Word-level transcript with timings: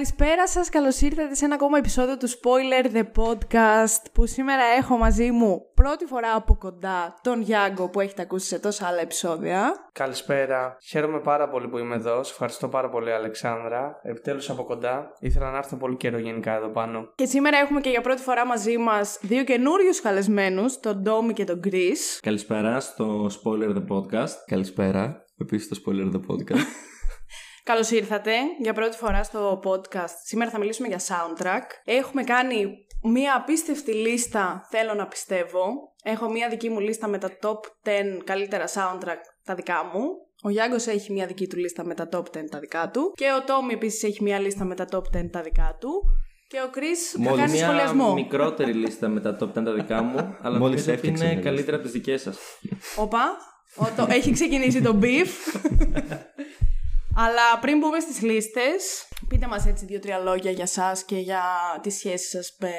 Καλησπέρα 0.00 0.48
σας, 0.48 0.68
καλώς 0.68 1.00
ήρθατε 1.00 1.34
σε 1.34 1.44
ένα 1.44 1.54
ακόμα 1.54 1.78
επεισόδιο 1.78 2.16
του 2.16 2.28
Spoiler 2.28 2.96
The 2.96 3.02
Podcast 3.02 4.02
που 4.12 4.26
σήμερα 4.26 4.62
έχω 4.78 4.96
μαζί 4.96 5.30
μου 5.30 5.60
πρώτη 5.74 6.04
φορά 6.04 6.34
από 6.34 6.54
κοντά 6.54 7.14
τον 7.22 7.40
Γιάνγκο 7.40 7.88
που 7.88 8.00
έχετε 8.00 8.22
ακούσει 8.22 8.46
σε 8.46 8.58
τόσα 8.58 8.86
άλλα 8.86 9.00
επεισόδια. 9.00 9.74
Καλησπέρα. 9.92 10.76
Χαίρομαι 10.88 11.20
πάρα 11.20 11.48
πολύ 11.48 11.68
που 11.68 11.78
είμαι 11.78 11.94
εδώ. 11.94 12.22
Σε 12.22 12.32
ευχαριστώ 12.32 12.68
πάρα 12.68 12.88
πολύ, 12.88 13.12
Αλεξάνδρα. 13.12 14.00
Επιτέλους 14.02 14.50
από 14.50 14.64
κοντά. 14.64 15.12
Ήθελα 15.20 15.50
να 15.50 15.56
έρθω 15.56 15.76
πολύ 15.76 15.96
καιρό 15.96 16.18
γενικά 16.18 16.54
εδώ 16.54 16.68
πάνω. 16.68 17.12
Και 17.14 17.26
σήμερα 17.26 17.58
έχουμε 17.58 17.80
και 17.80 17.90
για 17.90 18.00
πρώτη 18.00 18.22
φορά 18.22 18.46
μαζί 18.46 18.78
μας 18.78 19.18
δύο 19.22 19.44
καινούριους 19.44 20.00
καλεσμένους, 20.00 20.80
τον 20.80 20.96
Ντόμι 20.96 21.32
και 21.32 21.44
τον 21.44 21.60
Chris. 21.64 22.18
Καλησπέρα 22.20 22.80
στο 22.80 23.26
Spoiler 23.26 23.76
The 23.76 23.84
Podcast. 23.96 24.34
Καλησπέρα. 24.46 25.24
Επίσης 25.38 25.66
στο 25.66 25.76
Spoiler 25.84 26.14
The 26.14 26.20
Podcast. 26.20 26.64
Καλώς 27.64 27.90
ήρθατε 27.90 28.32
για 28.60 28.72
πρώτη 28.72 28.96
φορά 28.96 29.22
στο 29.22 29.60
podcast. 29.64 30.14
Σήμερα 30.24 30.50
θα 30.50 30.58
μιλήσουμε 30.58 30.88
για 30.88 30.98
soundtrack. 30.98 31.62
Έχουμε 31.84 32.22
κάνει 32.22 32.86
μία 33.02 33.36
απίστευτη 33.36 33.92
λίστα, 33.92 34.66
θέλω 34.70 34.94
να 34.94 35.06
πιστεύω. 35.06 35.64
Έχω 36.02 36.30
μία 36.30 36.48
δική 36.48 36.68
μου 36.68 36.80
λίστα 36.80 37.08
με 37.08 37.18
τα 37.18 37.30
top 37.42 37.88
10 37.88 37.90
καλύτερα 38.24 38.64
soundtrack 38.66 39.20
τα 39.44 39.54
δικά 39.54 39.90
μου. 39.92 40.02
Ο 40.42 40.50
Γιάνγκος 40.50 40.86
έχει 40.86 41.12
μία 41.12 41.26
δική 41.26 41.46
του 41.46 41.56
λίστα 41.56 41.84
με 41.84 41.94
τα 41.94 42.08
top 42.12 42.22
10 42.22 42.22
τα 42.50 42.58
δικά 42.58 42.90
του. 42.90 43.12
Και 43.16 43.26
ο 43.40 43.44
Τόμι 43.44 43.72
επίσης 43.72 44.02
έχει 44.02 44.22
μία 44.22 44.38
λίστα 44.38 44.64
με 44.64 44.74
τα 44.74 44.86
top 44.92 45.16
10 45.16 45.30
τα 45.30 45.40
δικά 45.40 45.76
του. 45.80 45.90
Και 46.48 46.60
ο 46.66 46.70
Κρι 46.70 46.94
θα 46.94 47.34
κάνει 47.36 47.52
μια 47.52 47.64
σχολιασμό. 47.64 48.12
μικρότερη 48.12 48.72
λίστα 48.72 49.08
με 49.08 49.20
τα 49.20 49.36
top 49.40 49.48
10 49.48 49.52
τα 49.52 49.72
δικά 49.72 50.02
μου, 50.02 50.16
αλλά 50.42 50.58
Μόλις 50.58 50.60
νομίζω 50.60 50.82
ότι 50.82 50.92
έφτιαξε 50.92 51.24
είναι 51.24 51.34
μια 51.34 51.42
καλύτερα 51.42 51.76
από 51.76 51.84
τις 51.84 51.94
δικές 51.94 52.22
σας. 52.22 52.38
Όπα. 52.96 53.36
Ο, 53.76 53.86
το, 53.96 54.06
έχει 54.10 54.32
ξεκινήσει 54.32 54.82
το 54.82 54.98
beef. 55.02 55.28
Αλλά 57.24 57.58
πριν 57.60 57.78
μπούμε 57.78 58.00
στις 58.00 58.22
λίστες, 58.22 59.08
πείτε 59.28 59.46
μας 59.46 59.66
έτσι 59.66 59.84
δύο-τρία 59.84 60.18
λόγια 60.18 60.50
για 60.50 60.66
σας 60.66 61.04
και 61.04 61.16
για 61.16 61.42
τις 61.82 61.94
σχέσεις 61.94 62.28
σας 62.28 62.56
με 62.60 62.72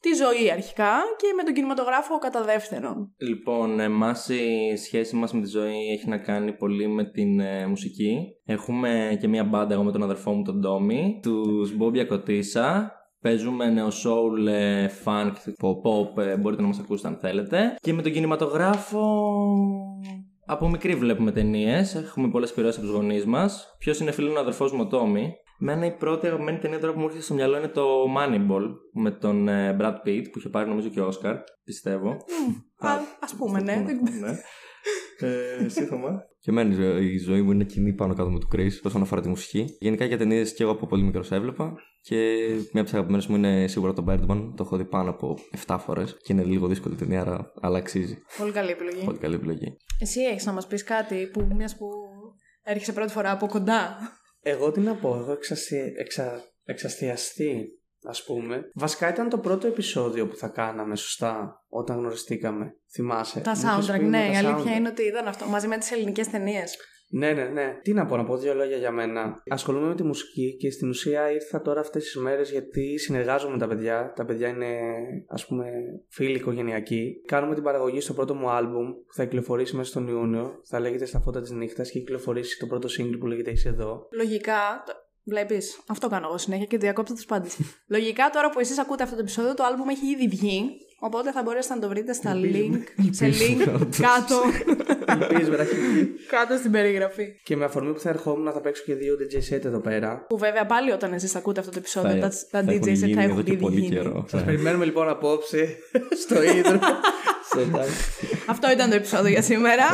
τη 0.00 0.12
ζωή 0.12 0.50
αρχικά 0.50 0.92
και 1.16 1.32
με 1.36 1.42
τον 1.42 1.54
κινηματογράφο 1.54 2.18
κατά 2.18 2.42
δεύτερον. 2.42 3.14
Λοιπόν, 3.18 3.80
εμάς 3.80 4.28
η 4.28 4.76
σχέση 4.76 5.16
μας 5.16 5.32
με 5.32 5.40
τη 5.40 5.48
ζωή 5.48 5.90
έχει 5.92 6.08
να 6.08 6.18
κάνει 6.18 6.52
πολύ 6.52 6.88
με 6.88 7.04
την 7.04 7.40
ε, 7.40 7.66
μουσική. 7.66 8.18
Έχουμε 8.44 9.16
και 9.20 9.28
μία 9.28 9.44
μπάντα 9.44 9.74
εγώ 9.74 9.82
με 9.82 9.92
τον 9.92 10.02
αδερφό 10.02 10.32
μου 10.32 10.42
τον 10.42 10.60
Ντόμι, 10.60 11.20
τους 11.22 11.76
Μπόμπια 11.76 12.04
Κοτίσα. 12.04 12.92
Παίζουμε 13.20 13.70
νέο 13.70 13.88
soul, 13.88 14.46
ε, 14.46 14.86
funk, 15.04 15.32
pop, 15.62 15.76
pop, 15.84 16.22
ε, 16.22 16.36
μπορείτε 16.36 16.62
να 16.62 16.68
μας 16.68 16.78
ακούσετε 16.78 17.08
αν 17.08 17.18
θέλετε. 17.20 17.76
Και 17.80 17.92
με 17.92 18.02
τον 18.02 18.12
κινηματογράφο 18.12 19.02
από 20.46 20.68
μικρή 20.68 20.94
βλέπουμε 20.94 21.32
ταινίες. 21.32 21.94
Έχουμε 21.94 22.28
πολλές 22.28 22.50
επιρροέ 22.50 22.70
από 22.70 22.80
τους 22.80 22.90
γονείς 22.90 23.24
μας. 23.24 23.76
Ποιος 23.78 24.00
είναι 24.00 24.10
φίλος 24.10 24.30
είναι 24.30 24.38
ο 24.38 24.42
αδερφός 24.42 24.72
μου 24.72 24.80
ο 24.80 24.86
Τόμι. 24.86 25.32
Μένα 25.58 25.86
η 25.86 25.96
πρώτη 25.96 26.26
αγαπημένη 26.26 26.58
ταινία 26.58 26.78
τώρα 26.80 26.92
που 26.92 26.98
μου 26.98 27.04
έρχεται 27.04 27.24
στο 27.24 27.34
μυαλό 27.34 27.56
είναι 27.56 27.68
το 27.68 27.86
Moneyball 28.16 28.74
με 28.92 29.10
τον 29.10 29.48
ε, 29.48 29.76
Brad 29.80 29.94
Pitt 30.06 30.24
που 30.32 30.38
είχε 30.38 30.48
πάρει 30.48 30.68
νομίζω 30.68 30.88
και 30.88 31.00
ο 31.00 31.06
Όσκαρ, 31.06 31.36
πιστεύω. 31.64 32.10
Α, 32.78 32.88
ας 33.20 33.34
πούμε, 33.34 33.60
ναι. 33.60 33.74
ναι. 33.74 34.38
ε, 35.18 35.64
εσύ 35.64 35.84
Θωμά. 35.84 36.22
και 36.40 36.50
εμένα 36.50 36.98
η 37.00 37.18
ζωή 37.18 37.42
μου 37.42 37.52
είναι 37.52 37.64
κοινή 37.64 37.92
πάνω 37.92 38.14
κάτω 38.14 38.30
με 38.30 38.38
του 38.38 38.48
Chris 38.54 38.70
όσον 38.82 39.02
αφορά 39.02 39.20
τη 39.20 39.28
μουσική. 39.28 39.76
Γενικά 39.78 40.04
για 40.04 40.18
ταινίες 40.18 40.54
και 40.54 40.62
εγώ 40.62 40.72
από 40.72 40.86
πολύ 40.86 41.02
μικρός 41.02 41.30
έβλεπα. 41.30 41.74
Και 42.00 42.16
μια 42.48 42.68
από 42.72 42.82
τις 42.82 42.94
αγαπημένες 42.94 43.26
μου 43.26 43.36
είναι 43.36 43.66
σίγουρα 43.66 43.92
το 43.92 44.04
Birdman. 44.08 44.52
Το 44.56 44.62
έχω 44.64 44.76
δει 44.76 44.84
πάνω 44.84 45.10
από 45.10 45.38
7 45.66 45.76
φορές. 45.78 46.16
Και 46.22 46.32
είναι 46.32 46.42
λίγο 46.42 46.66
δύσκολη 46.66 46.94
ταινία, 46.94 47.20
άρα, 47.20 47.52
αλλά 47.60 47.78
αξίζει. 47.78 48.22
Πολύ 48.38 48.52
καλή 48.52 48.70
επιλογή. 48.70 49.04
Πολύ 49.04 49.18
καλή 49.18 49.34
επιλογή. 49.34 49.76
Εσύ 50.00 50.20
έχεις 50.20 50.46
να 50.46 50.52
μας 50.52 50.66
πεις 50.66 50.84
κάτι 50.84 51.26
που 51.32 51.48
μιας 51.56 51.76
που 51.76 51.86
έρχεσαι 52.62 52.92
πρώτη 52.92 53.12
φορά 53.12 53.30
από 53.30 53.46
κοντά; 53.46 53.96
Εγώ 54.46 54.70
τι 54.72 54.80
να 54.80 54.94
πω, 54.94 55.16
εγώ 55.16 55.32
εξασι... 55.32 55.92
εξα... 55.96 56.42
εξαστιαστεί, 56.64 57.68
ας 58.04 58.24
πούμε. 58.24 58.70
Βασικά 58.74 59.08
ήταν 59.08 59.28
το 59.28 59.38
πρώτο 59.38 59.66
επεισόδιο 59.66 60.28
που 60.28 60.36
θα 60.36 60.48
κάναμε 60.48 60.96
σωστά 60.96 61.64
όταν 61.68 61.96
γνωριστήκαμε. 61.98 62.76
Θυμάσαι. 62.92 63.40
Τα 63.40 63.50
Μου 63.50 63.56
είχες 63.56 63.90
soundtrack, 63.90 63.98
πει 63.98 64.04
ναι, 64.04 64.18
με 64.18 64.26
η 64.26 64.32
τα 64.32 64.38
αλήθεια 64.38 64.72
soundtrack. 64.72 64.76
είναι 64.76 64.88
ότι 64.88 65.02
ήταν 65.02 65.26
αυτό, 65.28 65.46
μαζί 65.46 65.66
με 65.68 65.78
τις 65.78 65.90
ελληνικές 65.92 66.28
ταινίες. 66.28 66.76
Ναι, 67.16 67.32
ναι, 67.32 67.44
ναι. 67.44 67.78
Τι 67.82 67.92
να 67.92 68.06
πω, 68.06 68.16
να 68.16 68.24
πω 68.24 68.36
δύο 68.36 68.54
λόγια 68.54 68.76
για 68.76 68.90
μένα. 68.90 69.42
Ασχολούμαι 69.48 69.86
με 69.86 69.94
τη 69.94 70.02
μουσική 70.02 70.56
και 70.56 70.70
στην 70.70 70.88
ουσία 70.88 71.30
ήρθα 71.30 71.62
τώρα 71.62 71.80
αυτές 71.80 72.04
τις 72.04 72.16
μέρες 72.16 72.50
γιατί 72.50 72.98
συνεργάζομαι 72.98 73.52
με 73.52 73.58
τα 73.58 73.68
παιδιά. 73.68 74.12
Τα 74.16 74.24
παιδιά 74.24 74.48
είναι, 74.48 74.66
ας 75.28 75.46
πούμε, 75.46 75.64
φίλοι 76.08 76.36
οικογενειακοί. 76.36 77.22
Κάνουμε 77.26 77.54
την 77.54 77.62
παραγωγή 77.62 78.00
στο 78.00 78.12
πρώτο 78.12 78.34
μου 78.34 78.50
άλμπουμ 78.50 78.92
που 79.06 79.14
θα 79.14 79.24
κυκλοφορήσει 79.24 79.76
μέσα 79.76 79.90
στον 79.90 80.08
Ιούνιο. 80.08 80.60
Θα 80.64 80.80
λέγεται 80.80 81.04
Στα 81.04 81.20
φώτα 81.20 81.40
της 81.40 81.50
νύχτας 81.50 81.90
και 81.90 81.98
έχει 81.98 82.06
κυκλοφορήσει 82.06 82.58
το 82.58 82.66
πρώτο 82.66 82.88
single 82.98 83.16
που 83.18 83.26
λέγεται 83.26 83.50
Είσαι 83.50 83.68
εδώ. 83.68 84.08
Λογικά, 84.12 84.84
Βλέπεις, 85.26 85.80
αυτό 85.86 86.08
κάνω 86.08 86.26
εγώ 86.26 86.38
συνέχεια 86.38 86.64
και 86.64 86.78
διακόψω 86.78 87.14
του 87.14 87.24
πάντες. 87.24 87.58
Λογικά 87.94 88.30
τώρα 88.30 88.50
που 88.50 88.60
εσείς 88.60 88.78
ακούτε 88.78 89.02
αυτό 89.02 89.14
το 89.14 89.20
επεισόδιο, 89.20 89.54
το 89.54 89.64
album 89.64 89.90
έχει 89.90 90.06
ήδη 90.06 90.28
βγει. 90.28 90.70
Οπότε 91.06 91.32
θα 91.32 91.42
μπορέσετε 91.42 91.74
να 91.74 91.80
το 91.80 91.88
βρείτε 91.88 92.12
στα 92.12 92.32
link. 92.34 92.80
σε 93.10 93.26
link 93.26 93.58
κάτω. 94.00 94.36
Ελπίζω, 95.06 95.50
βράχη. 95.50 95.74
κάτω 96.28 96.56
στην 96.56 96.70
περιγραφή. 96.70 97.34
Και 97.42 97.56
με 97.56 97.64
αφορμή 97.64 97.92
που 97.92 97.98
θα 97.98 98.08
ερχόμουν 98.08 98.52
θα 98.52 98.60
παίξω 98.60 98.82
και 98.86 98.94
δύο 98.94 99.16
DJ 99.20 99.54
set 99.54 99.64
εδώ 99.64 99.78
πέρα. 99.78 100.24
Που 100.28 100.38
βέβαια 100.38 100.66
πάλι 100.66 100.90
όταν 100.90 101.12
εσείς 101.12 101.34
ακούτε 101.34 101.60
αυτό 101.60 101.72
το 101.72 101.78
επεισόδιο, 101.78 102.20
τα, 102.20 102.28
τα 102.50 102.62
θα 102.62 102.64
DJ 102.66 102.72
έχουν 102.72 102.82
set 102.82 102.92
γίνει 102.92 103.14
θα 103.14 103.22
εδώ 103.22 103.30
έχουν 103.32 103.44
και 103.44 103.52
ήδη 103.52 103.62
πολύ 103.62 103.80
γίνει. 103.80 103.94
καιρό. 103.94 104.24
Σας 104.28 104.44
περιμένουμε 104.44 104.84
λοιπόν 104.84 105.08
απόψε 105.08 105.76
στο 106.22 106.42
ίδρυμα. 106.42 107.00
Αυτό 108.46 108.70
ήταν 108.70 108.90
το 108.90 108.96
επεισόδιο 108.96 109.30
για 109.30 109.42
σήμερα. 109.42 109.84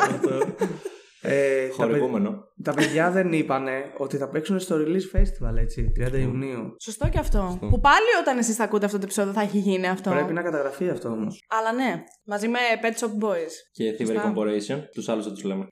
Ε, 1.22 1.60
τα, 1.62 1.66
παι- 1.66 1.72
Χορηγούμενο. 1.74 2.44
τα 2.62 2.74
παιδιά 2.74 3.10
δεν 3.10 3.32
είπανε 3.32 3.72
ότι 3.98 4.16
θα 4.16 4.28
παίξουν 4.28 4.58
στο 4.58 4.76
release 4.76 5.16
festival 5.18 5.56
έτσι, 5.56 5.92
30 6.00 6.12
Ιουνίου. 6.18 6.76
Σωστό 6.80 7.08
και 7.08 7.18
αυτό. 7.18 7.58
Που 7.60 7.80
πάλι 7.80 8.06
όταν 8.20 8.38
εσείς 8.38 8.56
θα 8.56 8.64
ακούτε 8.64 8.84
αυτό 8.84 8.98
το 8.98 9.04
επεισόδιο 9.04 9.32
θα 9.32 9.40
έχει 9.40 9.58
γίνει 9.58 9.88
αυτό. 9.88 10.10
Πρέπει 10.10 10.32
να 10.32 10.42
καταγραφεί 10.42 10.88
αυτό 10.88 11.08
όμως. 11.08 11.44
Αλλά 11.48 11.72
ναι, 11.72 12.02
μαζί 12.24 12.48
με 12.48 12.58
Pet 12.82 13.00
Shop 13.04 13.24
Boys. 13.28 13.52
Και 13.72 13.94
Thievery 13.98 14.06
Σωστά. 14.06 14.32
Corporation, 14.36 14.78
τους 14.94 15.08
άλλους 15.08 15.24
δεν 15.24 15.34
τους 15.34 15.44
λέμε. 15.44 15.66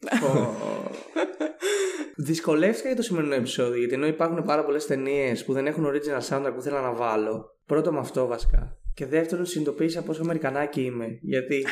Δυσκολεύτηκα 2.16 2.86
για 2.88 2.96
το 2.96 3.02
σημερινό 3.02 3.34
επεισόδιο 3.34 3.78
γιατί 3.78 3.94
ενώ 3.94 4.06
υπάρχουν 4.06 4.42
πάρα 4.44 4.64
πολλές 4.64 4.86
ταινίες 4.86 5.44
που 5.44 5.52
δεν 5.52 5.66
έχουν 5.66 5.86
original 5.86 6.28
soundtrack 6.28 6.52
που 6.54 6.60
θέλω 6.62 6.80
να 6.80 6.92
βάλω. 6.92 7.56
Πρώτο 7.66 7.92
με 7.92 7.98
αυτό 7.98 8.26
βασικά. 8.26 8.76
Και 8.94 9.06
δεύτερον, 9.06 9.46
συνειδητοποίησα 9.46 10.02
πόσο 10.02 10.22
Αμερικανάκι 10.22 10.80
είμαι. 10.82 11.06
Γιατί 11.20 11.66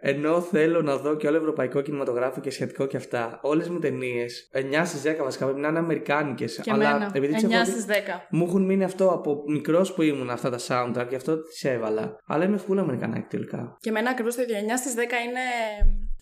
ενώ 0.00 0.40
θέλω 0.40 0.82
να 0.82 0.96
δω 0.96 1.16
και 1.16 1.26
όλο 1.26 1.36
ευρωπαϊκό 1.36 1.80
κινηματογράφο 1.80 2.40
και 2.40 2.50
σχετικό 2.50 2.86
και 2.86 2.96
αυτά, 2.96 3.38
όλες 3.42 3.68
μου 3.68 3.78
ταινίες, 3.78 4.50
9 4.52 4.84
στις 4.84 5.02
10 5.02 5.22
βασικά 5.22 5.44
πρέπει 5.44 5.60
να 5.60 5.68
είναι 5.68 5.78
Αμερικάνικες. 5.78 6.60
Και 6.62 6.70
εμένα. 6.70 7.10
9 7.14 7.20
τις 7.34 7.42
έχω 7.42 7.64
δει- 7.64 7.72
στι 7.72 7.82
10. 7.86 8.26
μου 8.30 8.44
έχουν 8.46 8.64
μείνει 8.64 8.84
αυτό 8.84 9.10
από 9.10 9.42
μικρός 9.46 9.92
που 9.94 10.02
ήμουν 10.02 10.30
αυτά 10.30 10.50
τα 10.50 10.58
soundtrack, 10.68 11.06
γι' 11.08 11.14
αυτό 11.14 11.42
τις 11.42 11.64
έβαλα. 11.64 12.16
Αλλά 12.26 12.44
είμαι 12.44 12.60
full 12.68 12.76
Αμερικανάκι 12.76 13.26
τελικά. 13.28 13.76
Και 13.80 13.88
εμένα 13.88 14.10
ακριβώς 14.10 14.34
το 14.34 14.42
ίδιο. 14.42 14.56
9 14.56 14.76
στις 14.76 14.94
10 14.94 14.98
είναι. 15.00 15.40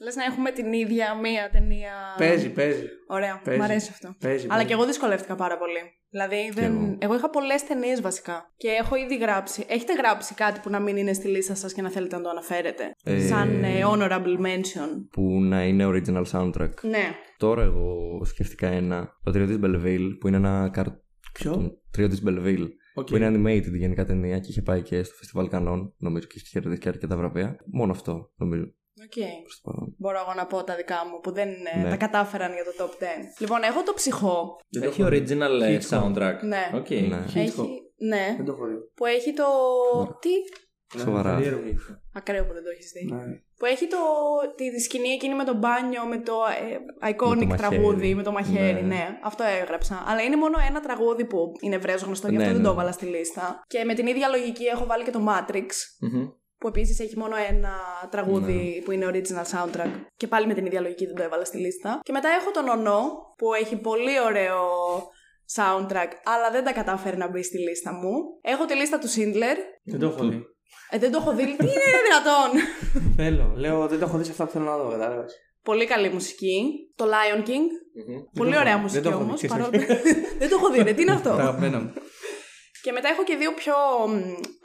Λες 0.01 0.17
να 0.17 0.25
έχουμε 0.25 0.51
την 0.51 0.73
ίδια 0.73 1.15
μία 1.15 1.49
ταινία. 1.53 1.93
Παίζει, 2.19 2.51
παίζει. 2.51 2.87
Ωραία, 3.09 3.41
Παίζει. 3.45 3.61
μ' 3.61 3.65
αρέσει 3.65 3.91
αυτό. 3.93 4.15
παίζει 4.21 4.45
Αλλά 4.45 4.53
παίζει. 4.55 4.67
και 4.67 4.73
εγώ 4.73 4.85
δυσκολεύτηκα 4.85 5.35
πάρα 5.35 5.59
πολύ. 5.59 5.81
Δηλαδή, 6.15 6.51
δεν... 6.55 6.73
εγώ. 6.73 6.97
εγώ 6.99 7.15
είχα 7.15 7.31
πολλές 7.31 7.65
ταινίες 7.65 8.01
βασικά. 8.01 8.53
Και 8.57 8.69
έχω 8.69 8.97
ήδη 8.97 9.17
γράψει. 9.17 9.65
Έχετε 9.69 9.93
γράψει 9.95 10.35
κάτι 10.35 10.61
που 10.61 10.71
να 10.71 10.81
μην 10.81 10.97
είναι 10.97 11.13
στη 11.13 11.29
λίστα 11.29 11.55
σας 11.55 11.73
και 11.73 11.83
να 11.83 11.91
θέλετε 11.91 12.17
να 12.17 12.23
το 12.23 12.29
αναφέρετε; 12.29 12.85
Ε, 13.05 13.21
Σαν 13.21 13.65
ε, 13.65 13.81
honorable 13.93 14.39
mention. 14.47 14.91
Που 15.11 15.41
να 15.41 15.65
είναι 15.65 15.85
original 15.87 16.25
soundtrack. 16.33 16.75
Ναι. 16.83 17.15
Τώρα 17.37 17.63
εγώ 17.63 18.21
σκέφτηκα 18.25 18.69
ένα. 18.69 19.09
Το 19.23 19.31
τρίο 19.31 19.47
της 19.47 19.59
Belleville 19.63 20.11
που 20.21 20.29
είναι 20.29 20.37
ένα 20.37 20.69
καρτ. 20.73 20.95
Ποιο; 21.33 21.53
Το 21.53 21.81
τρίο 21.91 22.09
της 22.09 22.23
Belleville. 22.27 22.69
Οκ. 22.95 23.07
Που 23.07 23.17
είναι 23.17 23.29
animated 23.29 23.73
γενικά 23.73 24.05
ταινία 24.05 24.39
και 24.39 24.51
είχε 24.51 24.63
πάει 24.63 24.83
και 24.83 25.03
στο 25.03 25.15
φεστιβάλ 25.15 25.49
Κανών. 25.49 25.95
Νομίζω 25.99 26.27
και 26.27 26.35
έχει 26.37 26.51
κερδίσει 26.51 26.81
και 26.81 26.89
αρκετά 26.89 27.17
βραβεία. 27.17 27.57
Μόνο 27.73 27.93
αυτό 27.93 28.33
νομίζω. 28.37 28.75
Οκ. 29.05 29.41
προς 29.43 29.61
το 29.63 29.71
παρόν. 29.71 29.95
Μπορώ 29.99 30.19
εγώ 30.19 30.35
να 30.35 30.47
πω 30.47 30.65
τα 30.65 30.75
δικά 30.77 30.97
μου 31.11 31.21
που 31.21 31.33
δεν 31.33 31.49
ε, 31.75 31.79
Ναι. 31.83 31.91
τα 31.91 31.97
κατάφεραν 31.97 32.53
για 32.53 32.65
το 32.65 32.73
top 32.85 33.03
10. 33.03 33.06
Λοιπόν, 33.39 33.62
έχω 33.62 33.83
το 33.83 33.93
Ψυχώ. 33.94 34.56
Έχει 34.81 35.03
original 35.06 35.62
ε, 35.62 35.79
Hitchcock. 35.79 36.03
soundtrack. 36.03 36.39
Ναι. 36.43 36.71
Οκ. 36.75 36.91
Ναι. 36.91 37.25
Έχει. 37.43 37.83
Ναι. 37.97 38.35
Δεν 38.37 38.45
το 38.45 38.53
έχω 38.53 38.67
δει. 38.67 38.75
Που 38.95 39.06
έχει 39.06 39.33
το. 39.35 39.45
Τι; 40.21 40.31
Σοβαρά. 40.99 41.35
Περίεργο 41.35 41.61
είναι. 41.61 41.79
Ακραίο 42.12 42.47
που 42.47 42.53
δεν 42.53 42.62
το 42.62 42.71
έχεις 42.71 42.91
δει. 42.93 43.12
Ναι. 43.15 43.23
Που 43.59 43.65
έχει 43.67 43.87
το, 43.87 43.97
τη, 44.56 44.71
τη 44.71 44.81
σκηνή 44.81 45.09
εκείνη 45.09 45.35
με 45.35 45.45
το 45.45 45.55
μπάνιο, 45.55 46.07
με 46.07 46.19
το 46.19 46.35
ε, 47.03 47.09
iconic 47.11 47.29
Με 47.29 47.37
το 47.37 47.47
μαχαίρι. 47.47 47.57
τραγούδι, 47.57 48.15
με 48.15 48.23
το 48.23 48.33
μαχαίρι, 48.33 48.81
ναι. 48.83 48.87
Ναι. 48.95 49.19
Αυτό 49.23 49.45
έγραψα. 49.62 50.05
Αλλά 50.07 50.21
είναι 50.23 50.37
μόνο 50.37 50.59
ένα 50.69 50.81
τραγούδι 50.81 51.25
που 51.25 51.53
είναι 51.61 51.75
ευρέως 51.76 51.97
γνωστό, 52.05 52.29
γι' 52.29 52.37
αυτό 52.37 52.47
Ναι, 52.49 52.53
δεν 52.53 52.62
ναι. 52.62 52.67
το 52.69 52.73
έβαλα 52.73 52.93
στη 52.93 53.05
λίστα. 53.07 53.62
Και 53.67 53.85
με 53.85 53.95
την 53.95 54.07
ίδια 54.07 54.29
λογική 54.29 54.65
έχω 54.65 54.87
βάλει 54.87 55.05
και 55.05 55.11
το 55.11 55.21
Matrix, 55.29 55.67
Μμμ. 56.00 56.29
Που 56.64 56.70
επίσης 56.70 57.00
έχει 57.00 57.19
μόνο 57.19 57.34
ένα 57.49 57.72
τραγούδι 58.11 58.52
Ναι. 58.76 58.82
που 58.84 58.90
είναι 58.93 59.06
original 59.12 59.46
soundtrack. 59.55 59.90
Και 60.16 60.26
πάλι 60.26 60.46
με 60.46 60.55
την 60.55 60.66
ίδια 60.66 60.81
λογική 60.81 61.06
δεν 61.06 61.14
το 61.14 61.22
έβαλα 61.22 61.44
στη 61.44 61.58
λίστα. 61.58 62.00
Και 62.02 62.12
μετά 62.12 62.28
έχω 62.40 62.50
τον 62.50 62.69
Ονό, 62.69 63.00
που 63.38 63.55
έχει 63.55 63.76
πολύ 63.76 64.20
ωραίο 64.26 64.58
soundtrack, 65.56 66.11
αλλά 66.25 66.50
δεν 66.52 66.64
τα 66.64 66.72
κατάφερε 66.72 67.16
να 67.16 67.28
μπει 67.31 67.43
στη 67.43 67.58
λίστα 67.58 67.93
μου. 67.93 68.12
Έχω 68.43 68.64
τη 68.64 68.75
λίστα 68.75 68.99
του 68.99 69.06
Schindler. 69.08 69.56
Δεν 69.84 69.99
το 70.00 70.06
έχω 70.06 70.25
δει. 70.28 70.43
Ε, 70.90 70.99
δεν 70.99 71.11
το 71.12 71.19
έχω 71.20 71.32
δει. 71.34 71.44
Τι 71.44 71.64
είναι 71.64 71.99
δυνατόν! 72.06 72.50
Θέλω. 73.16 73.52
Λέω, 73.56 73.87
δεν 73.88 73.99
το 73.99 74.05
έχω 74.05 74.19
δει 74.19 74.25
σε 74.25 74.31
αυτά 74.31 74.44
που 74.44 74.50
θέλω 74.50 74.64
να 74.64 74.76
δω, 74.76 74.90
κατάλαβες. 74.90 75.34
Πολύ 75.62 75.87
καλή 75.87 76.08
μουσική. 76.08 76.62
Το 76.96 77.05
Lion 77.05 77.38
King. 77.49 77.66
Μμμ. 78.08 78.22
Πολύ 78.34 78.52
το 78.52 78.58
ωραία 78.58 78.72
έχω- 78.72 78.81
μουσική 78.82 79.00
δεν 79.00 79.11
το 79.11 79.16
έχω 79.16 79.26
όμως. 79.26 79.40
δει, 79.40 79.49
Παρόλο... 79.49 79.70
δεν 80.40 80.49
το 80.49 80.56
έχω 80.58 80.70
δει, 80.70 80.82
ρε, 80.82 80.93
τι 80.93 81.02
είναι 81.02 81.11
Τα 81.11 81.16
αυτό. 81.16 81.31
αγαπημένα 81.31 81.78
μου. 81.81 81.93
Και 82.85 82.93
μετά 82.93 83.09
έχω 83.09 83.23
και 83.25 83.37
δύο 83.37 83.53
πιο 83.61 83.75
μ, 84.09 84.15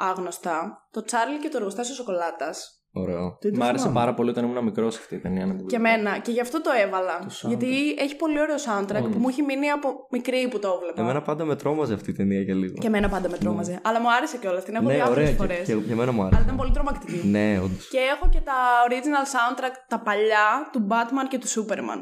άγνωστα. 0.10 0.54
Το 0.92 1.04
Τσάρλι 1.04 1.38
και 1.44 1.50
το 1.50 1.58
Ρουγοστάσιο 1.58 1.96
Σοκολάτας. 1.96 2.74
Ωραίο. 2.94 3.38
Δεν 3.42 3.52
το 3.54 3.58
Μ' 3.60 3.64
άρεσε 3.64 3.78
θυμάμαι. 3.84 4.00
πάρα 4.00 4.14
πολύ 4.14 4.30
όταν 4.30 4.44
ήμουν 4.46 4.64
μικρός 4.64 4.98
αυτή 4.98 5.16
η 5.16 5.20
ταινία. 5.20 5.46
Να 5.46 5.56
την 5.56 5.68
Και 5.68 5.78
βλέπω. 5.78 5.94
εμένα. 5.94 6.18
Και 6.18 6.32
γι' 6.32 6.42
αυτό 6.42 6.62
το 6.62 6.70
έβαλα. 6.84 7.20
Το 7.20 7.26
soundtrack. 7.30 7.48
γιατί 7.48 7.96
έχει 8.00 8.16
πολύ 8.16 8.40
ωραίο 8.42 8.56
soundtrack 8.56 9.04
που 9.12 9.18
μου 9.20 9.28
έχει 9.30 9.42
μείνει 9.42 9.70
από 9.70 10.08
μικρή 10.12 10.48
που 10.52 10.60
το 10.60 10.70
έβλεπα. 10.76 11.02
Εμένα 11.02 11.22
πάντα 11.22 11.44
με 11.46 11.56
τρόμαζε 11.56 11.94
αυτή 11.94 12.10
η 12.10 12.14
ταινία 12.14 12.42
για 12.42 12.56
λίγο. 12.56 12.74
Και 12.74 12.88
εμένα 12.88 13.10
πάντα 13.10 13.30
με 13.30 13.38
τρόμαζε. 13.38 13.80
Αλλά 13.84 14.00
μου 14.00 14.12
άρεσε 14.14 14.38
κιόλας. 14.38 14.64
Την 14.64 14.76
έχω 14.76 14.84
ναι, 14.86 14.94
διάφορε 14.94 15.22
ωραία. 15.22 15.34
φορές. 15.36 15.58
Και, 15.68 15.74
και 15.74 15.80
για 15.86 15.96
μένα 15.96 16.12
μου 16.12 16.20
Αλλά 16.20 16.28
άρεσε. 16.28 16.44
ήταν 16.44 16.56
πολύ 16.56 16.72
τρομακτική. 16.72 17.28
Ναι, 17.28 17.60
όντως. 17.64 17.88
Και 17.88 17.98
έχω 18.16 18.30
και 18.30 18.40
τα 18.40 18.54
original 18.88 19.26
soundtrack, 19.36 19.74
τα 19.88 20.00
παλιά 20.00 20.70
του 20.72 20.88
Batman 20.90 21.28
και 21.30 21.38
του 21.38 21.48
Superman. 21.48 22.02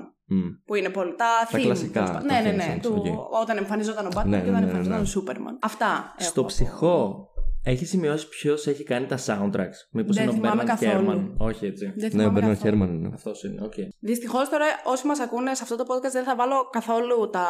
Που 0.65 0.75
είναι 0.75 0.89
πολύ. 0.89 1.15
Τα, 1.15 1.25
theme, 1.51 1.61
κλασικά, 1.61 1.91
τέλος 1.93 2.09
πάντων. 2.09 2.27
τα 2.27 2.41
Ναι, 2.41 2.49
ναι, 2.49 2.53
theme 2.53 2.57
ναι. 2.57 2.75
songs, 2.75 2.81
Του, 2.81 2.93
οκ. 2.95 3.41
Όταν 3.41 3.57
εμφανιζόταν 3.57 4.05
ο 4.05 4.09
Batman 4.15 4.25
Ναι, 4.25 4.41
και 4.41 4.43
ναι, 4.43 4.49
όταν 4.49 4.53
ναι, 4.53 4.59
ναι, 4.59 4.65
εμφανιζόταν 4.65 5.01
ναι. 5.01 5.41
ο 5.41 5.49
Superman. 5.51 5.57
Αυτά. 5.61 6.15
Στο 6.17 6.39
έχω. 6.39 6.47
Ψυχώ, 6.49 7.27
έχει 7.63 7.85
σημειώσει 7.85 8.27
ποιος 8.29 8.67
έχει 8.67 8.83
κάνει 8.83 9.05
τα 9.05 9.17
soundtracks; 9.25 9.77
Μήπως 9.91 10.15
Δεν 10.15 10.23
είναι 10.23 10.31
ο 10.31 10.35
θυμάμαι 10.35 10.55
Μπέρναρ 10.55 10.65
καθόλου. 10.65 10.91
Χέρμαν. 10.91 11.35
Όχι 11.37 11.65
έτσι. 11.65 11.85
Δεν 11.85 11.95
Ναι, 11.97 12.05
ο 12.05 12.09
θυμάμαι 12.09 12.29
Μπέρναρ 12.31 12.53
καθόλου. 12.53 12.71
Χέρμαν 12.77 12.93
είναι. 12.95 13.09
Αυτός 13.13 13.43
είναι, 13.43 13.61
οκ. 13.61 13.73
Δυστυχώς 13.99 14.49
τώρα 14.49 14.65
όσοι 14.85 15.07
μας 15.07 15.19
ακούνε 15.19 15.53
σε 15.55 15.63
αυτό 15.63 15.75
το 15.75 15.83
podcast 15.87 16.11
δεν 16.11 16.23
θα 16.23 16.35
βάλω 16.35 16.69
καθόλου 16.71 17.29
τα 17.29 17.45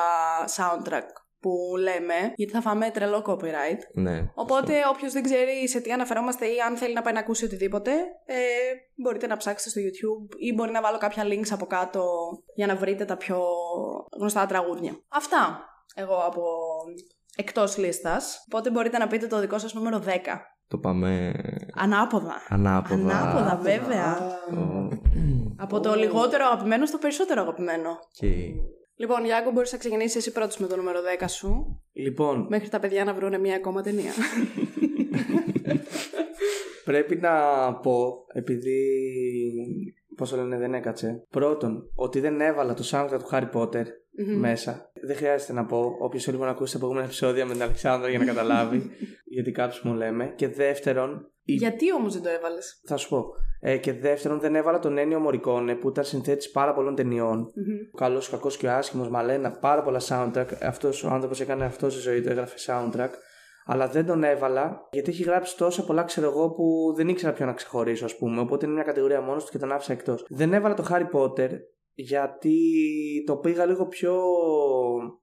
soundtrack 0.55 1.26
που 1.39 1.51
λέμε, 1.79 2.33
γιατί 2.35 2.51
θα 2.51 2.61
φάμε 2.61 2.89
τρελό 2.89 3.23
copyright. 3.27 3.81
Ναι. 3.93 4.31
Οπότε, 4.33 4.73
όποιος 4.93 5.13
δεν 5.13 5.23
ξέρει 5.23 5.67
σε 5.69 5.79
τι 5.79 5.91
αναφερόμαστε 5.91 6.45
ή 6.45 6.59
αν 6.67 6.77
θέλει 6.77 6.93
να 6.93 7.01
πάει 7.01 7.13
να 7.13 7.19
ακούσει 7.19 7.45
οτιδήποτε, 7.45 7.91
ε, 8.25 8.35
μπορείτε 8.95 9.27
να 9.27 9.37
ψάξετε 9.37 9.69
στο 9.69 9.81
YouTube 9.81 10.35
ή 10.37 10.53
μπορεί 10.53 10.71
να 10.71 10.81
βάλω 10.81 10.97
κάποια 10.97 11.23
links 11.25 11.49
από 11.51 11.65
κάτω 11.65 12.03
για 12.55 12.67
να 12.67 12.75
βρείτε 12.75 13.05
τα 13.05 13.17
πιο 13.17 13.39
γνωστά 14.19 14.45
τραγούδια. 14.45 14.99
Αυτά 15.07 15.59
εγώ 15.95 16.15
από 16.15 16.43
εκτός 17.35 17.77
λίστας. 17.77 18.43
Οπότε 18.45 18.69
μπορείτε 18.71 18.97
να 18.97 19.07
πείτε 19.07 19.27
το 19.27 19.39
δικό 19.39 19.57
σας 19.57 19.73
νούμερο 19.73 19.99
10. 19.99 20.09
Το 20.67 20.77
πάμε 20.77 21.33
Ανάποδα. 21.75 22.35
ανάποδα. 22.49 23.17
Ανάποδα, 23.17 23.59
βέβαια. 23.61 24.17
Ω, 24.51 24.87
Από 25.57 25.79
το 25.79 25.95
λιγότερο 25.95 26.45
αγαπημένο 26.45 26.85
στο 26.85 26.97
περισσότερο 26.97 27.41
αγαπημένο. 27.41 27.89
Και 28.11 28.27
Λοιπόν, 28.99 29.25
Γιάκο, 29.25 29.51
μπορείς 29.51 29.71
να 29.71 29.77
ξεκινήσεις 29.77 30.15
εσύ 30.15 30.31
πρώτος 30.31 30.57
με 30.57 30.67
το 30.67 30.75
νούμερο 30.75 30.99
10 31.19 31.25
σου. 31.27 31.81
Λοιπόν, 31.93 32.45
Μέχρι 32.49 32.69
τα 32.69 32.79
παιδιά 32.79 33.03
να 33.03 33.13
βρουν 33.13 33.39
μια 33.39 33.55
ακόμα 33.55 33.81
ταινία. 33.81 34.11
πρέπει 36.85 37.15
να 37.15 37.31
πω, 37.73 38.25
επειδή. 38.33 38.79
Πώς 40.15 40.29
το 40.29 40.35
λένε, 40.35 40.57
δεν 40.57 40.73
έκατσε. 40.73 41.23
Πρώτον, 41.29 41.91
ότι 41.95 42.19
δεν 42.19 42.41
έβαλα 42.41 42.73
το 42.73 42.83
soundtrack 42.91 43.19
του 43.19 43.29
Harry 43.31 43.51
Potter 43.53 43.83
Μμμ. 44.17 44.39
μέσα. 44.39 44.91
Δεν 45.05 45.15
χρειάζεται 45.15 45.53
να 45.53 45.65
πω. 45.65 45.95
Όποιος 45.99 46.23
θέλει 46.23 46.37
να 46.37 46.47
ακούσει 46.47 46.71
τα 46.73 46.77
προηγούμενα 46.77 47.07
επεισόδια 47.07 47.45
με 47.45 47.53
την 47.53 47.61
Αλεξάνδρα 47.61 48.09
για 48.09 48.19
να 48.19 48.25
καταλάβει. 48.25 48.89
γιατί 49.35 49.51
κάποιου 49.51 49.79
μου 49.89 49.93
λέμε. 49.93 50.33
Και 50.35 50.47
δεύτερον, 50.47 51.11
η- 51.11 51.36
Γιατί 51.53 51.93
όμως 51.93 52.13
δεν 52.13 52.21
το 52.21 52.29
έβαλες; 52.29 52.81
θα 52.85 52.97
σου 52.97 53.09
πω. 53.09 53.25
Ε, 53.59 53.77
και 53.77 53.93
δεύτερον, 53.93 54.39
δεν 54.39 54.55
έβαλα 54.55 54.79
τον 54.79 54.97
Ένιο 54.97 55.19
Μωρικόνε 55.19 55.75
που 55.75 55.89
ήταν 55.89 56.03
συνθέτης 56.03 56.51
πάρα 56.51 56.73
πολλών 56.73 56.95
ταινιών. 56.95 57.37
Μμμ. 57.37 57.75
Ο 57.93 57.97
καλός, 57.97 58.27
ο 58.27 58.31
κακός 58.31 58.57
και 58.57 58.67
ο 58.67 58.71
άσχημος, 58.71 59.09
Μαλένα, 59.09 59.51
πάρα 59.51 59.81
πολλά 59.81 60.01
soundtrack. 60.07 60.47
Αυτός 60.61 61.03
ο 61.03 61.09
άνθρωπος 61.09 61.41
έκανε 61.41 61.65
αυτό 61.65 61.89
στη 61.89 62.01
ζωή 62.01 62.21
του, 62.21 62.29
έγραφε 62.29 62.55
soundtrack. 62.65 63.09
Αλλά 63.69 63.87
δεν 63.87 64.05
τον 64.05 64.23
έβαλα 64.23 64.87
γιατί 64.91 65.09
έχει 65.09 65.23
γράψει 65.23 65.57
τόσα 65.57 65.83
πολλά, 65.83 66.03
ξέρω 66.03 66.27
εγώ, 66.29 66.49
που 66.49 66.93
δεν 66.95 67.07
ήξερα 67.07 67.33
ποιο 67.33 67.45
να 67.45 67.53
ξεχωρίσω, 67.53 68.05
ας 68.05 68.17
πούμε. 68.17 68.39
Οπότε 68.39 68.65
είναι 68.65 68.75
μια 68.75 68.83
κατηγορία 68.83 69.21
μόνος 69.21 69.45
του 69.45 69.51
και 69.51 69.57
τον 69.57 69.71
άφησα 69.71 69.93
εκτός. 69.93 70.25
Δεν 70.29 70.53
έβαλα 70.53 70.73
το 70.73 70.85
Harry 70.89 71.17
Potter 71.17 71.49
γιατί 71.99 72.57
το 73.25 73.35
πήγα 73.37 73.65
λίγο 73.65 73.85
πιο 73.87 74.21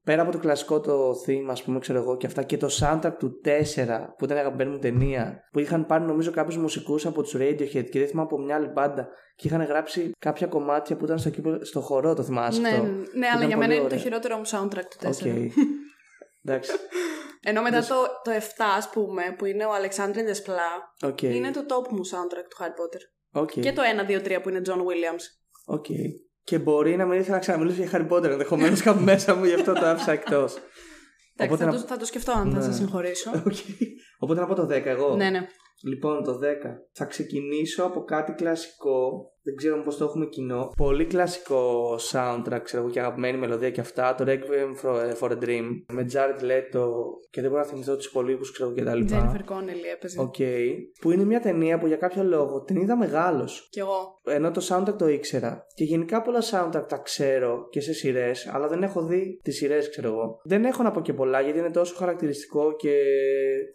πέρα 0.04 0.22
από 0.22 0.30
το 0.32 0.38
κλασικό 0.38 0.80
το 0.80 1.10
theme, 1.26 1.46
ας 1.48 1.62
πούμε, 1.62 1.78
ξέρω 1.78 1.98
εγώ, 1.98 2.16
και 2.16 2.26
αυτά 2.26 2.42
και 2.42 2.56
το 2.56 2.68
soundtrack 2.80 3.12
του 3.18 3.40
4 3.44 4.14
που 4.18 4.24
ήταν 4.24 4.36
η 4.36 4.40
αγαπημένη 4.40 4.70
μου 4.70 4.78
ταινία. 4.78 5.40
Που 5.52 5.58
είχαν 5.58 5.86
πάρει 5.86 6.04
νομίζω 6.04 6.30
κάποιους 6.30 6.56
μουσικούς 6.56 7.06
από 7.06 7.22
τους 7.22 7.34
Radiohead 7.36 7.88
και 7.90 7.98
δεν 7.98 8.08
θυμάμαι 8.08 8.28
από 8.32 8.38
μια 8.38 8.54
άλλη 8.54 8.66
μπάντα 8.66 9.08
και 9.36 9.46
είχαν 9.46 9.62
γράψει 9.62 10.10
κάποια 10.18 10.46
κομμάτια 10.46 10.96
που 10.96 11.04
ήταν 11.04 11.18
στο, 11.18 11.30
κήπο- 11.30 11.64
στο 11.64 11.80
χορό, 11.80 12.14
το 12.14 12.22
θυμάσαι 12.22 12.60
Ναι, 12.60 12.68
αυτό; 12.68 12.82
ναι, 12.82 12.88
ναι, 12.90 13.26
αλλά 13.26 13.36
Ήταν 13.36 13.46
για 13.46 13.56
πολύ 13.56 13.58
μένα 13.58 13.72
είναι 13.74 13.80
το 13.80 13.84
ωραία. 13.84 13.98
χειρότερο 13.98 14.36
μου 14.36 14.44
soundtrack 14.46 14.84
του 14.90 15.06
4. 15.06 15.08
Οκ. 15.08 15.26
Εντάξει. 16.44 16.72
Ενώ 17.46 17.62
μετά 17.62 17.80
το, 17.80 17.94
το 18.24 18.30
7, 18.30 18.40
ας 18.76 18.90
πούμε, 18.90 19.22
που 19.38 19.44
είναι 19.44 19.64
ο 19.64 19.72
Αλεξάντρ 19.74 20.22
Ντεσπλά, 20.22 20.94
Οκ. 21.02 21.22
είναι 21.22 21.50
το 21.50 21.60
top 21.68 21.88
μου 21.88 22.00
soundtrack 22.06 22.44
του 22.50 22.56
Harry 22.58 22.66
Potter. 22.80 23.00
Οκ. 23.42 23.50
Και 23.60 23.72
το 23.72 23.82
1, 24.08 24.10
2, 24.10 24.36
3 24.36 24.38
που 24.42 24.48
είναι 24.48 24.62
John 24.66 24.78
Williams. 24.78 25.24
Οκ. 25.66 25.86
Και 26.44 26.58
μπορεί 26.58 26.96
να 26.96 27.04
μην 27.06 27.18
ήθελα 27.18 27.34
να 27.34 27.40
ξαναμιλήσω 27.40 27.82
για 27.82 27.90
Harry 27.92 28.08
Potter 28.12 28.24
ενδεχομένως 28.24 28.82
κάπου 28.82 29.02
μέσα 29.02 29.34
μου, 29.34 29.44
γι' 29.44 29.54
αυτό 29.54 29.72
το 29.72 29.86
άφησα 29.86 30.12
εκτός. 30.12 30.54
Εντάξει, 31.36 31.54
Οπότε 31.54 31.64
θα, 31.64 31.70
να- 31.70 31.72
το, 31.72 31.86
θα 31.86 31.96
το 31.96 32.04
σκεφτώ 32.04 32.32
αν 32.32 32.50
θα 32.52 32.58
Ναι. 32.58 32.62
σε 32.64 32.72
συγχωρήσω. 32.72 33.30
Οπότε 34.18 34.40
να 34.40 34.46
πω 34.46 34.54
το 34.54 34.62
10 34.66 34.68
εγώ. 34.84 35.14
ναι, 35.16 35.30
ναι. 35.30 35.46
Λοιπόν, 35.82 36.22
το 36.22 36.32
10. 36.32 36.36
Θα 36.92 37.04
ξεκινήσω 37.04 37.84
από 37.84 38.04
κάτι 38.04 38.32
κλασικό. 38.32 39.28
Δεν 39.46 39.56
ξέρω 39.56 39.82
πώς 39.82 39.96
το 39.96 40.04
έχουμε 40.04 40.26
κοινό. 40.26 40.72
Πολύ 40.76 41.04
κλασικό 41.04 41.94
soundtrack, 42.12 42.60
ξέρω 42.62 42.82
εγώ, 42.82 42.92
και 42.92 43.00
αγαπημένη 43.00 43.38
μελωδία 43.38 43.70
και 43.70 43.80
αυτά. 43.80 44.14
Το 44.14 44.24
Requiem 44.26 44.84
for, 44.84 45.14
for 45.20 45.30
a 45.30 45.44
Dream. 45.44 45.64
Με 45.92 46.06
Jared 46.12 46.42
Leto. 46.42 46.86
Και 47.30 47.40
δεν 47.40 47.50
μπορώ 47.50 47.62
να 47.62 47.68
θυμηθώ 47.68 47.96
τους 47.96 48.06
υπόλοιπους, 48.06 48.52
ξέρω 48.52 48.68
εγώ, 48.68 48.78
και 48.78 48.84
τα 48.84 48.94
λοιπά. 48.94 49.32
Jennifer 49.32 49.52
Connelly 49.52 49.92
έπαιζε. 49.94 50.20
Οκ. 50.20 50.34
Που 51.00 51.10
είναι 51.10 51.24
μια 51.24 51.40
ταινία 51.40 51.78
που 51.78 51.86
για 51.86 51.96
κάποιο 51.96 52.24
λόγο 52.24 52.62
την 52.62 52.76
είδα 52.76 52.96
μεγάλος. 52.96 53.68
Κι 53.70 53.78
εγώ. 53.78 54.20
Ενώ 54.24 54.50
το 54.50 54.66
soundtrack 54.68 54.98
το 54.98 55.08
ήξερα. 55.08 55.66
Και 55.74 55.84
γενικά 55.84 56.22
πολλά 56.22 56.40
soundtrack 56.40 56.84
τα 56.88 56.98
ξέρω 56.98 57.68
και 57.70 57.80
σε 57.80 57.92
σειρές, 57.92 58.48
αλλά 58.52 58.68
δεν 58.68 58.82
έχω 58.82 59.04
δει 59.06 59.40
τις 59.42 59.56
σειρές, 59.56 59.90
ξέρω 59.90 60.08
εγώ. 60.08 60.40
Δεν 60.44 60.64
έχω 60.64 60.82
να 60.82 60.90
πω 60.90 61.00
και 61.00 61.12
πολλά 61.12 61.40
γιατί 61.40 61.58
είναι 61.58 61.70
τόσο 61.70 61.94
χαρακτηριστικό 61.94 62.76
και 62.76 63.02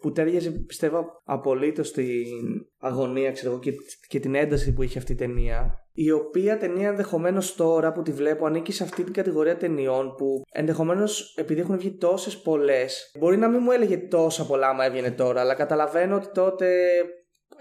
που 0.00 0.12
ταίριαζε, 0.12 0.50
πιστεύω, 0.50 1.04
απολύτως 1.24 1.89
στην 1.90 2.66
αγωνία, 2.78 3.32
ξέρω 3.32 3.50
εγώ, 3.50 3.60
και, 3.60 3.72
και 4.08 4.20
την 4.20 4.34
ένταση 4.34 4.72
που 4.72 4.82
είχε 4.82 4.98
αυτή 4.98 5.12
η 5.12 5.14
ταινία. 5.14 5.74
Η 5.92 6.10
οποία 6.10 6.58
ταινία 6.58 6.88
ενδεχομένως 6.88 7.54
τώρα 7.54 7.92
που 7.92 8.02
τη 8.02 8.12
βλέπω 8.12 8.46
ανήκει 8.46 8.72
σε 8.72 8.82
αυτή 8.82 9.04
την 9.04 9.12
κατηγορία 9.12 9.56
ταινιών 9.56 10.14
που 10.14 10.42
ενδεχομένως 10.52 11.34
επειδή 11.36 11.60
έχουν 11.60 11.78
βγει 11.78 11.96
τόσες 11.96 12.38
πολλές, 12.38 13.12
μπορεί 13.18 13.36
να 13.36 13.48
μην 13.48 13.60
μου 13.62 13.70
έλεγε 13.70 13.96
τόσα 13.96 14.46
πολλά 14.46 14.68
άμα 14.68 14.84
έβγαινε 14.84 15.10
τώρα, 15.10 15.40
αλλά 15.40 15.54
καταλαβαίνω 15.54 16.16
ότι 16.16 16.28
τότε 16.34 16.66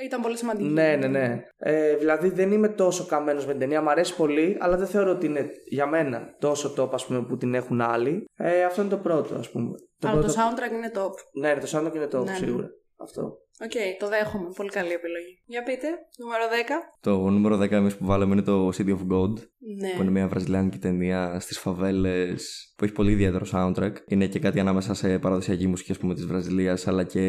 Ήταν 0.06 0.22
πολύ 0.22 0.38
σημαντική. 0.38 0.70
ναι, 0.70 0.96
ναι, 0.96 1.08
ναι. 1.08 1.44
Ε, 1.58 1.96
δηλαδή 1.96 2.30
δεν 2.30 2.52
είμαι 2.52 2.68
τόσο 2.70 3.06
καμένος 3.06 3.46
με 3.46 3.52
την 3.52 3.60
ταινία. 3.60 3.82
Μ' 3.82 3.90
αρέσει 3.90 4.16
πολύ, 4.16 4.58
αλλά 4.60 4.78
δεν 4.78 4.88
θεωρώ 4.88 5.12
ότι 5.12 5.26
είναι 5.26 5.50
για 5.66 5.86
μένα 5.86 6.36
τόσο 6.40 6.74
top 6.78 6.90
ας 6.94 7.06
πούμε, 7.06 7.26
που 7.26 7.38
την 7.38 7.54
έχουν 7.54 7.82
άλλοι. 7.82 8.26
Ε, 8.36 8.64
αυτό 8.64 8.82
είναι 8.82 8.90
το 8.90 8.98
πρώτο, 8.98 9.36
ας 9.36 9.50
πούμε. 9.50 9.72
Αλλά 10.04 10.20
πρώτο... 10.20 10.28
το 10.28 10.40
soundtrack 10.40 10.74
είναι 10.74 10.92
top. 10.96 11.12
Ναι, 11.42 11.54
ναι, 11.54 11.60
το 11.60 11.68
soundtrack 11.72 11.96
είναι 11.96 12.08
top, 12.12 12.24
Ναι, 12.24 12.48
ναι. 12.48 12.68
Σίγουρα. 13.08 13.28
Αυτό. 13.28 13.38
Οκ, 13.66 14.00
το 14.00 14.08
δέχομαι. 14.08 14.50
Πολύ 14.56 14.70
καλή 14.70 14.92
επιλογή. 14.92 15.42
Για 15.46 15.64
πείτε, 15.64 15.88
νούμερο 16.18 16.44
10. 16.48 16.54
Το 17.02 17.18
νούμερο 17.30 17.58
10 17.58 17.72
εμείς 17.72 17.96
που 17.98 18.06
βάλαμε 18.06 18.34
είναι 18.34 18.42
το 18.42 18.68
City 18.78 18.90
of 18.90 19.02
God, 19.14 19.34
Ναι. 19.80 19.90
που 19.96 20.02
είναι 20.02 20.12
μια 20.12 20.28
βραζιλιάνικη 20.28 20.78
ταινία 20.78 21.40
στις 21.40 21.60
φαβέλες 21.60 22.74
που 22.78 22.84
έχει 22.84 22.94
πολύ 22.94 23.12
ιδιαίτερο 23.12 23.46
soundtrack. 23.54 23.94
Είναι 24.08 24.28
και 24.28 24.40
κάτι 24.40 24.60
ανάμεσα 24.60 24.94
σε 24.94 25.20
παραδοσιακή 25.20 25.68
μουσική, 25.68 25.92
ας 25.92 25.98
πούμε, 25.98 26.14
της 26.14 26.26
Βραζιλίας, 26.26 26.88
αλλά 26.88 27.04
και 27.04 27.24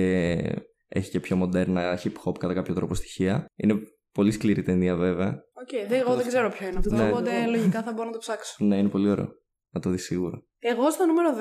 έχει 0.89 1.11
και 1.11 1.21
πιο 1.21 1.37
μοντέρνα 1.37 1.99
hip 2.03 2.13
hop 2.25 2.39
κατά 2.39 2.55
κάποιο 2.55 2.75
τρόπο 2.75 2.95
στοιχεία. 2.95 3.47
Είναι 3.57 3.75
πολύ 4.13 4.31
σκληρή 4.31 4.63
ταινία 4.63 4.97
βέβαια. 4.97 5.43
Οκ, 5.63 5.89
δεν- 5.89 6.01
εγώ 6.01 6.15
δεν 6.15 6.27
ξέρω 6.27 6.49
ποιο 6.51 6.67
είναι 6.69 6.79
αυτό. 6.79 6.95
Ναι. 6.95 7.09
Οπότε 7.09 7.47
λογικά 7.47 7.83
θα 7.83 7.93
μπορώ 7.93 8.07
να 8.07 8.13
το 8.13 8.19
ψάξω. 8.19 8.65
Ναι, 8.65 8.77
είναι 8.79 8.89
πολύ 8.89 9.11
ωραίο. 9.11 9.29
Να 9.71 9.81
το 9.81 9.91
δεις 9.91 10.05
σίγουρα. 10.05 10.43
Εγώ 10.59 10.91
στο 10.91 11.07
νούμερο 11.07 11.31
10, 11.37 11.41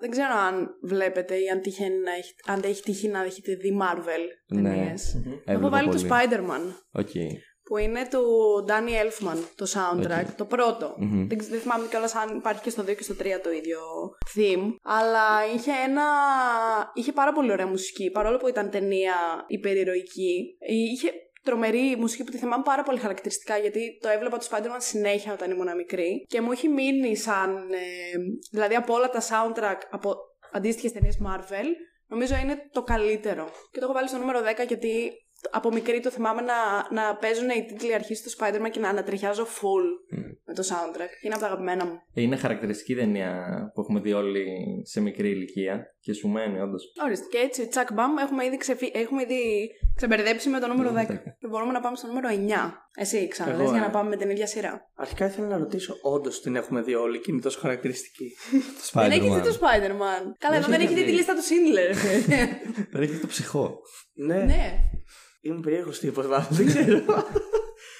δεν 0.00 0.10
ξέρω 0.10 0.34
αν 0.34 0.68
βλέπετε 0.82 1.34
ή 1.36 1.48
αν, 1.48 1.60
τυχαίνει 1.60 1.98
να 1.98 2.12
έχει, 2.12 2.34
αν 2.46 2.60
έχει 2.64 2.82
τύχει 2.82 3.08
να 3.08 3.22
έχετε 3.22 3.54
δει 3.54 3.78
Marvel 3.82 4.20
Ναι. 4.46 4.62
ταινίες. 4.70 5.14
Έχω 5.14 5.40
Έβλεπα 5.44 5.68
βάλει 5.68 5.88
πολύ. 5.88 6.00
το 6.02 6.08
Spider-Man. 6.14 6.74
Οκ. 6.92 7.10
Που 7.68 7.76
είναι 7.76 8.08
του 8.10 8.22
Danny 8.68 8.90
Elfman 9.04 9.36
το 9.54 9.66
soundtrack, 9.74 10.26
το 10.36 10.44
πρώτο. 10.44 10.94
Μμμ. 10.98 11.26
Δεν, 11.28 11.38
ξε- 11.38 11.50
δεν 11.52 11.60
θυμάμαι 11.60 11.86
κιόλας 11.90 12.14
αν 12.14 12.36
υπάρχει 12.36 12.62
και 12.62 12.70
στο 12.70 12.82
2 12.82 12.94
και 12.96 13.02
στο 13.02 13.14
3 13.14 13.40
το 13.42 13.50
ίδιο 13.50 13.78
theme. 14.34 14.74
Αλλά 14.82 15.26
είχε 15.54 15.70
ένα. 15.88 16.02
είχε 16.94 17.12
πάρα 17.12 17.32
πολύ 17.32 17.52
ωραία 17.52 17.66
μουσική. 17.66 18.10
Παρόλο 18.10 18.36
που 18.36 18.48
ήταν 18.48 18.70
ταινία 18.70 19.14
υπερηρωική. 19.46 20.56
Είχε 20.68 21.10
τρομερή 21.44 21.96
μουσική 21.98 22.24
που 22.24 22.30
τη 22.30 22.38
θυμάμαι 22.38 22.62
πάρα 22.62 22.82
πολύ 22.82 22.98
χαρακτηριστικά 22.98 23.58
γιατί 23.58 23.98
το 24.00 24.08
έβλεπα 24.08 24.38
το 24.38 24.46
Spider-Man 24.50 24.76
συνέχεια 24.78 25.32
όταν 25.32 25.50
ήμουν 25.50 25.76
μικρή. 25.76 26.24
Και 26.28 26.40
μου 26.40 26.52
έχει 26.52 26.68
μείνει 26.68 27.16
σαν. 27.16 27.56
ε, 27.72 28.18
δηλαδή 28.50 28.74
από 28.74 28.94
όλα 28.94 29.08
τα 29.08 29.20
soundtrack 29.20 29.78
από 29.90 30.14
αντίστοιχες 30.52 30.92
ταινίες 30.92 31.18
Marvel. 31.26 31.66
Νομίζω 32.06 32.36
είναι 32.36 32.68
το 32.72 32.82
καλύτερο. 32.82 33.44
Και 33.70 33.78
το 33.78 33.84
έχω 33.84 33.94
βάλει 33.94 34.08
στο 34.08 34.18
νούμερο 34.18 34.40
10 34.62 34.66
γιατί 34.66 35.12
από 35.50 35.72
μικρή 35.72 36.00
το 36.00 36.10
θυμάμαι 36.10 36.40
να, 36.40 36.54
να 36.90 37.16
παίζουν 37.16 37.48
οι 37.48 37.64
τίτλοι 37.64 37.94
αρχής 37.94 38.22
του 38.22 38.30
Spider-Man 38.30 38.70
και 38.70 38.80
να 38.80 38.88
ανατριχιάζω 38.88 39.44
full 39.44 40.16
με 40.16 40.34
με 40.46 40.54
το 40.54 40.62
soundtrack. 40.62 41.24
Είναι 41.24 41.34
από 41.34 41.42
τα 41.42 41.46
αγαπημένα 41.46 41.84
μου. 41.86 42.00
Είναι 42.14 42.36
χαρακτηριστική 42.36 42.94
ταινία 42.94 43.30
που 43.74 43.80
έχουμε 43.80 44.00
δει 44.00 44.12
όλοι 44.12 44.46
σε 44.84 45.00
μικρή 45.00 45.28
ηλικία 45.30 45.94
και 46.00 46.12
σου 46.12 46.28
μένει, 46.28 46.60
όντως. 46.60 46.92
Ορίστε. 47.04 47.26
Και 47.30 47.38
έτσι, 47.38 47.68
τσακ 47.68 47.92
μπαμ, 47.92 48.18
έχουμε 48.18 48.44
ήδη, 48.44 48.56
ξεφύ... 48.56 48.90
έχουμε 48.94 49.22
ήδη 49.22 49.70
ξεμπερδέψει 49.96 50.48
με 50.48 50.58
το 50.60 50.66
νούμερο 50.66 50.88
10. 50.88 50.92
Νούμερο 50.92 51.12
10. 51.12 51.18
Και 51.38 51.46
μπορούμε 51.48 51.72
να 51.72 51.80
πάμε 51.80 51.96
στο 51.96 52.06
νούμερο 52.06 52.28
9. 52.30 52.32
Εσύ 52.96 53.28
ξαναδες 53.28 53.60
Εγώ, 53.60 53.70
για 53.70 53.80
ε. 53.80 53.84
να 53.84 53.90
πάμε 53.90 54.08
με 54.08 54.16
την 54.16 54.30
ίδια 54.30 54.46
σειρά. 54.46 54.90
Αρχικά 54.94 55.26
ήθελα 55.26 55.46
να 55.46 55.58
ρωτήσω, 55.58 55.94
όντως 56.02 56.40
την 56.40 56.56
έχουμε 56.56 56.82
δει 56.82 56.94
όλοι 56.94 57.18
και 57.18 57.30
είναι 57.32 57.40
τόσο 57.40 57.58
χαρακτηριστική; 57.60 58.32
Το 58.92 59.00
Δεν 59.00 59.10
έχει 59.10 59.20
δει 59.20 59.28
Spider-Man. 59.28 59.42
το 59.42 59.58
Spider-Man. 59.60 60.32
Καλά, 60.38 60.56
εδώ 60.56 60.66
δεν 60.68 60.80
έχει 60.80 60.84
έχει 60.84 60.94
δει 60.94 61.00
δει. 61.00 61.06
τη 61.06 61.12
λίστα 61.12 61.34
του 61.34 61.42
Σίντλερ. 61.42 61.94
Δεν 62.92 63.02
έχει 63.02 63.16
το 63.16 63.26
ψυχό. 63.26 63.80
ναι, 64.14 64.36
ναι. 64.36 64.78
Είμαι 65.44 65.60
περίεργος 65.60 65.98
τύπος, 65.98 66.26
δεν 66.50 66.66
ξέρω. 66.66 67.00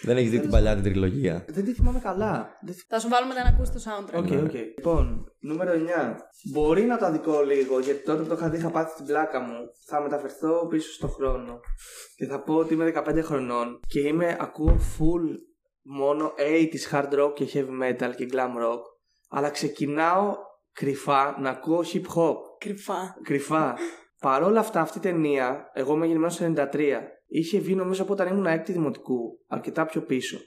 Δεν 0.03 0.17
έχεις 0.17 0.31
δει 0.31 0.41
την 0.41 0.51
παλιά 0.51 0.75
την 0.75 0.83
τριλογία; 0.83 1.45
δεν 1.49 1.65
τη 1.65 1.73
θυμάμαι 1.73 1.99
καλά. 1.99 2.59
Δεν 2.63 2.75
θυ- 2.75 2.85
Θα 2.89 2.99
σου 2.99 3.09
βάλουμε 3.09 3.35
να 3.35 3.43
ακούσεις 3.43 3.73
το 3.73 3.81
soundtrack. 3.85 4.19
Οκ, 4.19 4.45
οκ. 4.45 4.53
Λοιπόν, 4.53 5.33
νούμερο 5.41 5.73
9. 5.73 6.17
Μπορεί 6.53 6.83
να 6.83 6.99
το 6.99 7.05
αδικώ 7.07 7.43
λίγο, 7.43 7.79
γιατί 7.81 8.03
τότε 8.05 8.23
που 8.23 8.29
το 8.29 8.35
είχα 8.35 8.49
δει 8.49 8.57
είχα 8.57 8.71
πάθει 8.71 8.97
την 8.97 9.05
πλάκα 9.07 9.41
μου. 9.41 9.57
Θα 9.87 10.01
μεταφερθώ 10.03 10.67
πίσω 10.67 10.93
στον 10.93 11.11
χρόνο. 11.11 11.61
Και 12.17 12.27
θα 12.27 12.43
πω 12.43 12.55
ότι 12.55 12.75
είμαι 12.75 12.93
15 12.95 13.21
χρονών 13.23 13.81
και 13.87 14.01
είμαι, 14.01 14.37
ακούω 14.41 14.77
full 14.99 15.39
μόνο 15.83 16.33
80s 16.39 16.93
hard 16.97 17.13
rock 17.21 17.35
και 17.35 17.47
heavy 17.55 17.83
metal 17.83 18.11
και 18.17 18.29
glam 18.33 18.63
rock. 18.65 18.81
Αλλά 19.31 19.51
ξεκινάω 19.51 20.35
κρυφά 20.73 21.37
να 21.41 21.51
ακούω 21.51 21.85
hip 21.93 22.07
hop. 22.17 22.35
Κρυφά. 22.59 23.17
Κρυφά. 23.23 23.75
Παρ' 24.21 24.43
όλα 24.43 24.61
αυτά, 24.61 24.81
αυτή 24.81 24.99
η 24.99 25.01
ταινία, 25.01 25.71
εγώ 25.75 25.95
είμαι 25.95 26.05
γεννημένος 26.07 26.35
στο 26.35 26.45
93, 26.45 27.01
είχε 27.39 27.59
βγει 27.59 27.75
νομίζω 27.75 28.03
από 28.03 28.13
όταν 28.13 28.29
ήμουν 28.29 28.47
έκτη 28.47 28.73
δημοτικού, 28.73 29.39
αρκετά 29.49 29.87
πιο 29.87 30.01
πίσω. 30.01 30.39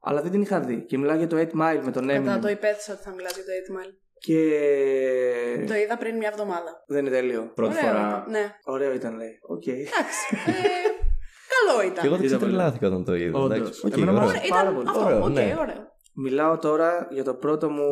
Αλλά 0.00 0.22
δεν 0.22 0.30
την 0.30 0.40
είχα 0.40 0.60
δει. 0.60 0.84
Και 0.84 0.98
μιλάω 0.98 1.16
για 1.16 1.26
το 1.26 1.36
8 1.36 1.40
Mile 1.42 1.80
με 1.84 1.90
τον 1.92 2.06
Κατά 2.06 2.36
Eminem. 2.38 2.40
το 2.40 2.48
υπέθεσα 2.48 2.92
ότι 2.92 3.02
θα 3.02 3.10
μιλάς 3.10 3.34
για 3.34 3.44
το 3.44 3.50
8 3.74 3.76
Mile. 3.80 3.92
Και. 4.18 5.64
Το 5.66 5.74
είδα 5.74 5.96
πριν 5.98 6.16
μια 6.16 6.28
εβδομάδα. 6.32 6.84
Δεν 6.86 6.98
είναι 7.06 7.10
τέλειο. 7.10 7.52
Πρώτη 7.54 7.76
Ωραίο 7.76 7.88
φορά. 7.88 8.00
ήταν, 8.08 8.30
Ναι. 8.30 8.54
Ωραίο 8.64 8.92
ήταν, 8.94 9.16
λέει. 9.16 9.38
Οκ. 9.42 9.66
Εντάξει. 9.66 10.26
Ε, 10.46 11.64
καλό 11.66 11.82
ήταν. 11.82 12.00
Και 12.02 12.06
εγώ 12.06 12.16
δεν 12.16 12.24
Είδα 12.24 12.36
ξετρελάθηκα 12.36 12.86
όταν 12.86 13.04
το 13.04 13.14
είδα. 13.14 13.38
Όντως. 13.38 13.56
εντάξει. 13.58 13.86
Οκ, 13.86 13.92
Εμένα 13.96 14.12
μου 14.12 14.16
ωραίο. 14.18 14.28
άρεσε. 14.30 14.46
Ήταν 14.46 14.58
πάρα 14.58 14.72
πολύ. 14.74 14.88
αυτό. 14.88 15.04
Ωραίο, 15.04 15.22
οκ, 15.24 15.28
ναι. 15.30 15.56
ωραίο. 15.60 15.94
Μιλάω 16.14 16.58
τώρα 16.58 17.08
για 17.10 17.24
το 17.24 17.34
πρώτο 17.34 17.70
μου. 17.70 17.88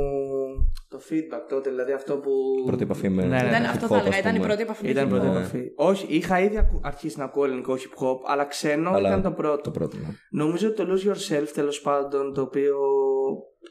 Το 0.98 1.00
feedback 1.10 1.44
τότε, 1.48 1.70
δηλαδή 1.70 1.92
αυτό 1.92 2.16
που. 2.16 2.30
Πρώτη 2.66 2.82
επαφή 2.82 3.08
με. 3.08 3.22
Ναι, 3.22 3.28
ναι, 3.28 3.48
Ήταν, 3.48 3.62
ναι. 3.62 3.68
αυτό 3.68 3.86
hip 3.86 3.88
θα 3.88 3.94
hop, 3.96 3.98
έλεγα. 3.98 4.14
ας 4.14 4.18
Ήταν 4.18 4.32
η 4.32 4.36
πούμε. 4.36 4.46
πρώτη 4.46 4.62
επαφή. 4.62 4.88
Ήταν 4.88 5.08
η 5.08 5.10
με 5.10 5.18
πρώτη 5.18 5.26
hip 5.26 5.30
hop. 5.30 5.34
Ναι. 5.34 5.40
επαφή. 5.40 5.72
Όχι, 5.76 6.06
είχα 6.08 6.40
ήδη 6.40 6.56
ακου- 6.58 6.80
αρχίσει 6.86 7.18
να 7.18 7.24
ακούω 7.24 7.44
ελληνικό 7.44 7.74
hip 7.74 8.02
hop, 8.04 8.16
αλλά 8.26 8.44
ξένο 8.44 8.90
Αλλά 8.90 9.08
ήταν 9.08 9.22
το 9.22 9.30
πρώτο. 9.30 9.60
Το 9.62 9.70
πρώτο. 9.70 9.96
ναι. 9.96 10.08
Νομίζω 10.30 10.68
ότι 10.68 10.76
το 10.76 10.86
Lose 10.92 11.08
Yourself 11.10 11.46
τέλος 11.54 11.80
πάντων, 11.80 12.34
το 12.34 12.40
οποίο 12.40 12.76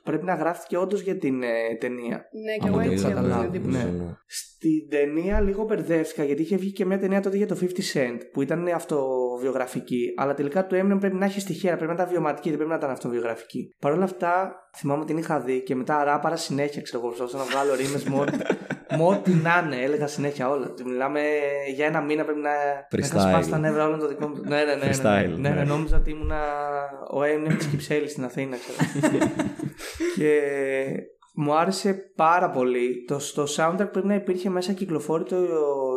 πρέπει 0.03 0.25
να 0.25 0.33
γράφτηκε 0.33 0.77
όντως 0.77 1.01
για 1.01 1.17
την 1.17 1.43
ε, 1.43 1.47
ταινία. 1.79 2.17
Ναι, 2.45 2.53
και 2.61 2.67
Από 2.67 2.79
εγώ 2.79 2.85
το 2.85 2.91
έτσι 2.91 2.95
είδα, 3.05 3.07
έχω 3.09 3.19
την 3.21 3.29
καταλάβω, 3.29 3.43
εντύπωση. 3.55 3.77
ναι. 3.77 3.83
ναι. 3.91 4.15
Στην 4.25 4.89
ταινία 4.89 5.41
λίγο 5.41 5.63
μπερδεύτηκα 5.63 6.23
γιατί 6.23 6.41
είχε 6.41 6.55
βγει 6.57 6.71
και 6.71 6.85
μια 6.85 6.99
ταινία 6.99 7.21
τότε 7.21 7.37
για 7.37 7.47
το 7.47 7.57
50 7.61 7.65
Cent 7.93 8.17
που 8.31 8.41
ήταν 8.41 8.67
αυτοβιογραφική. 8.67 10.13
Αλλά 10.17 10.33
τελικά 10.33 10.65
του 10.65 10.75
έμεινε 10.75 10.99
πρέπει 10.99 11.15
να 11.15 11.25
έχει 11.25 11.39
στοιχεία, 11.39 11.71
πρέπει 11.77 11.87
να 11.87 11.93
ήταν 11.93 12.07
βιωματική, 12.09 12.47
δεν 12.47 12.57
πρέπει 12.57 12.71
να 12.71 12.77
ήταν 12.77 12.89
αυτοβιογραφική. 12.89 13.73
Παρ' 13.79 13.91
όλα 13.91 14.03
αυτά 14.03 14.55
θυμάμαι 14.77 15.01
ότι 15.01 15.11
την 15.13 15.21
είχα 15.21 15.39
δει 15.39 15.61
και 15.63 15.75
μετά 15.75 16.03
ράπαρα 16.03 16.35
συνέχεια, 16.35 16.81
ξέρω 16.81 16.99
εγώ, 16.99 17.07
προσπαθούσα 17.07 17.37
να 17.37 17.43
βγάλω 17.43 17.75
ρήμες 17.75 18.03
με 18.03 18.19
ό,τι- 18.19 18.37
με 18.89 19.03
ό,τι 19.03 19.33
να 19.33 19.63
είναι. 19.65 19.83
Έλεγα 19.83 20.07
συνέχεια 20.07 20.49
όλα. 20.49 20.73
Τι 20.73 20.83
Μιλάμε 20.83 21.21
για 21.75 21.85
ένα 21.85 22.01
μήνα 22.01 22.23
πρέπει 22.23 22.39
να, 22.39 22.49
να 22.49 23.05
είχα 23.05 23.17
Freestyle. 23.17 23.29
σπάσει 23.29 23.49
τα 23.49 23.57
νεύρα 23.57 23.85
όλων 23.85 23.99
των 23.99 24.07
δικών 24.07 24.33
μου. 24.35 24.41
Ναι, 24.49 24.63
ναι, 24.63 24.63
ναι. 24.63 24.75
ναι, 24.75 24.85
ναι, 24.85 24.91
Freestyle, 24.91 25.39
ναι, 25.39 25.49
ναι, 25.49 25.55
ναι. 25.55 25.63
νόμιζα 25.63 25.97
ότι 25.97 26.11
ήμουν 26.11 26.31
ο 27.11 27.21
Eminem 27.21 27.55
της 27.57 27.67
Κυψέλης 27.67 28.11
στην 28.11 28.23
Αθήνα, 28.23 28.57
ξέρω. 28.57 29.19
και 30.17 30.41
μου 31.35 31.55
άρεσε 31.57 32.11
πάρα 32.15 32.49
πολύ. 32.49 33.03
Το, 33.07 33.19
στο 33.19 33.43
soundtrack 33.43 33.89
πρέπει 33.91 34.07
να 34.07 34.15
υπήρχε 34.15 34.49
μέσα 34.49 34.73
ακυκλοφόρητο 34.73 35.37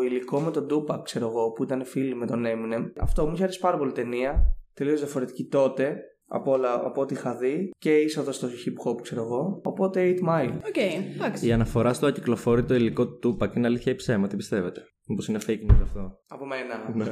υλικό 0.04 0.40
με 0.40 0.50
τον 0.50 0.66
Tupac, 0.70 1.00
ξέρω 1.02 1.28
εγώ, 1.28 1.50
που 1.50 1.62
ήταν 1.62 1.84
φίλοι 1.84 2.14
με 2.14 2.26
τον 2.26 2.44
Eminem. 2.46 2.90
Αυτό 3.00 3.26
μου 3.26 3.32
είχε 3.34 3.42
αρέσει 3.42 3.60
πάρα 3.60 3.76
πολύ 3.76 3.90
η 3.90 3.94
ταινία. 3.94 4.56
Τελείως 4.74 5.00
διαφορετική 5.00 5.44
τότε 5.44 5.96
από, 6.28 6.52
όλα, 6.52 6.74
από 6.74 7.00
ό,τι 7.00 7.14
είχα 7.14 7.36
δει 7.36 7.70
και 7.78 7.96
είσοδος 7.96 8.36
στο 8.36 8.48
hip 8.48 8.90
hop, 8.90 9.02
ξέρω 9.02 9.22
εγώ. 9.22 9.60
Οπότε 9.64 10.14
8 10.20 10.28
Mile. 10.28 10.52
Οκ, 10.66 10.76
εντάξει. 11.14 11.46
Η 11.46 11.52
αναφορά 11.52 11.92
στο 11.92 12.06
ακυκλοφόρητο 12.06 12.74
υλικό 12.74 13.08
του 13.08 13.36
Tupac 13.40 13.56
είναι 13.56 13.66
αλήθεια 13.66 13.92
ή 13.92 13.94
ψέμα, 13.94 14.26
τι 14.26 14.36
πιστεύετε; 14.36 14.82
Μήπως 15.06 15.28
είναι 15.28 15.38
fake 15.46 15.70
news 15.70 15.80
αυτό; 15.82 16.18
Από 16.28 16.46
μένα. 16.46 16.92
Ναι. 16.94 17.04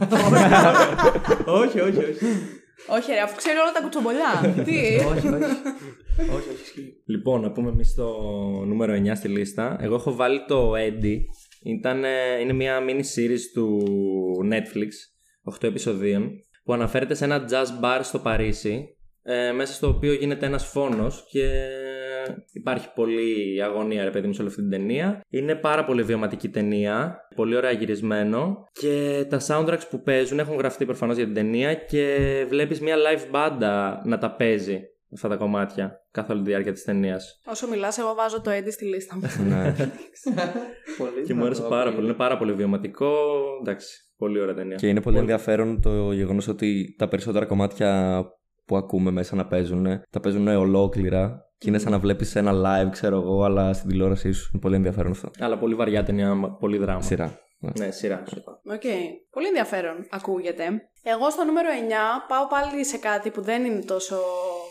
όχι, 1.63 1.81
όχι, 1.81 1.99
όχι. 1.99 2.25
Όχι, 2.89 3.13
ρε, 3.13 3.21
αφού 3.21 3.37
ξέρει 3.37 3.59
όλα 3.59 3.73
τα 3.73 3.81
κουτσομπολιά. 3.81 4.63
Τι; 4.65 4.79
όχι, 5.13 5.29
όχι. 5.29 5.45
όχι, 6.21 6.49
όχι, 6.51 6.63
ισχύει. 6.63 7.03
Λοιπόν, 7.07 7.41
να 7.41 7.53
πούμε 7.53 7.71
εμείς 7.71 7.95
το 7.95 8.19
νούμερο 8.67 8.93
9 8.93 9.13
στη 9.15 9.29
λίστα. 9.29 9.77
Εγώ 9.81 9.95
έχω 9.95 10.15
βάλει 10.15 10.45
το 10.49 10.73
Eddie. 10.73 11.19
Ήταν, 11.63 12.05
ε, 12.05 12.41
είναι 12.41 12.53
μια 12.53 12.81
mini 12.89 13.01
series 13.17 13.41
του 13.55 13.83
Netflix, 14.53 14.91
8 15.55 15.63
επεισοδίων, 15.69 16.31
που 16.65 16.73
αναφέρεται 16.73 17.15
σε 17.15 17.25
ένα 17.25 17.45
jazz 17.51 17.85
bar 17.85 18.01
στο 18.03 18.19
Παρίσι, 18.19 18.97
ε, 19.27 19.53
μέσα 19.53 19.73
στο 19.73 19.89
οποίο 19.89 20.13
γίνεται 20.13 20.47
ένας 20.47 20.67
φόνος 20.67 21.27
και 21.31 21.49
υπάρχει 22.53 22.89
πολλή 22.95 23.63
αγωνία 23.63 24.05
ρε 24.05 24.11
παιδί 24.11 24.27
μου 24.27 24.33
σε 24.33 24.41
όλη 24.41 24.51
αυτή 24.51 24.63
την 24.63 24.71
ταινία. 24.71 25.21
Είναι 25.29 25.55
πάρα 25.55 25.85
πολύ 25.85 26.03
βιωματική 26.03 26.49
ταινία, 26.49 27.17
πολύ 27.35 27.57
ωραία 27.57 27.71
γυρισμένο 27.71 28.65
και 28.73 29.27
τα 29.29 29.41
soundtracks 29.47 29.89
που 29.91 30.03
παίζουν 30.03 30.39
έχουν 30.39 30.57
γραφτεί 30.57 30.85
προφανώς 30.85 31.17
για 31.17 31.25
την 31.25 31.35
ταινία 31.35 31.75
και 31.75 32.19
βλέπεις 32.49 32.81
μια 32.81 32.97
live 32.97 33.27
μπάντα 33.31 34.03
να 34.05 34.19
τα 34.19 34.31
παίζει 34.37 34.81
αυτά 35.15 35.29
τα 35.29 35.37
κομμάτια 35.37 36.01
καθ' 36.11 36.31
όλη 36.31 36.43
τη 36.43 36.49
διάρκεια 36.49 36.73
της 36.73 36.85
ταινίας. 36.85 37.41
Όσο 37.47 37.69
μιλάς, 37.69 37.99
εγώ 37.99 38.15
βάζω 38.15 38.41
το 38.41 38.51
Eddie 38.51 38.73
στη 38.73 38.85
λίστα 38.85 39.15
μου. 39.17 39.23
Ναι. 39.49 39.75
Πολύ 40.99 41.23
Και 41.27 41.35
μου 41.35 41.45
άρεσε 41.45 41.63
δυνατό, 41.63 41.75
πάρα 41.75 41.85
πολύ. 41.85 41.95
πολύ. 41.95 42.07
Είναι 42.07 42.17
πάρα 42.17 42.37
πολύ 42.39 42.53
βιωματικό. 42.53 43.13
Εντάξει, 43.61 43.97
πολύ 44.17 44.41
ωραία 44.41 44.55
ταινία. 44.55 44.77
Και 44.77 44.89
είναι 44.89 45.01
πολύ 45.01 45.19
ενδιαφέρον 45.19 45.81
το 45.81 46.13
γεγονός 46.13 46.49
ότι 46.49 46.95
τα 46.99 47.09
περισσότερα 47.09 47.47
κομμάτια 47.47 48.23
που 48.65 48.77
ακούμε 48.77 49.11
μέσα 49.11 49.37
να 49.37 49.47
παίζουν 49.47 49.87
τα 50.11 50.21
παίζουν 50.21 50.49
ολόκληρα 50.49 51.41
και 51.59 51.69
είναι 51.69 51.79
σαν 51.79 51.93
να 51.93 51.99
βλέπεις 51.99 52.37
ένα 52.37 52.53
live, 52.55 52.91
ξέρω 52.91 53.17
εγώ, 53.21 53.43
αλλά 53.45 53.73
στην 53.73 53.89
τηλεόρασή 53.91 54.33
σου. 54.33 54.51
Είναι 54.53 54.63
πολύ 54.63 54.75
ενδιαφέρον 54.75 55.11
αυτό. 55.11 55.31
Αλλά 55.39 55.59
πολύ 55.59 55.75
βαριά 55.75 56.03
ταινία, 56.05 56.57
πολύ 56.61 56.79
δράμα. 56.79 57.01
Σειρά. 57.01 57.39
Ναι. 57.59 57.85
Ναι, 57.87 57.91
σειρά. 57.91 58.23
σωστά. 58.29 58.61
Οκ. 58.65 58.83
Πολύ 59.31 59.47
ενδιαφέρον 59.47 59.95
ακούγεται. 60.11 60.65
Εγώ 61.03 61.31
στο 61.31 61.45
νούμερο 61.45 61.69
9 61.71 62.27
πάω 62.29 62.47
πάλι 62.47 62.85
σε 62.85 62.97
κάτι 62.99 63.31
που 63.31 63.41
δεν 63.43 63.65
είναι 63.65 63.81
τόσο 63.85 64.17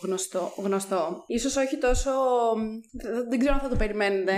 γνωστό. 0.03 0.51
γνωστό. 0.57 1.23
Ίσως 1.27 1.55
όχι 1.55 1.77
τόσο... 1.77 2.11
δεν- 2.91 3.29
Δεν 3.29 3.39
ξέρω 3.39 3.53
αν 3.53 3.59
θα 3.59 3.69
το 3.69 3.75
περιμένετε. 3.75 4.33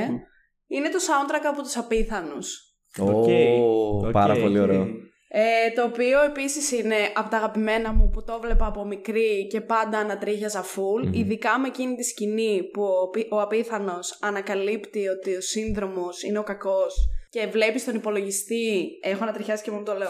Είναι 0.67 0.89
το 0.89 0.97
soundtrack 1.07 1.45
από 1.51 1.61
τους 1.61 1.77
Απίθανους. 1.77 2.59
Οκ. 2.99 3.27
Ω, 3.61 4.09
Πάρα 4.11 4.33
Οκ. 4.33 4.39
πολύ 4.39 4.59
ωραίο. 4.59 4.87
Ε, 5.37 5.71
το 5.75 5.83
οποίο 5.83 6.23
επίσης 6.23 6.71
είναι 6.71 6.95
από 7.13 7.29
τα 7.29 7.37
αγαπημένα 7.37 7.93
μου 7.93 8.09
που 8.09 8.23
το 8.23 8.39
'βλεπα 8.41 8.65
από 8.65 8.85
μικρή 8.85 9.47
και 9.47 9.61
πάντα 9.61 9.97
ανατρίχιαζα 9.97 10.63
full. 10.63 11.13
Ειδικά 11.15 11.59
με 11.59 11.67
εκείνη 11.67 11.95
τη 11.95 12.03
σκηνή 12.03 12.63
που 12.73 12.83
ο, 12.83 13.09
πι- 13.09 13.31
ο 13.33 13.41
Απίθανος 13.41 14.17
ανακαλύπτει 14.21 15.07
ότι 15.07 15.35
ο 15.35 15.41
Σύνδρομος 15.41 16.23
είναι 16.23 16.39
ο 16.39 16.43
κακός 16.43 16.95
και 17.29 17.47
βλέπεις 17.47 17.85
τον 17.85 17.95
υπολογιστή, 17.95 18.87
έχω 19.01 19.23
ανατριχιάσει 19.23 19.63
και 19.63 19.71
μόνο 19.71 19.83
το 19.83 19.93
λέω, 19.93 20.09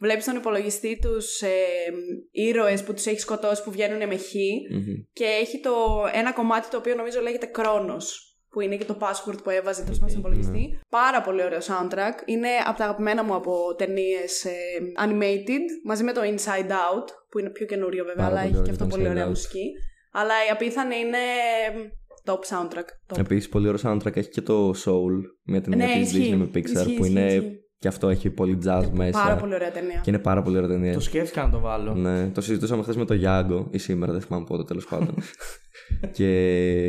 βλέπεις 0.00 0.24
τον 0.24 0.36
υπολογιστή 0.36 0.98
τους 1.02 1.40
ε, 1.40 1.48
ήρωες 2.30 2.82
που 2.82 2.94
τους 2.94 3.06
έχει 3.06 3.20
σκοτώσει 3.20 3.62
που 3.62 3.70
βγαίνουν 3.70 4.08
με 4.08 4.16
χ 4.16 4.32
Μμμ. 4.70 4.94
και 5.12 5.24
έχει 5.24 5.60
το 5.60 5.72
ένα 6.12 6.32
κομμάτι 6.32 6.68
το 6.68 6.76
οποίο 6.76 6.94
νομίζω 6.94 7.20
λέγεται 7.20 7.46
Κρόνος 7.46 8.35
που 8.56 8.62
είναι 8.62 8.76
και 8.76 8.84
το 8.84 8.96
password 9.00 9.38
που 9.42 9.50
έβαζε 9.50 9.82
τέλος 9.82 9.98
πάντων 9.98 10.08
στον 10.08 10.20
υπολογιστή. 10.20 10.78
Πάρα 10.88 11.20
πολύ 11.22 11.42
ωραίο 11.44 11.58
soundtrack. 11.58 12.16
Είναι 12.24 12.48
από 12.66 12.78
τα 12.78 12.84
αγαπημένα 12.84 13.24
μου 13.24 13.34
από 13.34 13.74
ταινίες 13.78 14.46
animated, 15.04 15.64
μαζί 15.84 16.04
με 16.04 16.12
το 16.12 16.20
Inside 16.24 16.70
Out, 16.70 17.04
που 17.30 17.38
είναι 17.38 17.50
πιο 17.50 17.66
καινούριο 17.66 18.04
βέβαια, 18.04 18.28
Πάρα 18.28 18.28
αλλά 18.28 18.40
πολύ 18.40 18.54
έχει 18.54 18.62
και 18.64 18.70
ωραίο 18.70 18.72
αυτό 18.72 18.84
το 18.84 18.90
πολύ 18.90 19.02
Inside 19.06 19.10
ωραία 19.10 19.24
Out. 19.24 19.28
μουσική. 19.28 19.72
Αλλά 20.12 20.34
η 20.48 20.50
απίθανη 20.52 20.96
είναι 20.96 21.18
top 22.24 22.32
soundtrack. 22.56 23.14
Top. 23.14 23.18
Επίσης, 23.18 23.48
πολύ 23.48 23.68
ωραίο 23.68 23.80
soundtrack 23.84 24.16
έχει 24.16 24.28
και 24.28 24.40
το 24.40 24.70
Soul, 24.84 25.14
μια 25.44 25.60
ταινία 25.60 25.86
Ναι, 25.86 25.92
της 25.92 26.12
ισχύει. 26.12 26.30
Disney 26.32 26.36
με 26.36 26.44
Pixar 26.54 26.64
Ισχύει, 26.64 26.94
που 26.96 27.04
ισχύει, 27.04 27.10
είναι. 27.10 27.26
ισχύει. 27.26 27.60
Και 27.78 27.88
αυτό 27.88 28.08
έχει 28.08 28.30
πολύ 28.30 28.58
jazz 28.66 28.88
μέσα. 28.92 29.22
Πάρα 29.22 29.36
πολύ 29.36 29.54
ωραία 29.54 29.70
ταινία. 29.70 30.00
Και 30.02 30.10
είναι 30.10 30.18
πάρα 30.18 30.42
πολύ 30.42 30.56
ωραία 30.56 30.68
ταινία. 30.68 30.92
Το 30.92 31.00
σκέφτηκα 31.00 31.42
να 31.42 31.50
το 31.50 31.58
βάλω. 31.60 31.94
Ναι, 31.94 32.28
το 32.28 32.40
συζητούσαμε 32.40 32.82
χθες 32.82 32.96
με 32.96 33.04
το 33.04 33.14
Γιάνγκο 33.14 33.68
ή 33.70 33.78
σήμερα, 33.78 34.12
δεν 34.12 34.20
θυμάμαι 34.20 34.44
πότε 34.44 34.62
τέλος 34.64 34.84
πάντων. 34.86 35.14
και 36.12 36.28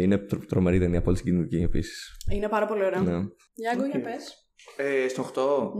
είναι 0.01 0.17
τρο- 0.17 0.45
τρομερή 0.45 0.79
ταινία, 0.79 1.01
πολύ 1.01 1.17
συγκινητική 1.17 1.63
επίσης. 1.63 2.17
Είναι 2.31 2.47
πάρα 2.49 2.65
πολύ 2.65 2.83
ωραία. 2.85 2.99
Ναι. 3.01 3.25
Γιάνγκο, 3.53 3.85
για 3.85 3.97
Οκ. 3.99 4.03
πες. 4.03 4.41
Ε, 4.77 5.07
στο 5.07 5.21
8. 5.21 5.71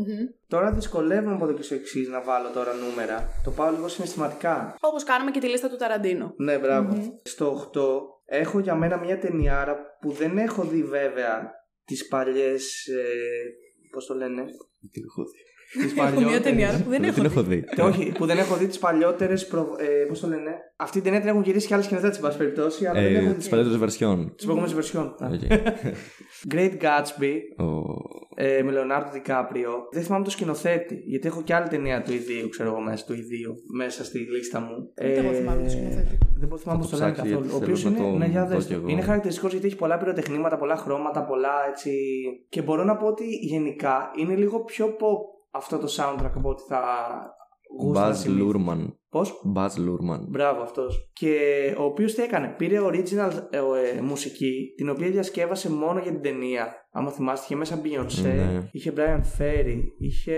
Τώρα 0.48 0.72
δυσκολεύομαι 0.74 1.34
από 1.34 1.44
εδώ 1.46 1.54
και 1.54 1.62
στο 1.62 1.76
εξής 1.76 2.08
να 2.08 2.22
βάλω 2.24 2.50
τώρα 2.50 2.74
νούμερα. 2.74 3.30
Το 3.44 3.52
πάω 3.52 3.72
λίγο 3.72 3.88
συναισθηματικά. 3.88 4.76
Όπως 4.80 5.04
κάναμε 5.04 5.32
και 5.32 5.40
τη 5.40 5.48
λίστα 5.48 5.70
του 5.70 5.76
Ταραντίνο. 5.76 6.34
Ναι, 6.38 6.58
μπράβο. 6.60 7.12
Στο 7.24 7.72
8 7.74 7.82
έχω 8.26 8.60
για 8.60 8.76
μένα 8.76 8.98
μια 9.00 9.20
ταινιάρα 9.20 9.78
που 10.02 10.12
δεν 10.12 10.38
έχω 10.38 10.64
δει 10.64 10.84
βέβαια 10.84 11.52
τις 11.86 12.08
παλιές, 12.08 12.86
ε, 12.88 13.04
πώς 13.92 14.06
το 14.06 14.14
λένε, 14.14 14.44
Τις 14.92 15.04
Έχω 15.04 15.24
μια 15.76 16.04
παλιότερες. 16.04 16.42
ταινία 16.42 16.68
που 16.84 16.90
δεν 16.90 17.02
Δεν 17.02 17.04
έχω 17.04 17.14
την 17.14 17.26
έχω 17.26 17.42
δει. 17.44 17.56
δει. 17.56 17.64
Ε, 17.76 17.82
Όχι, 17.82 18.12
που 18.18 18.26
δεν 18.26 18.38
έχω 18.38 18.56
δει 18.56 18.68
τις 18.68 18.80
παλιότερες. 18.80 19.48
Προ... 19.48 19.76
Ε, 19.80 20.06
Πώς 20.08 20.20
το 20.20 20.28
λένε. 20.28 20.52
Αυτή 20.76 20.94
την 20.94 21.04
ταινία 21.04 21.20
την 21.20 21.30
έχουν 21.30 21.42
γυρίσει 21.42 21.68
και 21.68 21.74
άλλοι 21.74 21.86
σκηνοθέτες, 21.86 22.16
εν 22.16 22.22
πάση 22.22 22.38
περιπτώσει. 22.38 22.86
Αλλά 22.86 23.02
δεν 23.02 23.16
Ε, 23.16 23.18
έχω 23.20 23.34
Τις 23.34 23.44
δει 23.44 23.50
παλιότερες 23.50 23.80
βερσιόν. 23.80 24.34
τις 24.36 24.46
προηγούμενες 24.46 24.76
βερσιόν. 24.76 25.16
Οκ. 25.22 25.42
Great 26.54 26.74
Gatsby 26.84 27.34
Ο- 27.66 28.16
ε, 28.36 28.62
με 28.64 28.72
Leonardo 28.76 29.16
DiCaprio. 29.16 29.74
Δεν 29.92 30.04
θυμάμαι 30.04 30.24
το 30.24 30.30
σκηνοθέτη, 30.30 31.02
γιατί 31.06 31.28
έχω 31.28 31.42
και 31.42 31.54
άλλη 31.54 31.68
ταινία 31.68 32.02
του 32.02 32.14
ιδίου, 32.14 32.50
ξέρω 32.50 32.70
εγώ 32.70 32.80
μέσα, 32.82 33.06
του 33.06 33.14
ιδίου, 33.14 33.54
μέσα 33.78 34.04
στη 34.06 34.20
λίστα 34.20 34.60
μου. 34.60 34.92
Ε, 34.96 35.10
Ούτε 35.12 35.20
εγώ 35.20 35.34
θυμάμαι 35.34 35.64
το 35.64 35.70
σκηνοθέτη. 35.70 36.18
Δεν 36.40 36.48
μπορώ 36.48 36.56
να 36.56 36.58
θυμάμαι 36.58 36.82
Θα 36.84 36.90
πώ 36.90 36.92
το 36.92 36.98
το 36.98 36.98
λένε 36.98 37.12
ψάξω, 37.14 37.32
καθόλου. 37.34 37.46
Ο 37.46 37.50
γιατί 37.50 37.64
οποίος 37.64 37.82
θέλω 37.82 37.94
να 37.96 38.00
είναι, 38.04 38.12
το 38.12 38.18
ναι, 38.18 38.26
για 38.26 38.46
δω 38.46 38.56
δες 38.56 38.66
κι 38.66 38.74
το. 38.74 38.80
εγώ. 38.80 38.88
είναι 38.90 39.02
χαρακτηριστικός 39.02 39.52
γιατί 39.52 39.68
έχει 39.68 39.76
πολλά 39.76 39.98
πυροτεχνήματα, 39.98 40.58
πολλά 40.58 40.76
χρώματα, 40.76 41.24
πολλά 41.26 41.54
έτσι. 41.70 41.92
Και 42.50 42.62
μπορώ 42.62 42.84
να 42.84 42.96
πω 42.98 43.08
ότι 43.08 43.24
γενικά 43.42 44.12
είναι 44.20 44.36
λίγο 44.36 44.60
πιο 44.64 44.86
pop 44.86 45.20
αυτό 45.58 45.78
το 45.78 45.88
soundtrack 45.98 46.32
από 46.36 46.50
ότι 46.50 46.64
θα 46.68 46.82
γούστα. 47.80 48.14
Buzz 48.14 48.28
Lurman. 48.28 48.88
Πώς; 49.10 49.34
Buzz 49.56 49.70
Lurman. 49.70 50.20
Μπράβο 50.28 50.62
αυτός. 50.62 51.12
Και 51.14 51.38
ο 51.78 51.84
οποίος 51.84 52.14
τι 52.14 52.22
έκανε, 52.22 52.48
πήρε 52.58 52.78
original 52.82 53.32
ε, 53.50 53.58
ε, 53.98 54.02
μουσική, 54.02 54.74
την 54.78 54.90
οποία 54.90 55.10
διασκεύασε 55.10 55.72
μόνο 55.72 56.00
για 56.00 56.12
την 56.12 56.22
ταινία. 56.22 56.76
Άμα 56.92 57.12
θυμάστε, 57.12 57.46
είχε 57.46 57.56
μέσα 57.56 57.82
Beyoncé, 57.84 58.24
Ναι. 58.24 58.70
είχε 58.72 58.94
Brian 58.98 59.22
Ferry, 59.40 59.82
είχε. 59.98 60.38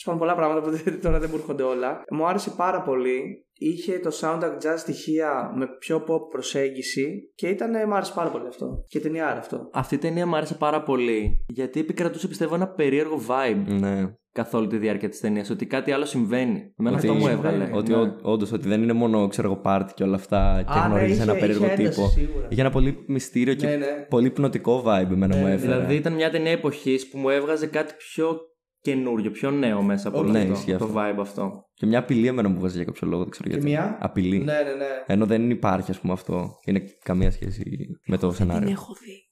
Σπάνε 0.00 0.18
πολλά 0.18 0.34
πράγματα 0.34 0.60
που 0.60 0.70
δεν- 0.70 1.00
τώρα 1.02 1.18
δεν 1.18 1.28
μου 1.32 1.36
έρχονται 1.38 1.62
όλα. 1.62 2.02
Μου 2.10 2.26
άρεσε 2.26 2.50
πάρα 2.56 2.82
πολύ. 2.82 3.42
Είχε 3.60 3.98
το 3.98 4.10
soundtrack 4.20 4.52
jazz 4.64 4.76
στοιχεία 4.76 5.52
με 5.56 5.66
πιο 5.78 5.96
pop 6.08 6.30
προσέγγιση 6.30 7.32
και 7.34 7.48
ήταν, 7.48 7.70
μου 7.88 7.94
άρεσε 7.94 8.12
πάρα 8.14 8.30
πολύ 8.30 8.46
αυτό. 8.46 8.84
Και 8.88 9.00
ταινιάρα 9.00 9.38
αυτό. 9.38 9.68
Αυτή 9.72 9.94
η 9.94 9.98
ταινία 9.98 10.26
μου 10.26 10.36
άρεσε 10.36 10.54
πάρα 10.54 10.82
πολύ 10.82 11.44
γιατί 11.48 11.80
επικρατούσε 11.80 12.28
πιστεύω 12.28 12.54
ένα 12.54 12.68
περίεργο 12.68 13.20
vibe 13.28 13.64
Ναι. 13.80 14.12
καθ' 14.32 14.54
όλη 14.54 14.66
τη 14.66 14.76
διάρκεια 14.78 15.08
της 15.08 15.20
ταινίας. 15.20 15.50
Ότι 15.50 15.66
κάτι 15.66 15.92
άλλο 15.92 16.04
συμβαίνει. 16.04 16.72
Εμένα 16.78 16.96
Ότι- 16.96 17.06
αυτό 17.08 17.18
μου 17.18 17.26
συμβαίνει. 17.28 17.54
έβγαλε. 17.54 17.76
Ότι 17.76 17.90
Ναι. 17.90 17.96
ό- 17.98 18.16
όντως 18.22 18.52
ότι 18.52 18.68
δεν 18.68 18.82
είναι 18.82 18.92
μόνο 18.92 19.28
ξέρω 19.28 19.50
εγώ 19.50 19.60
πάρτι 19.60 19.92
και 19.94 20.02
όλα 20.02 20.14
αυτά 20.16 20.62
και 20.66 20.78
Α, 20.78 20.88
ναι, 20.88 20.94
γνωρίζει 20.94 21.20
ένα 21.20 21.30
είχε- 21.30 21.40
περίεργο 21.40 21.64
είχε 21.64 21.74
ένταση, 21.74 21.90
τύπο. 22.00 22.08
σίγουρα. 22.08 22.46
Είχε 22.50 22.60
ένα 22.60 22.70
πολύ 22.70 23.04
μυστήριο 23.06 23.54
και 23.54 23.66
Ναι, 23.66 23.76
ναι. 23.76 24.06
πολύ 24.08 24.26
υπνοτικό 24.26 24.82
vibe 24.86 25.10
εμένα 25.10 25.34
Ναι, 25.34 25.40
μου 25.40 25.46
ναι, 25.46 25.52
έφερε. 25.54 25.72
Δηλαδή 25.72 25.94
ήταν 25.94 26.12
μια 26.12 26.30
ταινία 26.30 26.52
εποχής 26.52 27.08
που 27.08 27.18
μου 27.18 27.28
έβγαζε 27.28 27.66
κάτι 27.66 27.94
πιο 27.98 28.40
καινούριο, 28.80 29.30
πιο 29.30 29.50
νέο 29.50 29.82
μέσα 29.82 30.08
από 30.08 30.18
όλο 30.18 30.30
Ναι, 30.30 30.38
αυτό, 30.40 30.52
ισχύει 30.52 30.76
το 30.76 30.84
αυτό. 30.84 30.94
vibe 30.96 31.20
αυτό. 31.20 31.64
Και 31.74 31.86
μια 31.86 31.98
απειλή 31.98 32.26
εμένα 32.26 32.48
μου 32.48 32.58
βγάζει 32.58 32.76
για 32.76 32.84
κάποιο 32.84 33.08
λόγο, 33.08 33.22
δεν 33.22 33.30
ξέρω 33.30 33.48
Και 33.48 33.54
γιατί. 33.54 33.70
μια; 33.70 33.98
Απειλή. 34.00 34.38
Ναι, 34.38 34.44
ναι, 34.52 34.74
ναι. 34.74 34.86
Ενώ 35.06 35.26
δεν 35.26 35.50
υπάρχει, 35.50 35.90
ας 35.90 35.98
πούμε, 36.00 36.12
αυτό. 36.12 36.50
Είναι 36.64 36.82
καμία 37.04 37.30
σχέση 37.30 37.62
με 38.06 38.16
το 38.18 38.26
Την 38.26 38.36
σενάριο. 38.36 38.70
έχω 38.70 38.96
δει. 39.04 39.26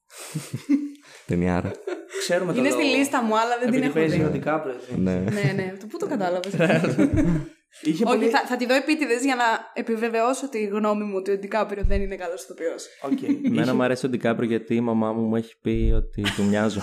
Ταινιάρα. 1.26 1.70
Ξέρουμε 2.18 2.52
το 2.52 2.58
Είναι 2.58 2.68
λόγο. 2.68 2.80
στη 2.80 2.96
λίστα 2.96 3.22
μου, 3.22 3.38
αλλά 3.38 3.58
δεν 3.60 3.70
την 3.70 3.82
Επειδή 3.82 3.84
έχω 3.86 3.94
παίζει 3.94 4.22
ο 4.22 4.26
δει. 4.30 4.38
Ντικάπριο. 4.38 4.74
έτσι. 4.74 5.00
ναι. 5.00 5.14
Ναι, 5.14 5.52
ναι. 5.54 5.72
Το 5.80 5.86
πού 5.86 5.98
το 5.98 6.06
κατάλαβες; 6.06 6.54
Είχε 7.80 8.04
Όχι, 8.04 8.16
πολύ... 8.16 8.28
θα, 8.30 8.40
θα 8.46 8.56
τη 8.56 8.66
δω 8.66 8.74
επίτηδες 8.74 9.22
για 9.24 9.34
να 9.34 9.44
επιβεβαιώσω 9.74 10.48
τη 10.48 10.64
γνώμη 10.64 11.04
μου 11.04 11.14
ότι 11.16 11.30
ο 11.30 11.38
Ντικάπριο 11.38 11.82
δεν 11.86 12.00
είναι 12.02 12.16
καλός 12.16 12.42
ηθοποιός. 12.42 12.86
Οκ. 13.02 13.22
Εμένα 13.22 13.62
Είχε- 13.62 13.72
μου 13.72 13.82
αρέσει 13.82 14.06
ο 14.06 14.08
Ντικάπριο 14.08 14.48
γιατί 14.48 14.74
η 14.74 14.80
μαμά 14.80 15.12
μου 15.12 15.20
μου 15.22 15.36
έχει 15.36 15.54
πει 15.62 15.92
ότι 15.96 16.22
του 16.36 16.44
μοιάζω. 16.44 16.80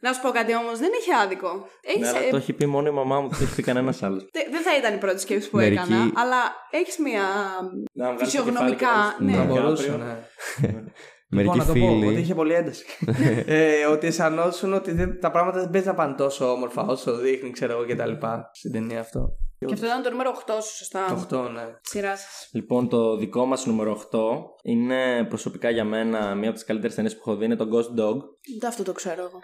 Να 0.00 0.12
σου 0.12 0.20
πω 0.22 0.30
κάτι 0.30 0.54
όμως, 0.54 0.78
δεν 0.78 0.90
έχει 1.00 1.12
άδικο. 1.24 1.66
Έχεις, 1.80 2.00
ναι, 2.00 2.08
αλλά 2.08 2.26
ε, 2.26 2.30
το 2.30 2.36
έχει 2.36 2.52
πει 2.52 2.66
μόνο 2.66 2.88
η 2.88 2.90
μαμά 2.90 3.20
μου, 3.20 3.28
δεν 3.28 3.38
το 3.38 3.44
έχει 3.44 3.54
πει 3.54 3.62
κανένας 3.62 4.02
άλλος. 4.02 4.28
δε- 4.32 4.50
δεν 4.50 4.62
θα 4.62 4.76
ήταν 4.76 4.94
η 4.94 4.98
πρώτη 4.98 5.20
σκέψη 5.20 5.50
που 5.50 5.56
Μερικοί- 5.56 5.78
έκανα, 5.90 6.10
αλλά 6.14 6.36
έχεις 6.70 6.98
μια. 6.98 7.22
Να 7.92 8.04
βγάλεις 8.04 8.18
το 8.18 8.24
Φυσιογνωμικά, 8.24 8.76
κεφάλι 8.76 9.14
και 9.18 9.24
ναι. 9.24 9.30
να 9.32 9.36
Θα 9.36 9.44
βάλεις 9.44 9.54
τον 9.54 9.62
μπορούσε, 9.64 9.82
Ντικάπριο. 9.90 10.80
ναι. 10.82 10.84
Μερικοί 11.34 11.58
λοιπόν, 11.58 11.74
να 11.74 11.80
το 11.80 11.86
πω, 11.86 11.96
ότι 11.96 12.06
φίλοι. 12.06 12.20
είχε 12.20 12.34
πολύ 12.34 12.54
ένταση. 12.54 12.84
ε, 13.46 13.84
ότι 13.86 14.06
αισθανόσουν 14.06 14.72
ότι 14.72 14.92
δεν, 14.92 15.20
τα 15.20 15.30
πράγματα 15.30 15.60
δεν 15.60 15.70
παίζουν 15.70 15.90
να 15.90 15.96
πάνε 15.96 16.14
τόσο 16.14 16.52
όμορφα 16.52 16.82
όσο 16.82 17.16
δείχνει, 17.16 17.50
ξέρω 17.50 17.72
εγώ 17.72 17.86
κτλ. 17.86 18.26
Στην 18.52 18.72
ταινία 18.72 19.00
αυτό. 19.00 19.36
Και 19.58 19.72
αυτό 19.72 19.86
ήταν 19.86 20.02
το 20.02 20.10
νούμερο 20.10 20.32
8 20.46 20.50
σου, 20.62 20.76
σωστά; 20.76 21.26
Το 21.28 21.46
8, 21.46 21.50
ναι. 21.50 21.62
Σειράς 21.80 22.20
σα. 22.20 22.58
Λοιπόν, 22.58 22.88
το 22.88 23.16
δικό 23.16 23.44
μας 23.44 23.66
νούμερο 23.66 24.00
8 24.12 24.18
είναι 24.62 25.24
προσωπικά 25.28 25.70
για 25.70 25.84
μένα 25.84 26.34
μία 26.34 26.48
από 26.48 26.56
τις 26.56 26.64
καλύτερες 26.64 26.94
ταινίες 26.94 27.16
που 27.16 27.22
έχω 27.26 27.38
δει. 27.38 27.44
Είναι 27.44 27.56
το 27.56 27.68
Ghost 27.72 28.00
Dog. 28.00 28.16
Ούτε 28.54 28.66
αυτό 28.66 28.82
το 28.82 28.92
ξέρω 28.92 29.22
εγώ. 29.22 29.40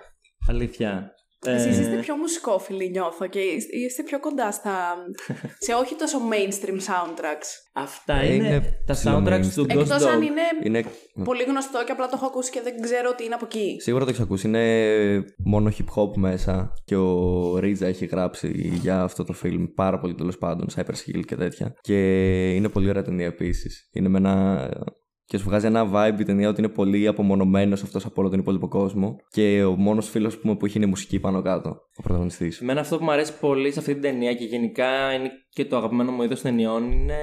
Αλήθεια. 0.48 1.12
Εσείς 1.46 1.78
Ε, 1.78 1.80
είστε 1.80 1.96
πιο 2.00 2.16
μουσικόφιλοι, 2.16 2.90
νιώθω, 2.90 3.26
και 3.26 3.38
είστε- 3.38 3.74
είστε 3.74 4.02
πιο 4.02 4.20
κοντά 4.20 4.50
στα. 4.52 4.72
σε 5.66 5.72
όχι 5.74 5.94
τόσο 5.94 6.18
mainstream 6.30 6.74
soundtracks. 6.76 7.48
Αυτά 7.72 8.14
Ε, 8.14 8.34
είναι, 8.34 8.46
είναι 8.46 8.82
τα 8.86 8.92
ψηλό 8.92 9.16
soundtracks 9.16 9.46
του 9.54 9.66
mainstream. 9.66 9.76
Ghost 9.76 9.80
Εκτός 9.80 10.04
αν 10.04 10.20
Dog. 10.20 10.24
είναι 10.24 10.42
Είναι... 10.62 10.84
πολύ 11.24 11.42
γνωστό 11.42 11.84
και 11.84 11.92
απλά 11.92 12.06
το 12.06 12.12
έχω 12.14 12.26
ακούσει 12.26 12.50
και 12.50 12.60
δεν 12.62 12.80
ξέρω 12.80 13.08
ότι 13.12 13.24
είναι 13.24 13.34
από 13.34 13.44
εκεί. 13.44 13.76
Σίγουρα 13.80 14.04
το 14.04 14.10
έχεις 14.10 14.22
ακούσει. 14.22 14.46
Είναι 14.46 15.24
μόνο 15.44 15.70
hip 15.78 16.02
hop 16.02 16.16
μέσα. 16.16 16.72
Και 16.84 16.96
ο 16.96 17.58
Ρίτζα 17.58 17.86
έχει 17.86 18.06
γράψει 18.06 18.50
για 18.82 19.00
αυτό 19.02 19.24
το 19.24 19.34
film 19.44 19.68
πάρα 19.74 19.98
πολύ 19.98 20.14
τέλος 20.14 20.38
πάντων. 20.38 20.66
Cypress 20.76 21.10
Hill 21.16 21.22
και 21.26 21.36
τέτοια. 21.36 21.74
Και 21.80 21.94
είναι 22.54 22.68
πολύ 22.68 22.88
ωραία 22.88 23.02
ταινία 23.02 23.26
επίσης. 23.26 23.88
Είναι 23.92 24.08
με 24.08 24.18
ένα. 24.18 24.68
Και 25.28 25.38
σου 25.38 25.44
βγάζει 25.44 25.66
ένα 25.66 25.90
vibe 25.94 26.20
η 26.20 26.24
ταινία 26.24 26.48
ότι 26.48 26.60
είναι 26.60 26.68
πολύ 26.68 27.06
απομονωμένος 27.06 27.82
αυτός 27.82 28.04
από 28.04 28.20
όλο 28.20 28.30
τον 28.30 28.38
υπόλοιπο 28.38 28.68
κόσμο. 28.68 29.16
Και 29.30 29.64
ο 29.64 29.76
μόνος 29.76 30.08
φίλος 30.08 30.38
που 30.38 30.58
έχει 30.64 30.76
είναι 30.76 30.86
η 30.86 30.88
μουσική 30.88 31.20
πάνω 31.20 31.42
κάτω. 31.42 31.68
Ο 31.96 32.02
πρωταγωνιστής. 32.02 32.60
Εμένα 32.60 32.80
αυτό 32.80 32.98
που 32.98 33.04
μου 33.04 33.10
αρέσει 33.10 33.38
πολύ 33.38 33.72
σε 33.72 33.78
αυτή 33.78 33.92
την 33.92 34.02
ταινία 34.02 34.34
και 34.34 34.44
γενικά 34.44 35.12
είναι 35.12 35.30
και 35.48 35.64
το 35.64 35.76
αγαπημένο 35.76 36.12
μου 36.12 36.22
είδος 36.22 36.40
ταινιών 36.40 36.92
είναι 36.92 37.16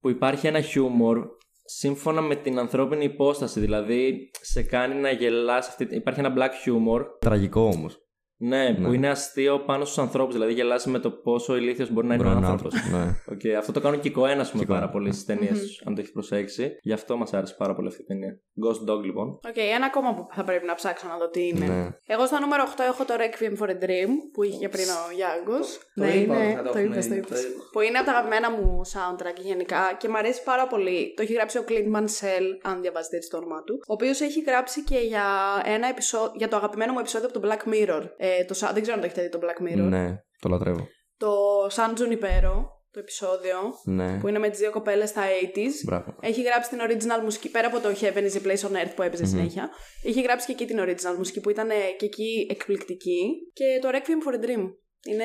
που 0.00 0.10
υπάρχει 0.10 0.46
ένα 0.46 0.60
χιούμορ 0.60 1.26
σύμφωνα 1.64 2.20
με 2.20 2.34
την 2.34 2.58
ανθρώπινη 2.58 3.04
υπόσταση. 3.04 3.60
Δηλαδή 3.60 4.30
σε 4.40 4.62
κάνει 4.62 4.94
να 4.94 5.10
γελάς. 5.10 5.68
Αυτή... 5.68 5.86
Υπάρχει 5.90 6.20
ένα 6.20 6.34
black 6.36 6.68
humor 6.68 7.00
Τραγικό 7.20 7.60
όμως. 7.60 7.98
Ναι, 8.40 8.74
που 8.74 8.80
Ναι. 8.80 8.94
είναι 8.96 9.08
αστείο 9.08 9.58
πάνω 9.60 9.84
στους 9.84 9.98
ανθρώπους. 9.98 10.34
Δηλαδή, 10.34 10.52
γελάς 10.52 10.86
με 10.86 10.98
το 10.98 11.10
πόσο 11.10 11.56
ηλίθιος 11.56 11.90
μπορεί 11.90 12.06
να 12.06 12.14
είναι 12.14 12.24
ο 12.26 12.28
άνθρωπος. 12.30 12.74
Ναι. 12.92 13.14
Okay, 13.32 13.48
αυτό 13.58 13.72
το 13.72 13.80
κάνουν 13.80 14.00
και 14.00 14.08
οι 14.08 14.10
Κοένα, 14.10 14.42
πούμε, 14.50 14.64
Και 14.64 14.72
οι 14.72 14.74
πάρα 14.74 14.88
Coen, 14.88 14.92
πολύ 14.92 15.12
στις 15.12 15.24
ταινίες 15.24 15.82
αν 15.86 15.94
το 15.94 16.00
έχεις 16.00 16.12
προσέξει. 16.12 16.76
Γι' 16.82 16.92
αυτό 16.92 17.16
μας 17.16 17.32
άρεσε 17.34 17.54
πάρα 17.58 17.74
πολύ 17.74 17.88
αυτή 17.88 18.02
η 18.02 18.04
ταινία. 18.04 18.40
Ghost 18.64 18.90
Dog, 18.92 19.02
λοιπόν. 19.04 19.28
Οκ, 19.48 19.56
ένα 19.74 19.86
ακόμα 19.86 20.14
που 20.14 20.26
θα 20.32 20.44
πρέπει 20.44 20.66
να 20.66 20.74
ψάξω 20.74 21.06
να 21.08 21.16
δω 21.18 21.28
τι 21.28 21.48
είναι. 21.48 21.66
Ναι. 21.66 21.88
Εγώ 22.06 22.26
στο 22.26 22.38
νούμερο 22.38 22.62
8 22.76 22.80
έχω 22.88 23.04
το 23.04 23.14
Requiem 23.22 23.58
for 23.62 23.68
a 23.70 23.84
Dream 23.84 24.10
που 24.32 24.42
είχε 24.42 24.68
πριν 24.68 24.84
ο 24.88 25.12
Γιάνγκος. 25.14 25.78
Το 25.94 26.04
ναι, 26.04 26.10
είπα 26.10 26.34
είναι, 26.34 26.46
ότι 26.46 26.54
θα 26.56 26.62
το 26.62 26.72
το 26.72 26.78
έχουμε, 26.78 26.94
είπες, 26.94 27.06
το 27.08 27.12
το 27.14 27.18
είπες. 27.18 27.42
είπα. 27.42 27.62
Που 27.72 27.80
είναι 27.80 27.98
από 27.98 28.06
τα 28.06 28.12
αγαπημένα 28.12 28.50
μου 28.50 28.80
soundtrack 28.94 29.38
γενικά 29.50 29.82
και 29.98 30.08
μου 30.08 30.16
αρέσει 30.16 30.42
πάρα 30.42 30.66
πολύ. 30.66 31.12
Το 31.16 31.22
έχει 31.22 31.32
γράψει 31.32 31.58
ο 31.58 31.64
Clint 31.68 31.96
Mansell, 31.96 32.46
αν 32.62 32.80
διαβάζετε 32.80 33.16
έτσι 33.16 33.30
το 33.30 33.36
όνομά 33.36 33.62
του. 33.62 33.74
Ο 33.88 33.92
οποίος 33.92 34.20
έχει 34.20 34.40
γράψει 34.40 34.84
και 34.84 34.98
για, 34.98 35.26
ένα 35.64 35.86
επεισόδιο, 35.88 36.32
για 36.36 36.48
το 36.48 36.56
αγαπημένο 36.56 36.92
μου 36.92 36.98
επεισόδιο 36.98 37.28
από 37.28 37.40
το 37.40 37.48
Black 37.48 37.62
Mirror. 37.74 38.02
Ε, 38.38 38.44
το, 38.44 38.54
sa- 38.60 38.70
δεν 38.72 38.82
ξέρω 38.82 38.94
αν 38.96 39.00
το 39.00 39.06
έχετε 39.06 39.22
δει 39.22 39.28
το 39.28 39.38
Black 39.42 39.62
Mirror. 39.68 39.88
Ναι, 39.88 40.16
το 40.40 40.48
λατρεύω. 40.48 40.86
Το 41.16 41.32
San 41.76 41.90
Junipero, 41.98 42.54
το 42.90 42.98
επεισόδιο, 43.00 43.58
Ναι. 43.84 44.18
που 44.18 44.28
είναι 44.28 44.38
με 44.38 44.48
τις 44.48 44.58
δύο 44.58 44.70
κοπέλες 44.70 45.08
στα 45.08 45.22
80s. 45.42 45.84
Μπράβο. 45.84 46.14
Έχει 46.20 46.42
γράψει 46.42 46.70
την 46.70 46.78
original 46.82 47.22
μουσική 47.22 47.50
πέρα 47.50 47.66
από 47.66 47.80
το 47.80 47.88
Heaven 48.00 48.22
is 48.30 48.42
a 48.42 48.46
Place 48.46 48.68
on 48.70 48.82
Earth 48.84 48.92
που 48.96 49.02
έπαιζε 49.02 49.24
συνέχεια. 49.26 49.70
Είχε 50.02 50.20
γράψει 50.20 50.46
και 50.46 50.52
εκεί 50.52 50.66
την 50.66 50.78
original 50.80 51.16
μουσική 51.16 51.40
που 51.40 51.50
ήταν 51.50 51.70
ε, 51.70 51.74
και 51.98 52.04
εκεί 52.04 52.46
εκπληκτική. 52.50 53.20
Και 53.52 53.64
το 53.80 53.88
Requiem 53.92 54.28
for 54.28 54.34
a 54.40 54.44
Dream. 54.44 54.64
Είναι. 55.06 55.24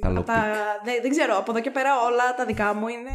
Καλό 0.00 0.18
από 0.18 0.26
τα, 0.26 0.42
δεν, 0.84 0.94
δεν 1.02 1.10
ξέρω, 1.10 1.36
από 1.36 1.50
εδώ 1.50 1.60
και 1.60 1.70
πέρα 1.70 1.90
όλα 2.04 2.34
τα 2.34 2.44
δικά 2.44 2.74
μου 2.74 2.88
είναι 2.88 3.10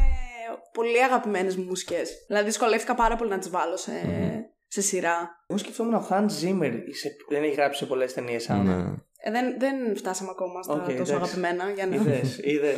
πολύ 0.72 1.02
αγαπημένες 1.04 1.56
μου 1.56 1.64
μουσικές. 1.64 2.10
Δηλαδή 2.26 2.44
δυσκολεύτηκα 2.44 2.94
πάρα 2.94 3.16
πολύ 3.16 3.30
να 3.30 3.38
τις 3.38 3.50
βάλω 3.50 3.76
σε, 3.76 3.92
σε 4.66 4.80
σειρά. 4.80 5.30
Εγώ 5.46 5.58
σκεφτόμουν 5.58 5.94
ο 5.94 6.06
Hans 6.10 6.22
Zimmer 6.42 6.72
σε- 7.00 7.16
δεν 7.28 7.42
έχει 7.42 7.54
γράψει 7.54 7.78
σε 7.78 7.86
πολλές 7.86 8.12
ταινίες 8.14 8.48
Ναι. 8.48 8.84
Ε, 9.20 9.30
δεν, 9.30 9.58
δεν 9.58 9.96
φτάσαμε 9.96 10.30
ακόμα 10.30 10.62
στα 10.62 10.72
Οκ, 10.72 10.78
τόσο 10.78 10.92
εντάξει. 10.92 11.12
αγαπημένα 11.12 11.70
για 11.70 11.86
να. 11.86 11.94
Είδε, 11.94 12.20
είδε. 12.52 12.74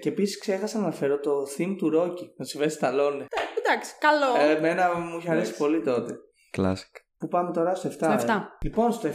και 0.00 0.08
επίσης 0.08 0.38
ξέχασα 0.38 0.78
να 0.78 0.84
αναφέρω 0.84 1.20
το 1.20 1.42
theme 1.58 1.74
του 1.78 1.92
Rocky, 1.96 2.26
το 2.36 2.44
Sylvester 2.52 2.84
Stallone. 2.84 3.24
Εντάξει, 3.58 3.92
καλό. 3.98 4.48
Ε, 4.50 4.56
Εμένα 4.56 4.98
μου 4.98 5.18
είχε 5.18 5.30
αρέσει 5.30 5.56
πολύ 5.56 5.82
τότε. 5.82 6.14
Classic. 6.56 6.92
Που 7.18 7.28
πάμε 7.28 7.52
τώρα 7.52 7.74
στο 7.74 7.88
7. 7.88 7.92
Στο 7.92 8.06
ε. 8.06 8.18
7. 8.26 8.30
Λοιπόν, 8.62 8.92
στο 8.92 9.08
7 9.08 9.12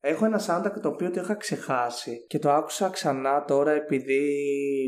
έχω 0.00 0.24
ένα 0.24 0.40
soundtrack 0.46 0.80
το 0.82 0.88
οποίο 0.88 1.10
το 1.10 1.20
είχα 1.20 1.34
ξεχάσει 1.34 2.26
και 2.26 2.38
το 2.38 2.50
άκουσα 2.50 2.88
ξανά 2.88 3.44
τώρα 3.44 3.72
επειδή 3.72 4.22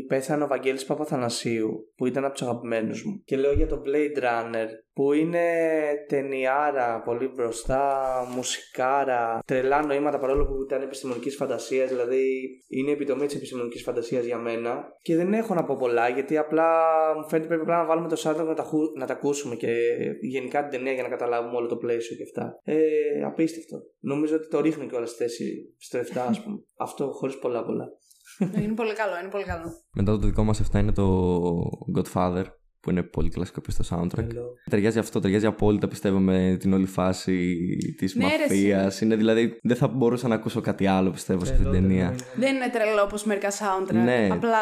πέθανε 0.07 0.43
ο 0.43 0.47
Βαγγέλης 0.47 0.85
Παπαθανασίου 0.85 1.91
που 1.95 2.05
ήταν 2.05 2.25
από 2.25 2.33
τους 2.33 2.41
αγαπημένους 2.41 3.05
μου. 3.05 3.21
Και 3.25 3.37
λέω 3.37 3.53
για 3.53 3.67
το 3.67 3.81
Blade 3.85 4.23
Runner 4.23 4.67
που 4.93 5.13
είναι 5.13 5.45
ταινιάρα, 6.07 7.01
πολύ 7.05 7.27
μπροστά, 7.27 8.03
μουσικάρα, 8.35 9.39
τρελά 9.45 9.85
νοήματα 9.85 10.19
παρόλο 10.19 10.45
που 10.45 10.63
ήταν 10.65 10.81
επιστημονικής 10.81 11.35
φαντασίας, 11.35 11.89
δηλαδή 11.89 12.23
είναι 12.67 12.89
η 12.89 12.93
επιτομή 12.93 13.25
της 13.25 13.35
επιστημονικής 13.35 13.83
φαντασίας 13.83 14.25
για 14.25 14.37
μένα. 14.37 14.97
Και 15.01 15.15
δεν 15.15 15.33
έχω 15.33 15.53
να 15.53 15.63
πω 15.63 15.75
πολλά 15.75 16.09
γιατί 16.09 16.37
απλά 16.37 16.69
μου 17.17 17.29
φαίνεται 17.29 17.47
πρέπει 17.47 17.61
απλά 17.61 17.77
να 17.77 17.85
βάλουμε 17.85 18.07
το 18.07 18.21
soundtrack 18.23 18.45
να 18.45 18.53
τα, 18.53 18.63
χου- 18.63 18.97
να 18.97 19.05
τα 19.05 19.13
ακούσουμε 19.13 19.55
και 19.55 19.75
γενικά 20.21 20.61
την 20.61 20.71
ταινία 20.71 20.93
για 20.93 21.03
να 21.03 21.09
καταλάβουμε 21.09 21.55
όλο 21.55 21.67
το 21.67 21.75
πλαίσιο 21.75 22.15
και 22.15 22.23
αυτά. 22.23 22.59
Ε, 22.63 22.77
απίστευτο. 23.25 23.77
Νομίζω 23.99 24.35
ότι 24.35 24.47
το 24.47 24.61
ρίχνει 24.61 24.87
κιόλας 24.87 25.02
στη 25.05 25.23
θέση 25.23 25.73
στο 25.77 25.99
7, 25.99 26.01
ας 26.29 26.43
πούμε. 26.43 26.57
Αυτό 26.79 27.11
χωρίς 27.11 27.37
πολλά 27.39 27.63
πολλά. 27.65 27.85
είναι 28.63 28.73
πολύ 28.73 28.93
καλό, 28.93 29.19
είναι 29.21 29.29
πολύ 29.29 29.43
καλό. 29.43 29.71
Μετά 29.93 30.11
το 30.11 30.17
δικό 30.17 30.43
μας 30.43 30.61
7 30.71 30.79
είναι 30.79 30.91
το 30.91 31.39
Godfather 31.97 32.43
που 32.79 32.89
είναι 32.89 33.03
πολύ 33.03 33.29
κλασικό 33.29 33.59
επίσης 33.59 33.85
στο 33.85 33.97
soundtrack. 33.97 34.19
Hello. 34.23 34.45
Ταιριάζει 34.69 34.99
αυτό, 34.99 35.19
ταιριάζει 35.19 35.45
απόλυτα 35.45 35.87
πιστεύω 35.87 36.17
με 36.19 36.57
την 36.59 36.73
όλη 36.73 36.85
φάση 36.85 37.55
της 37.97 38.15
Ναι, 38.15 38.25
ρε, 38.25 38.31
μαφίας. 38.39 39.01
Είναι 39.01 39.15
δηλαδή. 39.15 39.57
Δεν 39.63 39.75
θα 39.77 39.87
μπορούσα 39.87 40.27
να 40.27 40.35
ακούσω 40.35 40.61
κάτι 40.61 40.87
άλλο 40.87 41.09
πιστεύω 41.11 41.45
σε 41.45 41.51
αυτή 41.51 41.63
την 41.63 41.71
Hello, 41.71 41.75
ταινία. 41.75 42.09
ναι. 42.09 42.15
Δεν 42.35 42.55
είναι 42.55 42.69
τρελό 42.69 43.01
όπως 43.01 43.23
μερικά 43.23 43.49
soundtrack. 43.51 43.93
Ναι. 43.93 44.29
Απλά 44.31 44.57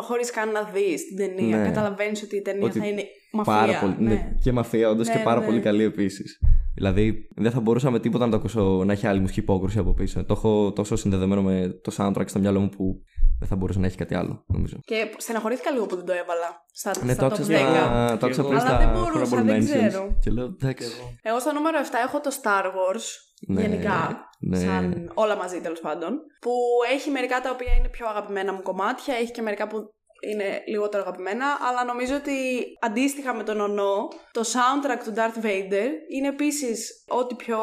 χωρίς 0.00 0.30
καν 0.30 0.50
να 0.52 0.62
δεις 0.62 1.06
την 1.06 1.16
ταινία. 1.16 1.56
Ναι. 1.56 1.64
Καταλαβαίνεις 1.64 2.22
ότι 2.22 2.36
η 2.36 2.42
ταινία 2.42 2.66
Ότι 2.66 2.78
θα 2.78 2.86
είναι 2.86 3.04
μαφία. 3.36 3.52
Πάρα 3.54 3.78
πολύ. 3.80 3.94
ναι. 3.98 4.08
ναι, 4.14 4.32
και 4.42 4.52
μαφία, 4.52 4.88
όντω 4.88 5.02
Ναι, 5.02 5.12
και 5.12 5.18
πάρα 5.24 5.40
ναι. 5.40 5.46
πολύ 5.46 5.60
καλή 5.60 5.82
επίσης. 5.82 6.38
Δηλαδή, 6.74 7.28
δεν 7.36 7.50
θα 7.50 7.60
μπορούσα 7.60 7.90
με 7.90 8.00
τίποτα 8.00 8.24
να 8.24 8.30
το 8.30 8.36
ακούσω 8.36 8.82
να 8.84 8.92
έχει 8.92 9.06
άλλη 9.06 9.20
μουσική 9.20 9.40
υπόκρουση 9.40 9.78
από 9.78 9.94
πίσω. 9.94 10.24
Το 10.24 10.34
έχω 10.36 10.72
τόσο 10.72 10.96
συνδεδεμένο 10.96 11.42
με 11.42 11.80
το 11.82 11.92
soundtrack 11.96 12.24
στο 12.26 12.38
μυαλό 12.38 12.60
μου 12.60 12.68
που 12.68 13.00
δεν 13.38 13.48
θα 13.48 13.56
μπορούσε 13.56 13.78
να 13.78 13.86
έχει 13.86 13.96
κάτι 13.96 14.14
άλλο, 14.14 14.44
νομίζω. 14.46 14.76
Και 14.84 15.14
στεναχωρήθηκα 15.16 15.70
λίγο 15.70 15.86
που 15.86 15.96
δεν 15.96 16.04
το 16.04 16.12
έβαλα 16.12 16.64
στα, 16.72 16.90
Ναι, 17.04 17.12
στα 17.12 17.28
το 17.28 17.36
top 17.36 17.38
10. 17.38 17.52
άκουσα 17.52 18.16
το 18.18 18.26
άκουσα 18.26 18.40
εγώ. 18.40 18.48
πριν 18.48 18.60
Αλλά 18.60 18.68
στα 18.68 18.78
δεν 18.78 18.88
μπορούσα, 18.90 19.36
Honorable 19.36 19.44
δεν 19.44 19.60
Mentions 19.60 19.64
ξέρω. 19.64 20.16
Και 20.22 20.30
λέω, 20.30 20.44
εντάξει. 20.44 20.88
Εγώ 21.22 21.38
στο 21.40 21.52
νούμερο 21.52 21.78
7 21.78 21.84
έχω 22.06 22.20
το 22.20 22.30
Star 22.42 22.64
Wars. 22.64 23.06
Ναι, 23.48 23.60
γενικά. 23.60 24.28
ναι. 24.40 24.58
Σαν 24.58 25.10
όλα 25.14 25.36
μαζί 25.36 25.60
τέλος 25.60 25.80
πάντων. 25.80 26.10
Που 26.40 26.52
έχει 26.94 27.10
μερικά 27.10 27.40
τα 27.40 27.50
οποία 27.50 27.72
είναι 27.78 27.88
πιο 27.88 28.06
αγαπημένα 28.08 28.52
μου 28.52 28.62
κομμάτια, 28.62 29.14
έχει 29.14 29.30
και 29.30 29.42
μερικά 29.42 29.66
που 29.66 29.76
είναι 30.20 30.62
λιγότερο 30.66 31.02
αγαπημένα, 31.02 31.46
αλλά 31.68 31.84
νομίζω 31.84 32.14
ότι 32.14 32.32
αντίστοιχα 32.80 33.34
με 33.34 33.42
τον 33.42 33.60
Ονό, 33.60 34.08
το 34.32 34.40
soundtrack 34.40 35.00
του 35.04 35.12
Darth 35.16 35.44
Vader 35.44 35.88
είναι 36.14 36.28
επίσης 36.28 37.04
ό,τι 37.08 37.34
πιο. 37.34 37.58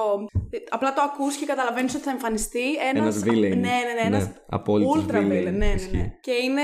Απλά 0.70 0.94
το 0.94 1.02
ακούς 1.02 1.36
και 1.36 1.46
καταλαβαίνεις 1.46 1.96
ότι 1.96 2.04
θα 2.04 2.12
εμφανιστεί 2.12 2.76
ένας. 2.76 3.16
Ένας 3.16 3.24
villain. 3.24 3.40
Ναι, 3.40 3.56
ναι, 3.56 3.94
ναι. 4.02 4.06
Ένας 4.06 4.32
απόλυτος 4.48 5.06
ultra 5.06 5.16
villain. 5.16 5.22
villain. 5.22 5.30
Ναι, 5.30 5.40
ναι, 5.40 5.50
ναι. 5.50 5.74
Ισχύει. 5.74 6.12
Και 6.22 6.32
είναι, 6.32 6.62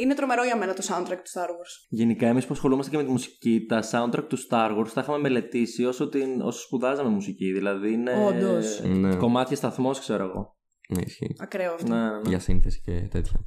είναι 0.00 0.14
τρομερό 0.14 0.44
για 0.44 0.56
μένα 0.56 0.74
το 0.74 0.82
soundtrack 0.88 1.20
του 1.24 1.30
Star 1.34 1.48
Wars. 1.48 1.86
Γενικά, 1.88 2.26
εμείς 2.26 2.46
που 2.46 2.52
ασχολούμαστε 2.52 2.90
και 2.90 2.96
με 2.96 3.04
τη 3.04 3.10
μουσική, 3.10 3.64
τα 3.68 3.82
soundtrack 3.90 4.24
του 4.28 4.38
Star 4.50 4.78
Wars 4.78 4.88
τα 4.94 5.00
είχαμε 5.00 5.18
μελετήσει 5.18 5.84
όσο, 5.84 6.08
την, 6.08 6.40
όσο 6.40 6.60
σπουδάζαμε 6.60 7.08
μουσική. 7.08 7.52
Δηλαδή 7.52 7.92
είναι. 7.92 8.24
Όντως. 8.26 8.80
Ναι. 8.84 9.16
Κομμάτια 9.16 9.56
σταθμός, 9.56 9.98
ξέρω 9.98 10.24
εγώ. 10.24 10.56
Ναι, 10.88 11.00
ισχύει. 11.04 11.34
Ακραίο 11.38 11.72
αυτό. 11.72 11.94
Ναι, 11.94 12.00
ναι. 12.00 12.20
Για 12.28 12.38
σύνθεση 12.38 12.80
και 12.84 13.08
τέτοια. 13.10 13.40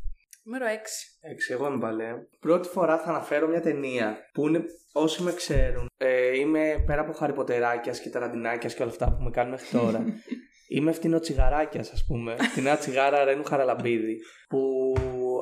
Νούμερο 0.52 0.66
6. 0.66 0.78
Εντάξει, 1.22 1.54
εγώ 1.54 1.68
είμαι 1.68 1.80
παλέ. 1.80 2.14
Πρώτη 2.40 2.68
φορά 2.68 3.00
θα 3.00 3.10
αναφέρω 3.10 3.48
μια 3.48 3.62
ταινία 3.62 4.18
που 4.34 4.48
είναι, 4.48 4.64
όσοι 4.92 5.24
με 5.24 5.34
ξέρουν, 5.34 5.90
ε, 5.98 6.38
είμαι 6.38 6.84
πέρα 6.86 7.02
από 7.02 7.12
χαριποτεράκια 7.12 7.94
και 7.94 8.10
ταραντινάκιας 8.10 8.74
και 8.74 8.82
όλα 8.82 8.92
αυτά 8.92 9.12
που 9.12 9.24
με 9.24 9.30
κάνουν 9.30 9.52
μέχρι 9.52 9.78
τώρα. 9.78 10.06
είμαι 10.76 10.92
φτηνοτσιγαράκιας, 10.92 11.92
ας 11.92 12.06
πούμε. 12.08 12.36
Φτηνά 12.40 12.78
τσιγάρα 12.78 13.24
Ρένου 13.24 13.44
Χαραλαμπίδη. 13.44 14.18
Που 14.50 14.94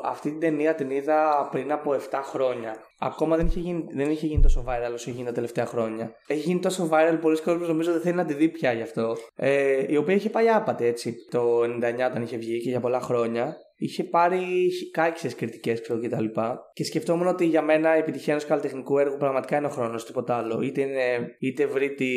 αυτή 0.04 0.30
την 0.30 0.39
ταινία 0.39 0.76
την 0.76 0.89
είδα 0.89 1.48
πριν 1.52 1.72
από 1.72 1.93
7 1.93 2.22
χρόνια. 2.24 2.76
Ακόμα 3.00 3.36
δεν 3.36 3.46
είχε 3.46 3.60
γίνει, 3.60 3.86
δεν 3.94 4.10
είχε 4.10 4.28
γίνει 4.28 4.42
τόσο 4.42 4.64
viral 4.68 4.94
όσο 4.94 5.10
έχει 5.10 5.12
γίνει 5.12 5.26
τα 5.26 5.32
τελευταία 5.32 5.66
χρόνια. 5.66 6.16
Έχει 6.28 6.40
γίνει 6.40 6.60
τόσο 6.60 6.90
viral, 6.92 7.18
πολλοί 7.22 7.42
κόσμοι 7.42 7.68
νομίζω 7.68 7.92
δεν 7.92 8.02
θέλει 8.02 8.16
να 8.16 8.26
τη 8.26 8.34
δει 8.34 8.50
πια 8.50 8.74
γι' 8.74 8.82
αυτό. 8.82 9.16
Ε, 9.36 9.86
η 9.88 9.98
οποία 9.98 10.16
είχε 10.16 10.30
πάει 10.30 10.50
άπατη 10.50 10.86
έτσι 10.86 11.16
το 11.30 11.62
99 11.62 11.68
όταν 12.10 12.22
είχε 12.22 12.38
βγει 12.38 12.62
και 12.62 12.70
για 12.70 12.80
πολλά 12.80 13.00
χρόνια. 13.00 13.58
Είχε 13.80 14.04
πάρει 14.04 14.70
κάκισε 14.92 15.36
κριτικές 15.36 15.82
ξέρω 15.82 16.00
και 16.00 16.10
τα 16.10 16.22
λοιπά. 16.22 16.72
Και 16.74 16.84
σκεφτόμουν 16.84 17.28
ότι 17.28 17.46
για 17.46 17.62
μένα 17.62 17.96
η 17.96 18.00
επιτυχία 18.00 18.34
ενός 18.34 18.46
καλλιτεχνικού 18.46 18.98
έργου 18.98 19.18
πραγματικά 19.18 19.58
είναι 19.58 19.66
ο 19.68 19.70
χρόνος, 19.70 20.06
τίποτα 20.06 20.36
άλλο. 20.36 20.62
Είτε, 20.62 20.82
είναι, 20.82 21.36
είτε 21.40 21.66
βρει 21.66 21.94
τη. 21.94 22.10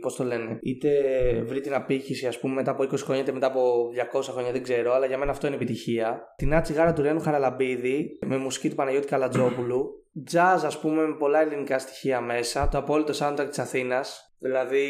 Πώς 0.00 0.14
το 0.14 0.24
λένε, 0.24 0.58
είτε 0.62 0.90
βρει 1.46 1.60
την 1.60 1.74
απήχηση, 1.74 2.26
ας 2.26 2.38
πούμε, 2.38 2.54
μετά 2.54 2.70
από 2.70 2.82
20 2.82 2.96
χρόνια, 2.96 3.22
είτε 3.22 3.32
μετά 3.32 3.46
από 3.46 3.88
200 4.18 4.20
χρόνια, 4.22 4.52
δεν 4.52 4.62
ξέρω. 4.62 4.92
Αλλά 4.92 5.06
για 5.06 5.18
μένα 5.18 5.30
αυτό 5.30 5.46
είναι 5.46 5.56
επιτυχία. 5.56 6.34
Την 6.36 6.54
άτσι 6.54 6.72
γάρα 6.72 6.92
του 6.92 7.02
Ρένου 7.02 7.20
Χαραλαμπίδη 7.20 8.18
με 8.26 8.36
μουσική 8.36 8.68
του 8.68 8.74
Παναγιώτη 8.74 9.06
Καλατζόπουλου. 9.06 10.05
Jazz, 10.32 10.60
ας 10.64 10.78
πούμε, 10.80 11.06
με 11.06 11.16
πολλά 11.16 11.40
ελληνικά 11.40 11.78
στοιχεία 11.78 12.20
μέσα. 12.20 12.68
Το 12.68 12.78
απόλυτο 12.78 13.12
soundtrack 13.18 13.46
της 13.48 13.58
Αθήνας. 13.58 14.20
Δηλαδή, 14.38 14.86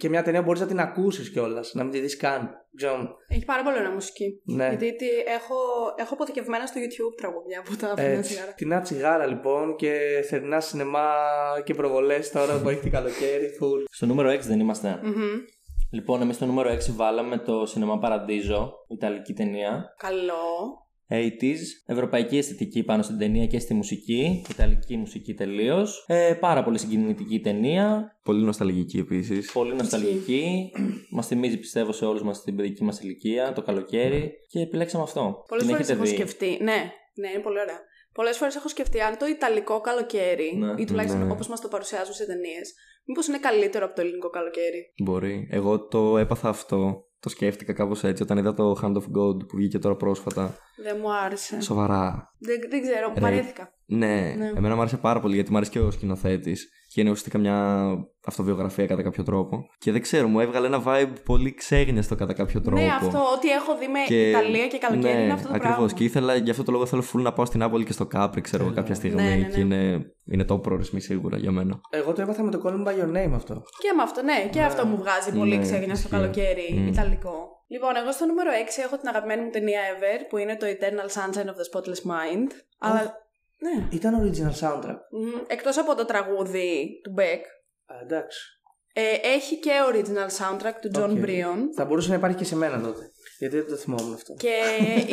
και 0.00 0.08
μια 0.08 0.22
ταινία 0.22 0.42
μπορείς 0.42 0.60
να 0.60 0.66
την 0.66 0.80
ακούσεις 0.80 1.30
κιόλας, 1.30 1.74
να 1.74 1.82
μην 1.82 1.92
τη 1.92 1.98
δεις 1.98 2.16
καν. 2.16 2.50
Ξέρω, 2.76 3.16
Έχει 3.28 3.44
πάρα 3.44 3.62
πολύ 3.62 3.76
ωραία 3.78 3.90
μουσική. 3.90 4.40
Ναι. 4.44 4.68
Γιατί 4.68 4.96
τι, 4.96 5.06
έχω, 5.08 5.54
έχω 5.96 6.14
αποθηκευμένα 6.14 6.66
στο 6.66 6.80
YouTube 6.80 7.16
τραγούδια 7.16 7.62
που 7.62 7.76
τα 7.76 7.90
αφήνω 7.90 8.08
Έτσι. 8.08 8.30
τσιγάρα. 8.30 8.52
Την 8.52 8.82
τσιγάρα 8.82 9.26
λοιπόν 9.26 9.76
και 9.76 10.24
θερινά 10.28 10.60
σινεμά 10.60 11.08
και 11.64 11.74
προβολές 11.74 12.30
τώρα 12.30 12.60
που 12.60 12.68
έχει 12.68 12.80
την 12.80 12.90
καλοκαίρι. 12.90 13.50
Full. 13.60 13.84
Στο 13.90 14.06
νούμερο 14.06 14.30
6 14.30 14.40
δεν 14.40 14.60
είμαστε. 14.60 15.00
Μμμ. 15.02 15.40
Λοιπόν, 15.90 16.20
εμείς 16.20 16.36
στο 16.36 16.46
νούμερο 16.46 16.70
6 16.70 16.78
βάλαμε 16.96 17.38
το 17.38 17.66
Σινεμά 17.66 17.98
Παραντίζο, 17.98 18.72
Ιταλική 18.88 19.32
ταινία. 19.32 19.94
Καλό. 19.98 20.42
80s, 21.12 21.58
ευρωπαϊκή 21.86 22.38
αισθητική 22.38 22.82
πάνω 22.82 23.02
στην 23.02 23.18
ταινία 23.18 23.46
και 23.46 23.58
στη 23.58 23.74
μουσική, 23.74 24.42
ιταλική 24.50 24.96
μουσική 24.96 25.34
τελείως. 25.34 26.04
Ε, 26.06 26.34
πάρα 26.40 26.64
πολύ 26.64 26.78
συγκινητική 26.78 27.40
ταινία, 27.40 28.16
Πολύ 28.22 28.44
νοσταλγική 28.44 28.98
επίσης. 28.98 29.52
πολύ 29.52 29.74
νοσταλγική. 29.74 30.70
μας 31.16 31.26
θυμίζει 31.26 31.58
πιστεύω 31.58 31.92
σε 31.92 32.04
όλους 32.04 32.22
μας 32.22 32.42
την 32.42 32.56
παιδική 32.56 32.84
μας 32.84 33.00
ηλικία, 33.00 33.52
το 33.52 33.62
καλοκαίρι 33.62 34.32
και 34.48 34.60
επιλέξαμε 34.60 35.02
αυτό. 35.02 35.44
Πολλές 35.48 35.64
Την 35.66 35.74
φορές 35.74 35.88
έχετε 35.88 35.92
έχω 35.92 36.02
δει; 36.10 36.16
σκεφτεί. 36.16 36.46
Ναι, 36.62 36.90
ναι, 37.14 37.28
είναι 37.30 37.42
πολύ 37.42 37.60
ωραία. 37.60 37.80
Πολλές 38.12 38.36
φορές 38.36 38.54
έχω 38.56 38.68
σκεφτεί 38.68 39.00
αν 39.00 39.16
το 39.18 39.26
Ιταλικό 39.26 39.80
καλοκαίρι, 39.80 40.56
Ναι. 40.58 40.74
ή 40.82 40.84
τουλάχιστον 40.84 41.26
Ναι. 41.26 41.32
όπως 41.32 41.48
μας 41.48 41.60
το 41.60 41.68
παρουσιάζουν 41.68 42.14
σε 42.14 42.26
ταινίες, 42.26 42.74
μήπως 43.06 43.26
είναι 43.26 43.38
καλύτερο 43.38 43.84
από 43.86 43.94
το 43.94 44.00
ελληνικό 44.00 44.28
καλοκαίρι; 44.30 44.92
Μπορεί. 45.02 45.48
Εγώ 45.50 45.86
το 45.86 46.18
έπαθα 46.18 46.48
αυτό. 46.48 47.06
Το 47.20 47.28
σκέφτηκα 47.28 47.72
κάπως 47.72 48.04
έτσι 48.04 48.22
όταν 48.22 48.38
είδα 48.38 48.54
το 48.54 48.72
Hand 48.82 48.92
of 48.96 49.02
God 49.18 49.38
που 49.48 49.56
βγήκε 49.56 49.78
τώρα 49.78 49.96
πρόσφατα. 49.96 50.56
Δεν 50.76 50.96
μου 51.02 51.12
άρεσε. 51.24 51.60
Σοβαρά. 51.60 52.32
Δεν, 52.38 52.56
δεν 52.70 52.82
ξέρω, 52.82 53.12
Ρε. 53.14 53.20
παρέθηκα. 53.20 53.72
Ναι, 53.86 54.34
Ναι. 54.38 54.52
εμένα 54.56 54.74
μου 54.74 54.80
άρεσε 54.80 54.96
πάρα 54.96 55.20
πολύ 55.20 55.34
γιατί 55.34 55.50
μου 55.50 55.56
άρεσε 55.56 55.70
και 55.70 55.80
ο 55.80 55.90
σκηνοθέτης. 55.90 56.68
Και 56.94 57.00
είναι 57.00 57.10
ουσιαστικά 57.10 57.38
μια 57.38 57.86
αυτοβιογραφία 58.26 58.86
κατά 58.86 59.02
κάποιο 59.02 59.24
τρόπο. 59.24 59.66
Και 59.78 59.92
δεν 59.92 60.00
ξέρω, 60.02 60.28
μου 60.28 60.40
έβγαλε 60.40 60.66
ένα 60.66 60.82
vibe 60.86 61.12
πολύ 61.24 61.54
ξέγνιαστο 61.54 62.14
κατά 62.14 62.32
κάποιο 62.32 62.60
τρόπο. 62.60 62.80
Ναι, 62.82 62.88
αυτό, 62.88 63.18
ό,τι 63.18 63.48
έχω 63.50 63.76
δει 63.78 63.86
με 63.88 64.14
Ιταλία 64.16 64.66
και 64.66 64.78
καλοκαίρι 64.78 65.14
ναι, 65.14 65.22
είναι 65.22 65.32
αυτό 65.32 65.48
το 65.48 65.54
ακριβώς. 65.54 65.76
πράγμα. 65.76 65.92
Και 65.98 66.04
ήθελα, 66.04 66.34
γι' 66.34 66.50
αυτό 66.50 66.62
το 66.62 66.72
λόγο 66.72 66.86
θέλω 66.86 67.02
full 67.12 67.20
να 67.20 67.32
πάω 67.32 67.44
στην 67.44 67.60
Νάπολη 67.60 67.84
και 67.84 67.92
στο 67.92 68.06
Κάπρι, 68.06 68.40
ξέρω 68.40 68.64
εγώ, 68.64 68.72
κάποια 68.74 68.94
στιγμή. 68.94 69.22
Ναι, 69.22 69.28
ναι, 69.28 69.34
ναι. 69.36 69.44
Και 69.48 69.60
είναι, 69.60 70.00
είναι 70.24 70.44
το 70.44 70.58
προορισμή 70.58 71.00
σίγουρα 71.00 71.36
για 71.36 71.50
μένα. 71.50 71.80
Εγώ 71.90 72.12
το 72.12 72.22
έβαθα 72.22 72.42
με 72.42 72.50
το 72.50 72.60
Call 72.64 72.70
Me 72.72 72.88
By 72.88 72.92
Your 72.92 73.16
Name 73.26 73.32
αυτό. 73.34 73.54
Και 73.78 73.92
με 73.96 74.02
αυτό, 74.02 74.22
ναι, 74.22 74.48
και 74.50 74.62
αυτό 74.62 74.86
μου 74.86 74.96
βγάζει 74.96 75.38
πολύ 75.38 75.56
Ναι, 75.56 75.62
ξέγνια 75.62 75.94
στο 75.94 76.08
ισχύει. 76.08 76.08
καλοκαίρι 76.08 76.74
Μμ. 76.78 76.86
Ιταλικό. 76.86 77.61
Λοιπόν, 77.72 77.96
εγώ 77.96 78.12
στο 78.12 78.26
νούμερο 78.26 78.50
6 78.50 78.54
έχω 78.84 78.96
την 78.98 79.08
αγαπημένη 79.08 79.42
μου 79.42 79.50
ταινία 79.50 79.80
ever 79.92 80.20
που 80.28 80.36
είναι 80.36 80.56
το 80.56 80.66
Eternal 80.66 81.08
Sunshine 81.20 81.44
of 81.46 81.56
the 81.60 81.66
Spotless 81.72 82.10
Mind. 82.10 82.50
Αλλά. 82.78 83.20
Ναι. 83.58 83.86
Ήταν 83.90 84.14
original 84.22 84.60
soundtrack. 84.68 84.98
Μμ, 85.10 85.40
Εκτός 85.46 85.78
από 85.78 85.94
το 85.94 86.04
τραγούδι 86.04 87.00
του 87.02 87.14
Beck, 87.18 87.40
Α, 87.86 87.94
εντάξει. 88.02 88.40
ε, 88.92 89.02
έχει 89.22 89.58
και 89.58 89.70
original 89.92 90.28
soundtrack 90.38 90.74
του 90.80 90.90
John 90.94 91.10
Οκ. 91.10 91.24
Brion. 91.24 91.58
Θα 91.74 91.84
μπορούσε 91.84 92.08
να 92.08 92.14
υπάρχει 92.14 92.36
και 92.36 92.44
σε 92.44 92.56
μένα 92.56 92.80
τότε. 92.80 93.10
Γιατί 93.42 93.56
δεν 93.60 93.68
το 93.72 93.76
θυμόμουν 93.82 94.12
αυτό. 94.18 94.32
Και 94.44 94.54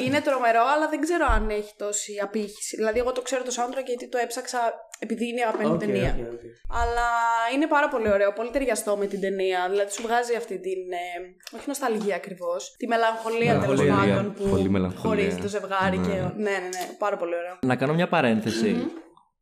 είναι 0.06 0.20
τρομερό, 0.28 0.64
αλλά 0.74 0.86
δεν 0.94 1.00
ξέρω 1.06 1.26
αν 1.36 1.50
έχει 1.50 1.74
τόση 1.78 2.14
απήχηση. 2.28 2.76
Δηλαδή, 2.76 3.00
εγώ 3.00 3.12
το 3.12 3.22
ξέρω 3.22 3.42
το 3.44 3.52
soundtrack 3.58 3.86
γιατί 3.92 4.10
το 4.10 4.18
έψαξα 4.26 4.60
επειδή 5.00 5.24
είναι 5.30 5.40
η 5.40 5.44
αγαπημένη 5.44 5.70
μου 5.70 5.76
Οκ, 5.76 5.86
ταινία. 5.86 6.12
οκ, 6.22 6.32
οκ. 6.34 6.44
Αλλά 6.82 7.08
είναι 7.54 7.68
πάρα 7.76 7.88
πολύ 7.94 8.10
ωραίο, 8.16 8.34
πολύ 8.34 8.50
ταιριαστό 8.56 8.98
με 8.98 9.06
την 9.06 9.20
ταινία. 9.26 9.60
Δηλαδή, 9.70 9.92
σου 9.92 10.02
βγάζει 10.02 10.36
αυτή 10.36 10.56
την. 10.60 10.80
Ε, 11.04 11.16
όχι 11.58 11.68
νοσταλγία 11.68 12.16
ακριβώς. 12.16 12.62
Τη 12.78 12.88
μελαγχολία 12.88 13.60
τέλος 13.60 13.80
Μελαγχολία. 13.80 14.16
πάντων 14.16 14.34
που 14.34 14.44
Πολύ 14.50 14.70
μελαγχολία. 14.70 15.10
χωρίζει 15.10 15.38
το 15.42 15.48
ζευγάρι. 15.48 15.98
Ναι. 15.98 16.08
Και... 16.08 16.14
Ναι, 16.22 16.26
ναι, 16.36 16.70
ναι. 16.76 16.84
Πάρα 16.98 17.18
πολύ 17.18 17.36
ωραίο. 17.36 17.58
Να 17.66 17.76
κάνω 17.76 17.94
μια 17.94 18.08
παρένθεση. 18.08 18.76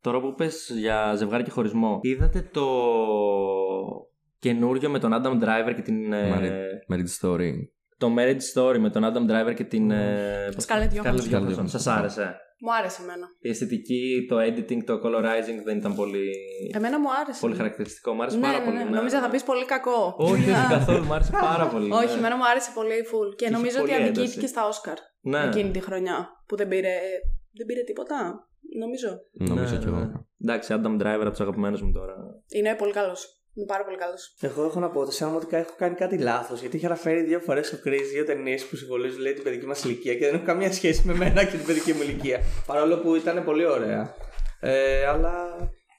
Τώρα 0.00 0.20
που 0.20 0.34
πες 0.34 0.70
για 0.74 1.14
ζευγάρι 1.16 1.42
και 1.44 1.50
χωρισμό, 1.50 1.98
είδατε 2.02 2.48
το 2.52 2.66
καινούριο 4.38 4.90
με 4.90 4.98
τον 4.98 5.12
Adam 5.14 5.44
Driver 5.44 5.72
και 5.74 5.82
την. 5.82 6.12
ε, 6.12 6.34
Married, 6.34 6.94
Married 6.94 7.10
Story; 7.20 7.52
Το 7.98 8.14
Marriage 8.18 8.44
Story 8.54 8.78
με 8.78 8.90
τον 8.90 9.02
Adam 9.04 9.30
Driver 9.32 9.54
και 9.54 9.64
την. 9.64 9.90
ε, 9.90 10.48
πώς- 10.54 10.64
Scarlett 10.68 10.92
Johansson. 10.96 11.04
Scarlett 11.04 11.34
Johansson. 11.34 11.58
Johansson. 11.58 11.64
Σας 11.66 11.86
άρεσε. 11.86 12.36
Μου 12.60 12.74
άρεσε 12.74 13.02
εμένα. 13.02 13.26
Η 13.40 13.48
αισθητική, 13.48 14.26
το 14.28 14.36
editing, 14.40 14.84
το 14.86 14.94
colorizing 15.04 15.58
δεν 15.64 15.76
ήταν 15.78 15.94
πολύ, 15.94 16.30
Εμένα 16.74 17.00
μου 17.00 17.08
άρεσε. 17.22 17.40
πολύ 17.40 17.54
χαρακτηριστικό. 17.54 18.14
Μ' 18.14 18.20
άρεσε 18.22 18.36
Ναι, 18.36 18.42
πάρα 18.42 18.58
ναι, 18.58 18.64
πολύ. 18.64 18.76
ναι. 18.76 18.84
ναι. 18.84 18.90
Νόμιζα 18.90 19.20
θα 19.20 19.28
πεις 19.28 19.42
πολύ 19.42 19.64
κακό. 19.64 20.14
Όχι, 20.18 20.32
όχι 20.32 20.68
καθόλου. 20.68 21.04
Μ' 21.04 21.12
άρεσε 21.12 21.30
πάρα 21.30 21.66
πολύ. 21.66 21.90
Όχι, 21.92 22.06
ναι. 22.06 22.12
εμένα 22.18 22.36
μου 22.36 22.46
άρεσε 22.48 22.70
πολύ 22.74 22.94
full. 23.10 23.36
Και 23.36 23.44
Είχε 23.44 23.54
νομίζω 23.54 23.76
ότι 23.80 23.90
πολύ 23.90 24.02
αδικήθηκε 24.02 24.38
ένταση. 24.38 24.46
στα 24.52 24.66
Όσκαρ 24.66 24.96
Ναι. 25.20 25.42
εκείνη 25.44 25.70
τη 25.70 25.80
χρονιά. 25.80 26.28
Που 26.46 26.56
δεν 26.56 26.68
πήρε, 26.68 26.94
δεν 27.58 27.66
πήρε 27.66 27.82
τίποτα. 27.82 28.48
Νομίζω. 28.78 29.08
Νομίζω 29.32 29.74
Ναι, 29.74 29.80
κι 29.80 29.86
εγώ. 29.86 29.96
ναι. 29.96 30.12
Εντάξει, 30.42 30.74
Adam 30.76 30.94
Driver 31.02 31.20
από 31.20 31.30
τους 31.30 31.40
αγαπημένους 31.40 31.82
μου 31.82 31.92
τώρα. 31.92 32.14
Είναι 32.48 32.74
πολύ 32.74 32.92
καλός. 32.92 33.37
Είναι 33.58 33.66
πάρα 33.66 33.84
πολύ 33.84 33.96
καλός. 33.96 34.34
Εγώ 34.40 34.64
έχω 34.64 34.80
να 34.80 34.88
πω 34.90 35.00
ότι 35.00 35.14
σαν 35.14 35.34
ότι 35.36 35.56
έχω 35.56 35.74
κάνει 35.76 35.94
κάτι 35.94 36.18
λάθος. 36.18 36.60
Γιατί 36.60 36.76
είχε 36.76 36.86
αναφέρει 36.86 37.22
δύο 37.22 37.40
φορές 37.40 37.72
ο 37.72 37.78
Κρι 37.82 38.02
δύο 38.02 38.24
ταινίες 38.24 38.64
που 38.64 38.76
συμβολίζουν 38.76 39.20
λέει, 39.20 39.32
την 39.32 39.42
παιδική 39.42 39.66
μας 39.66 39.84
ηλικία 39.84 40.14
και 40.14 40.24
δεν 40.24 40.34
έχουν 40.34 40.46
καμία 40.46 40.72
σχέση 40.72 41.02
με 41.06 41.14
μένα 41.14 41.44
και 41.44 41.56
την 41.56 41.66
παιδική 41.66 41.92
μου 41.92 42.02
ηλικία. 42.02 42.40
Παρόλο 42.66 42.96
που 42.98 43.14
ήταν 43.14 43.44
πολύ 43.44 43.66
ωραία. 43.66 44.14
Ε, 44.60 45.04
αλλά. 45.06 45.32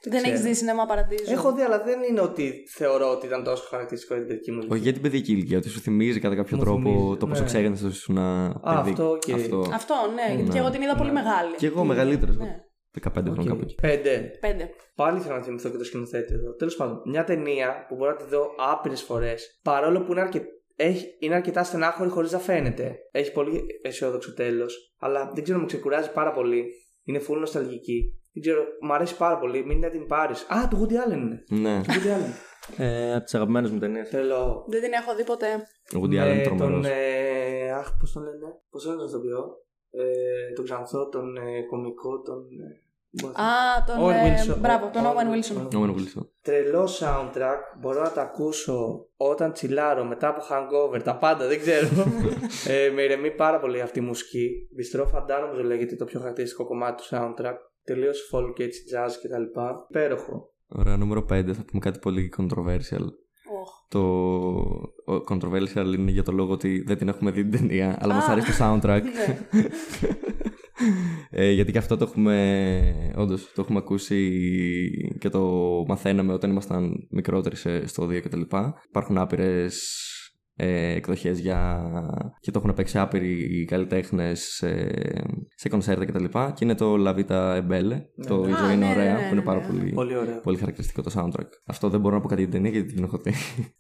Δεν 0.04 0.12
ξέρω. 0.14 0.30
έχεις 0.30 0.42
δει 0.46 0.54
Cinema 0.54 0.86
Paradiso. 0.86 1.32
Έχω 1.32 1.54
δει, 1.54 1.62
αλλά 1.62 1.84
δεν 1.84 2.00
είναι 2.10 2.22
ότι 2.22 2.54
θεωρώ 2.76 3.12
ότι 3.12 3.26
ήταν 3.26 3.44
τόσο 3.44 3.64
χαρακτηριστικό 3.70 4.14
για 4.14 4.24
την 4.24 4.32
παιδική 4.34 4.52
μου 4.52 4.58
ηλικία. 4.58 4.76
Όχι 4.76 4.84
για 4.84 4.94
την 4.94 5.02
παιδική 5.02 5.32
ηλικία, 5.32 5.58
ότι 5.58 5.70
σου 5.70 5.80
θυμίζει 5.80 6.20
κατά 6.20 6.36
κάποιο 6.36 6.58
Μου 6.58 6.64
τρόπο 6.64 6.82
θυμίζει, 6.82 7.18
το 7.18 7.28
πόσο 7.28 7.40
ναι. 7.42 7.46
ξέγνοιαστο 7.48 7.88
ήσουν 7.88 8.16
να. 8.16 8.46
αυτό, 8.64 9.10
οκ. 9.10 9.24
Αυτό, 9.74 9.96
ναι, 10.16 10.26
γιατί 10.28 10.44
Ναι. 10.44 10.50
και 10.54 10.58
εγώ 10.58 10.70
την 10.70 10.82
είδα 10.82 10.96
πολύ 10.96 11.12
Ναι. 11.12 11.22
μεγάλη. 11.22 11.56
Και 11.56 11.66
εγώ 11.66 11.84
μεγαλύτερος. 11.84 12.36
Ναι. 12.94 13.12
15 13.22 13.24
χρόνια 13.32 13.52
κάπου 13.52 13.62
εκεί. 13.64 13.76
Πέντε. 13.76 14.38
Πέντε. 14.40 14.70
Πάλι 14.96 15.20
θέλω 15.20 15.36
να 15.36 15.44
θυμηθώ 15.44 15.70
και 15.70 15.78
το 15.78 15.84
σκηνοθέτη 15.84 16.34
εδώ. 16.34 16.54
Τέλος 16.54 16.76
πάντων, 16.76 17.02
μια 17.06 17.24
ταινία 17.24 17.86
που 17.88 17.96
μπορώ 17.96 18.12
να 18.12 18.18
τη 18.18 18.24
δω 18.24 18.56
άπειρες 18.58 19.02
φορές, 19.02 19.60
παρόλο 19.64 20.02
που 20.02 20.12
είναι, 20.12 20.22
αρκε... 20.22 20.42
έχει... 20.76 21.06
είναι 21.20 21.36
αρκετά 21.36 21.64
στενάχωρη 21.64 22.10
χωρίς 22.10 22.32
να 22.32 22.40
φαίνεται. 22.40 22.98
Έχει 23.12 23.32
πολύ 23.32 23.66
αισιόδοξο 23.82 24.34
τέλος, 24.34 24.96
αλλά 25.00 25.32
δεν 25.34 25.44
ξέρω, 25.44 25.60
με 25.60 25.66
ξεκουράζει 25.66 26.12
πάρα 26.12 26.32
πολύ. 26.32 26.66
Είναι 27.04 27.22
full 27.30 27.38
νοσταλγική. 27.38 28.14
Δεν 28.34 28.42
ξέρω, 28.42 28.64
μου 28.82 28.94
αρέσει 28.94 29.18
πάρα 29.18 29.40
πολύ. 29.40 29.66
Μην 29.66 29.80
να 29.80 29.90
την 29.90 30.06
πάρεις. 30.06 30.48
Α, 30.50 30.68
του 30.68 30.82
Woody 30.82 30.94
Allen 30.94 31.18
είναι. 31.18 31.44
Ναι. 31.50 31.82
Του 31.82 31.92
Woody 31.92 32.08
Allen. 32.08 32.34
Ε, 32.78 33.16
από 33.16 33.24
τις 33.24 33.36
αγαπημένες 33.36 33.72
μου 33.72 33.80
ταινίες. 33.80 34.10
Θέλω. 34.10 34.66
Δεν 34.68 34.82
την 34.82 34.92
έχω 34.94 35.16
δει 35.16 35.24
ποτέ. 35.24 35.48
Ο 35.96 36.00
Woody 36.02 36.22
Allen 36.22 36.28
με 36.28 36.34
είναι 36.34 36.44
τρομερός. 36.44 36.82
τον. 36.82 36.86
Ε... 36.86 37.72
Αχ, 37.72 37.98
πώς 38.00 38.12
τον 38.12 38.24
λένε; 38.24 38.62
Πώς 38.70 38.84
τον 38.84 38.92
λένε 38.92 39.04
τον 39.04 39.12
ηθοποιό. 39.12 39.44
Ε, 39.92 40.54
τον 40.56 40.66
Ξανθό, 40.66 41.10
τον 41.10 41.38
ε, 41.38 41.62
κομικό, 41.70 42.22
τον. 42.22 42.46
Ε... 42.60 43.42
Α, 43.42 43.84
τον. 43.88 43.96
Owen 44.00 44.14
ε, 44.14 44.36
Wilson. 44.36 44.58
μπράβο, 44.60 44.90
τον 44.94 45.04
Owen 45.06 45.08
Owen 45.08 45.36
Wilson. 45.36 45.80
Ο 45.80 45.84
Owen 45.84 45.96
Wilson. 45.96 46.26
Τρελό 46.42 46.90
soundtrack. 47.00 47.60
Μπορώ 47.80 48.02
να 48.02 48.12
τα 48.12 48.22
ακούσω 48.22 49.08
όταν 49.18 49.54
τσιλάρω 49.54 50.04
μετά 50.04 50.28
από 50.28 50.42
hangover. 50.50 51.04
Τα 51.04 51.18
πάντα, 51.18 51.48
δεν 51.48 51.60
ξέρω. 51.60 51.88
ε, 52.74 52.90
με 52.90 53.02
ηρεμεί 53.02 53.32
πάρα 53.32 53.60
πολύ 53.60 53.82
αυτή 53.82 54.00
η 54.00 54.02
μουσική. 54.02 54.50
Bistro 54.78 55.06
Φαντά 55.08 55.40
νομίζω 55.40 55.64
λέγεται 55.64 55.96
το 55.96 56.06
πιο 56.06 56.20
χαρακτηριστικό 56.20 56.66
κομμάτι 56.66 57.04
του 57.04 57.08
soundtrack. 57.16 57.56
Τελείως 57.84 58.32
folk 58.34 58.54
και 58.56 58.64
έτσι 58.64 58.82
jazz 58.94 59.10
κτλ. 59.24 59.60
Υπέροχο. 59.90 60.54
Ωραία, 60.68 60.98
νούμερο 60.98 61.20
5 61.22 61.26
θα 61.28 61.64
πούμε 61.66 61.80
κάτι 61.80 62.00
πολύ 62.00 62.34
controversial. 62.38 63.06
Οχ. 63.62 63.70
Το 63.88 64.00
ο 65.14 65.24
controversial 65.30 65.94
είναι 65.98 66.12
για 66.12 66.24
το 66.24 66.32
λόγο 66.32 66.52
ότι 66.54 66.84
δεν 66.86 66.98
την 66.98 67.08
έχουμε 67.08 67.32
δει 67.32 67.42
την 67.46 67.52
ταινία, 67.52 67.98
αλλά 68.00 68.14
μας 68.14 68.28
Α. 68.28 68.32
αρέσει 68.32 68.58
το 68.58 68.66
soundtrack. 68.66 69.02
Ναι. 69.02 69.68
ε, 71.30 71.52
γιατί 71.52 71.72
και 71.72 71.78
αυτό 71.78 71.98
το 71.98 72.04
έχουμε, 72.04 73.14
όντως, 73.16 73.52
το 73.54 73.62
έχουμε 73.62 73.78
ακούσει 73.80 74.32
και 75.20 75.30
το 75.30 75.42
μαθαίναμε 75.88 76.34
όταν 76.34 76.50
ήμασταν 76.50 77.08
μικρότεροι 77.10 77.56
σε, 77.56 77.88
στο 77.88 78.08
2 78.08 78.20
κτλ. 78.22 78.42
Υπάρχουν 78.90 79.18
άπειρες 79.18 79.84
ε, 80.62 80.92
εκδοχές 80.96 81.40
για... 81.40 81.82
και 82.40 82.52
το 82.52 82.60
έχουν 82.64 82.74
παίξει 82.76 82.98
άπειροι 82.98 83.66
καλλιτέχνες 83.66 84.42
σε, 84.42 84.90
σε 85.56 85.70
κονσέρτα 85.70 86.06
κτλ. 86.06 86.24
Και, 86.24 86.30
και 86.54 86.64
είναι 86.64 86.76
το 86.76 86.96
La 87.08 87.16
Vita 87.16 87.58
e 87.58 87.68
Belle, 87.72 88.02
το 88.28 88.46
Η 88.48 88.52
Α, 88.52 88.58
ζωή 88.58 88.74
είναι 88.74 88.86
ναι, 88.86 88.92
ωραία, 88.92 89.04
ναι, 89.04 89.12
ναι, 89.12 89.18
που 89.18 89.24
είναι 89.26 89.34
ναι, 89.36 89.42
πάρα 89.42 89.60
ναι. 89.60 89.66
πολύ, 89.68 89.92
Πολύ 89.92 90.18
ωραίο. 90.18 90.40
πολύ 90.44 90.58
χαρακτηριστικό 90.58 91.02
το 91.02 91.12
soundtrack. 91.16 91.48
Αυτό 91.66 91.90
δεν 91.90 92.00
μπορώ 92.00 92.16
να 92.16 92.22
πω 92.22 92.28
κάτι 92.28 92.42
για 92.42 92.50
την 92.52 92.62
ταινία 92.62 92.78
γιατί 92.80 92.94
την 92.94 93.04
έχω 93.04 93.18
δει. 93.18 93.34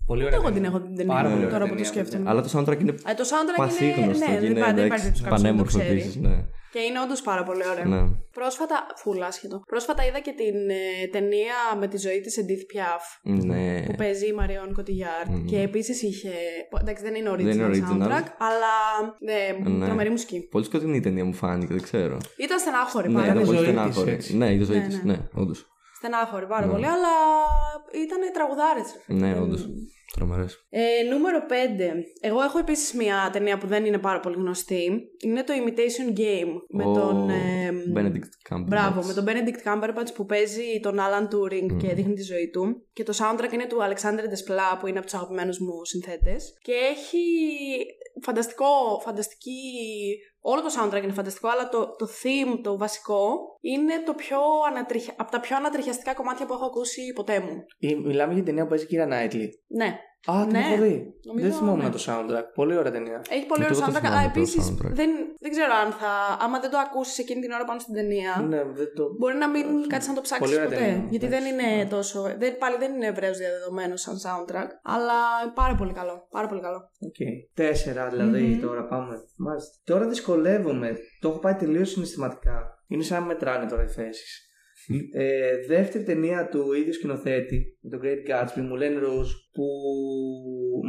Πολύ 0.05 0.23
Ούτε 0.25 0.35
ωραία. 0.35 0.45
εγώ 0.47 0.55
την 0.55 0.63
έχω 0.65 0.81
την 0.81 0.95
ταινία. 0.95 1.13
Πάρα 1.13 1.29
πολύ 1.29 1.35
ωραία 1.45 1.49
Τώρα 1.49 1.63
που 1.63 1.69
το 1.69 1.75
ταινία, 1.75 1.89
σκέφτομαι. 1.91 2.29
Αλλά 2.29 2.41
το 2.41 2.49
soundtrack 2.53 2.79
είναι 2.81 2.91
Ε, 2.91 3.13
το 3.13 3.23
soundtrack 3.31 3.57
είναι. 3.59 3.67
πασίγνωστο 3.67 4.25
Ναι, 4.25 4.33
και 4.33 4.39
δεν 4.39 4.49
είναι 4.49 4.59
υπάρχει- 4.59 4.75
δεν 4.75 4.85
υπάρχει 4.85 5.05
εντάξει, 5.07 5.21
κάποιος 5.21 5.21
να 5.21 5.29
το 5.29 5.35
πανέμορφο 5.35 5.77
ξέρει. 5.77 5.91
επίσης. 5.99 6.19
Ναι. 6.73 6.81
Και 6.81 6.87
είναι 6.87 6.99
όντως 7.01 7.21
πάρα 7.21 7.43
πολύ 7.43 7.67
ωραία. 7.71 7.85
ναι. 7.85 8.01
Πρόσφατα, 8.33 8.85
φουλ 8.95 9.21
άσχετο. 9.21 9.61
Πρόσφατα 9.67 10.05
είδα 10.05 10.19
και 10.19 10.31
την 10.31 10.69
ε, 10.69 11.07
ταινία 11.11 11.55
με 11.79 11.87
τη 11.87 11.97
ζωή 11.97 12.19
της 12.21 12.39
Edith 12.39 12.65
Piaf 12.77 13.31
ναι. 13.45 13.83
που 13.85 13.95
παίζει 13.95 14.27
η 14.27 14.33
Μαριόν 14.33 14.73
Κωτιγιάρ. 14.73 15.27
Μμμ. 15.29 15.45
Και 15.45 15.59
επίσης 15.59 16.01
είχε. 16.01 16.31
Εντάξει, 16.81 17.03
δεν 17.03 17.15
είναι 17.15 17.29
original, 17.29 17.43
Δεν 17.43 17.51
είναι 17.59 17.67
original. 17.71 17.91
soundtrack, 17.91 18.25
αλλά. 18.37 18.73
Ναι, 19.19 19.69
Ναι. 19.69 19.85
τρομερή 19.85 20.09
μουσική. 20.09 20.39
Πολύ 20.51 20.65
σκοτεινή 20.65 20.97
η 20.97 20.99
ταινία 20.99 21.25
μου 21.25 21.33
φάνηκε, 21.33 21.73
δεν 21.73 21.81
ξέρω. 21.83 22.17
Ήταν 22.37 22.59
στενάχωρη 22.59 23.07
Ναι, 23.07 23.13
πάρα 23.13 23.25
ήταν 23.25 23.39
η 23.41 23.45
πολύ. 23.45 23.57
πολύ 23.57 23.65
ζωή 23.67 23.73
της, 23.75 23.81
στενάχωρη. 23.83 24.11
έτσι. 24.11 24.37
Ναι, 24.37 24.49
η 24.53 24.63
ζωή 24.63 24.77
Ναι, 24.77 24.85
της. 24.87 25.03
ναι. 25.03 25.11
Ναι, 25.13 25.19
όντως. 25.33 25.67
Στενάχωρη 25.99 26.47
πάρα 26.47 26.65
Ναι. 26.65 26.71
πολύ, 26.71 26.85
αλλά 26.85 27.13
ήταν 28.03 28.19
τραγουδάρες. 28.33 28.95
Ναι, 29.07 29.39
όντως. 29.39 29.67
Τρομερές. 30.15 30.65
Ε, 30.69 30.81
νούμερο 31.11 31.45
5. 31.45 32.03
Εγώ 32.21 32.41
έχω 32.41 32.57
επίσης 32.59 32.93
μια 32.93 33.29
ταινία 33.31 33.57
που 33.57 33.67
δεν 33.67 33.85
είναι 33.85 33.97
πάρα 33.97 34.19
πολύ 34.19 34.35
γνωστή. 34.35 35.01
Είναι 35.25 35.43
το 35.43 35.53
Imitation 35.61 36.17
Game. 36.19 36.51
Με 36.69 36.83
τον. 36.83 37.29
ε, 37.29 37.71
Benedict 37.95 38.53
Cumberbatch. 38.53 38.65
Μπράβο, 38.67 39.01
με 39.07 39.13
τον 39.13 39.25
Benedict 39.27 39.67
Cumberbatch 39.67 40.13
που 40.15 40.25
παίζει 40.25 40.79
τον 40.81 40.97
Alan 40.99 41.23
Turing 41.35 41.77
και 41.77 41.93
δείχνει 41.93 42.13
τη 42.13 42.21
ζωή 42.23 42.49
του. 42.49 42.87
Και 42.93 43.03
το 43.03 43.13
soundtrack 43.19 43.53
είναι 43.53 43.65
του 43.67 43.77
Alexander 43.77 44.23
Desplat 44.33 44.77
που 44.79 44.87
είναι 44.87 44.97
από 44.97 45.07
τους 45.07 45.15
αγαπημένους 45.15 45.59
μου 45.59 45.85
συνθέτες. 45.85 46.53
Και 46.61 46.73
έχει 46.73 47.19
φανταστικό, 48.23 48.99
φανταστική. 49.03 49.61
Όλο 50.41 50.61
το 50.61 50.67
soundtrack 50.79 51.03
είναι 51.03 51.11
φανταστικό, 51.11 51.47
αλλά 51.47 51.69
το, 51.69 51.95
το 51.95 52.05
theme, 52.23 52.59
το 52.63 52.77
βασικό, 52.77 53.37
είναι 53.61 53.93
το 54.05 54.13
πιο 54.13 54.39
ανατριχια... 54.69 55.13
από 55.17 55.31
τα 55.31 55.39
πιο 55.39 55.55
ανατριχιαστικά 55.55 56.13
κομμάτια 56.13 56.45
που 56.45 56.53
έχω 56.53 56.65
ακούσει 56.65 57.13
ποτέ 57.15 57.39
μου. 57.39 57.65
Ή- 57.77 57.95
Μιλάμε 57.95 58.33
για 58.33 58.43
την 58.43 58.45
ταινία 58.45 58.63
που 58.63 58.69
παίζει 58.69 58.83
η 58.83 58.87
Κύρα 58.87 59.05
Νάιτλι. 59.05 59.63
Ναι. 59.67 59.99
Α, 60.31 60.33
την 60.47 60.51
Ναι. 60.51 60.59
έχω 60.65 60.81
δει. 60.83 61.13
Νομίζω, 61.27 61.45
Δεν 61.47 61.55
θυμόμουν 61.57 61.83
ναι. 61.85 61.89
το 61.97 62.01
soundtrack. 62.07 62.45
Πολύ 62.59 62.75
ωραία 62.77 62.91
ταινία. 62.91 63.21
Έχει 63.29 63.45
πολύ 63.45 63.63
Ούτε 63.63 63.73
ωραίο 63.73 63.77
εγώ 63.77 63.85
το 63.85 63.91
soundtrack, 63.91 64.01
θυμάμαι 64.01 64.17
αλλά 64.17 64.31
το 64.31 64.39
επίσης 64.39 64.63
soundtrack. 64.69 64.91
δεν, 65.01 65.09
δεν 65.43 65.51
ξέρω 65.51 65.73
αν 65.83 65.89
θα. 65.91 66.11
άμα 66.45 66.59
δεν 66.59 66.69
το 66.73 66.77
ακούσεις 66.77 67.17
εκείνη 67.23 67.41
την 67.41 67.51
ώρα 67.51 67.65
πάνω 67.69 67.79
στην 67.79 67.93
ταινία. 67.93 68.45
Ναι, 68.51 68.61
δεν 68.79 68.89
το. 68.95 69.03
Μπορεί 69.19 69.35
να 69.43 69.49
μην 69.49 69.65
κάτσεις 69.87 70.09
να 70.09 70.15
το 70.15 70.21
ψάξεις 70.21 70.45
Πολύ 70.45 70.55
ωραία 70.59 70.69
ποτέ. 70.69 70.79
ταινία. 70.81 71.05
Γιατί 71.13 71.27
δεν 71.27 71.43
Εντάξει, 71.45 71.53
είναι 71.67 71.75
ναι. 71.83 71.89
τόσο. 71.95 72.21
Δεν, 72.41 72.57
πάλι 72.57 72.75
δεν 72.77 72.93
είναι 72.95 73.07
ευρέως 73.07 73.37
διαδεδομένο 73.37 73.95
σαν 73.95 74.15
soundtrack. 74.25 74.69
Αλλά 74.95 75.17
πάρα 75.61 75.75
πολύ 75.75 75.93
καλό. 75.93 76.27
Πάρα 76.29 76.47
πολύ 76.47 76.61
καλό. 76.61 76.79
Οκ. 77.09 77.19
Τέσσερα 77.53 78.09
δηλαδή 78.09 78.41
Μμμ. 78.41 78.59
τώρα 78.61 78.83
πάμε. 78.87 79.13
Μάλιστα. 79.37 79.71
Τώρα 79.83 80.07
δυσκολεύομαι. 80.07 80.97
Το 81.19 81.29
έχω 81.29 81.39
πάει 81.39 81.53
τελείως 81.55 81.89
συναισθηματικά. 81.89 82.57
Είναι 82.87 83.03
σαν 83.03 83.19
να 83.19 83.25
μετράνε 83.25 83.65
τώρα 83.69 83.83
οι 83.83 83.87
θέσεις. 83.87 84.43
Ε, 85.11 85.65
δεύτερη 85.67 86.03
ταινία 86.03 86.47
του 86.47 86.73
ίδιου 86.73 86.93
σκηνοθέτη, 86.93 87.77
με 87.81 87.89
τον 87.89 87.99
Great 88.03 88.29
Gatsby, 88.29 88.61
μου 88.61 88.75
λένε 88.75 88.99
Rouge, 89.03 89.31
που 89.51 89.65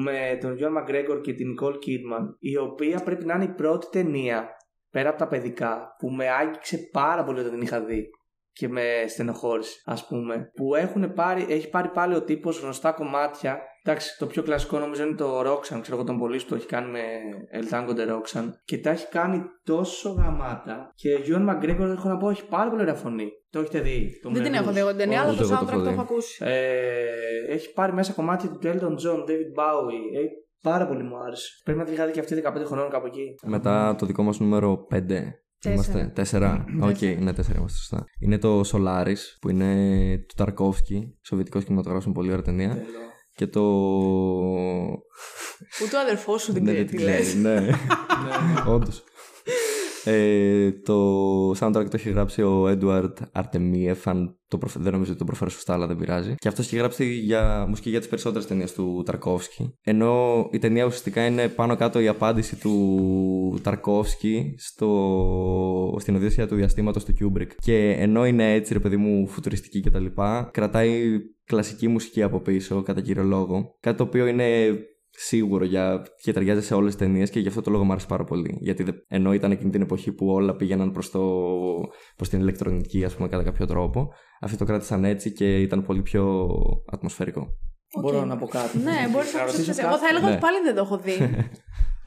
με 0.02 0.38
τον 0.40 0.56
John 0.60 0.78
McGregor 0.78 1.20
και 1.22 1.32
την 1.32 1.46
Nicole 1.48 1.74
Kidman, 1.74 2.26
η 2.38 2.56
οποία 2.56 3.02
πρέπει 3.02 3.24
να 3.24 3.34
είναι 3.34 3.44
η 3.44 3.54
πρώτη 3.54 3.86
ταινία 3.90 4.48
πέρα 4.90 5.08
από 5.08 5.18
τα 5.18 5.28
παιδικά 5.28 5.96
που 5.98 6.10
με 6.10 6.28
άγγιξε 6.28 6.78
πάρα 6.92 7.24
πολύ 7.24 7.38
όταν 7.38 7.50
την 7.50 7.60
είχα 7.60 7.84
δει 7.84 8.10
και 8.52 8.68
με 8.68 9.04
στενοχώρησε, 9.08 9.82
ας 9.84 10.06
πούμε. 10.06 10.50
Που 10.54 10.74
έχουν 10.74 11.12
πάρει, 11.12 11.46
έχει 11.48 11.68
πάρει 11.68 11.88
πάλι 11.88 12.14
ο 12.14 12.22
τύπος 12.22 12.60
γνωστά 12.60 12.92
κομμάτια. 12.92 13.62
Εντάξει, 13.84 14.18
το 14.18 14.26
πιο 14.26 14.42
κλασικό 14.42 14.78
νομίζω 14.78 15.02
είναι 15.04 15.14
το 15.16 15.40
Roxanne, 15.40 15.78
ξέρω 15.80 15.96
εγώ 15.96 16.04
τον 16.04 16.18
πολύς 16.18 16.42
που 16.42 16.48
το 16.48 16.54
έχει 16.54 16.66
κάνει 16.66 16.90
με 16.90 17.00
El 17.60 17.74
Tango 17.74 17.88
de 17.90 18.08
Roxanne. 18.14 18.48
Και 18.64 18.78
τα 18.78 18.90
έχει 18.90 19.08
κάνει 19.08 19.42
τόσο 19.64 20.10
γαμάτα. 20.10 20.92
Και 20.94 21.14
ο 21.14 21.18
Ewan 21.26 21.48
McGregor, 21.50 21.88
έχω 21.96 22.08
να 22.08 22.16
πω, 22.16 22.30
έχει 22.30 22.46
πάρα 22.46 22.70
πολύ 22.70 22.82
ωραία 22.82 22.94
φωνή. 22.94 23.28
Το 23.50 23.60
έχετε 23.60 23.80
δει. 23.80 24.10
Το 24.22 24.30
δεν 24.30 24.42
την 24.42 24.52
Moulin 24.52 24.56
έχω 24.56 24.68
Rouge. 24.70 24.72
δει 24.72 24.78
εγώ 24.78 24.88
την 24.88 24.98
ταινία, 24.98 25.20
αλλά 25.20 25.30
Ούτε 25.32 25.42
το 25.42 25.48
εγώ 25.52 25.54
το 25.58 25.64
soundtrack 25.64 25.68
έχω 25.72 25.78
το 25.78 25.86
δει. 25.88 25.92
έχω 25.92 26.00
ακούσει. 26.02 26.44
Ε, 26.44 27.54
έχει 27.54 27.72
πάρει 27.72 27.92
μέσα 27.92 28.12
κομμάτια 28.12 28.50
του 28.50 28.58
Elton 28.62 28.92
John, 28.92 29.20
David 29.28 29.50
Bowie. 29.60 30.04
Ε, 30.16 30.20
πάρα 30.62 30.86
πολύ 30.86 31.02
μου 31.02 31.16
άρεσε. 31.26 31.48
Πρέπει 31.64 31.78
να 31.78 31.84
την 31.84 31.94
είχα 31.94 32.06
δει 32.06 32.12
και 32.12 32.20
αυτή 32.20 32.42
15 32.46 32.64
χρονών 32.64 32.90
κάπου 32.90 33.06
εκεί. 33.06 33.34
Μετά 33.46 33.94
το 33.98 34.06
δικό 34.06 34.22
μας 34.22 34.38
νούμερο 34.40 34.86
5. 34.94 34.98
Τέσσερα. 35.62 35.74
Είμαστε. 35.74 36.12
Τέσσερα. 36.14 36.64
Οκ, 36.82 37.22
ναι, 37.22 37.32
τέσσερα 37.32 37.58
είμαστε 37.58 37.78
σωστά. 37.78 38.04
Είναι 38.20 38.38
το 38.38 38.60
Solaris 38.72 39.22
που 39.40 39.48
είναι 39.50 39.74
του 40.28 40.34
Ταρκόφσκι. 40.36 41.18
Σοβιετικός 41.22 41.64
κινηματογράφος 41.64 42.06
με 42.06 42.12
πολύ 42.12 42.30
ωραία 42.30 42.42
ταινία. 42.42 42.68
Θέλω. 42.74 42.84
Και 43.40 43.46
το. 43.46 43.60
Ούτε 45.82 45.96
ο 45.96 46.00
αδερφός 46.00 46.42
σου 46.42 46.52
δεν 46.52 46.62
Ναι, 46.62 46.70
ξέρει 46.72 46.84
δεν 46.86 46.90
τι 46.90 46.96
την 46.96 47.06
λες. 47.06 47.20
ξέρει, 47.26 47.38
Ναι, 47.38 47.68
όντως. 48.66 49.04
Ε, 50.04 50.72
το 50.72 51.50
soundtrack 51.50 51.84
το 51.84 51.92
έχει 51.92 52.10
γράψει 52.10 52.42
ο 52.42 52.64
Edward 52.68 53.12
Artemiev, 53.32 53.96
αν 54.04 54.38
το 54.48 54.58
προφε... 54.58 54.78
δεν 54.78 54.92
νομίζω 54.92 55.10
ότι 55.10 55.18
το 55.18 55.24
προφέρω 55.24 55.50
σωστά, 55.50 55.72
αλλά 55.72 55.86
δεν 55.86 55.96
πειράζει. 55.96 56.34
Και 56.36 56.48
αυτός 56.48 56.66
έχει 56.66 56.76
γράψει 56.76 57.04
για 57.04 57.66
μουσική 57.68 57.90
για 57.90 57.98
τις 57.98 58.08
περισσότερες 58.08 58.46
ταινίες 58.46 58.72
του 58.72 59.02
Ταρκόφσκι. 59.06 59.74
Ενώ 59.82 60.46
η 60.52 60.58
ταινία 60.58 60.84
ουσιαστικά 60.84 61.26
είναι 61.26 61.48
πάνω 61.48 61.76
κάτω 61.76 62.00
η 62.00 62.08
απάντηση 62.08 62.56
του 62.60 63.60
Ταρκόφσκι 63.62 64.54
στο... 64.58 65.96
στην 65.98 66.14
Οδύσσια 66.14 66.46
του 66.46 66.54
διαστήματος 66.54 67.04
του 67.04 67.14
Kubrick. 67.20 67.50
Και 67.62 67.90
ενώ 67.98 68.26
είναι 68.26 68.54
έτσι, 68.54 68.72
ρε 68.72 68.78
παιδί 68.78 68.96
μου, 68.96 69.26
φουτουριστική 69.26 69.80
κτλ., 69.80 70.06
κρατάει 70.50 71.18
κλασική 71.44 71.88
μουσική 71.88 72.22
από 72.22 72.40
πίσω, 72.40 72.82
κατά 72.82 73.00
κύριο 73.00 73.22
λόγο. 73.22 73.76
Κάτι 73.80 73.96
το 73.96 74.02
οποίο 74.02 74.26
είναι 74.26 74.44
σίγουρο 75.10 75.64
για... 75.64 76.02
και 76.22 76.32
ταιριάζει 76.32 76.62
σε 76.62 76.74
όλες 76.74 76.96
τις 76.96 77.06
ταινίες 77.06 77.30
και 77.30 77.40
γι' 77.40 77.48
αυτό 77.48 77.60
το 77.60 77.70
λόγο 77.70 77.84
μου 77.84 77.92
άρεσε 77.92 78.06
πάρα 78.06 78.24
πολύ. 78.24 78.58
Γιατί 78.60 78.82
δε- 78.82 78.92
ενώ 79.08 79.32
ήταν 79.32 79.50
εκείνη 79.50 79.70
την 79.70 79.82
εποχή 79.82 80.12
που 80.12 80.26
όλα 80.26 80.56
πήγαιναν 80.56 80.92
προς 80.92 81.10
το... 81.10 81.20
προς 82.16 82.28
την 82.28 82.40
ηλεκτρονική, 82.40 83.04
ας 83.04 83.14
πούμε, 83.16 83.28
κατά 83.28 83.42
κάποιο 83.42 83.66
τρόπο, 83.66 84.08
αυτοί 84.40 84.56
το 84.56 84.64
κράτησαν 84.64 85.04
έτσι 85.04 85.32
και 85.32 85.60
ήταν 85.60 85.84
πολύ 85.84 86.02
πιο 86.02 86.48
ατμοσφαιρικό. 86.86 87.48
Μπορώ 88.00 88.24
να 88.24 88.36
πω 88.36 88.46
κάτι. 88.46 88.78
Ναι, 88.78 89.08
μπορείς 89.12 89.34
να 89.34 89.40
ρωτήσω 89.40 89.58
ρωτήσει. 89.60 89.80
κάτι. 89.80 89.86
Εγώ 89.86 89.98
θα 89.98 90.06
έλεγα 90.10 90.26
Ναι. 90.26 90.32
ότι 90.32 90.40
πάλι 90.40 90.56
δεν 90.64 90.74
το 90.74 90.80
έχω 90.80 90.98
δει. 90.98 91.12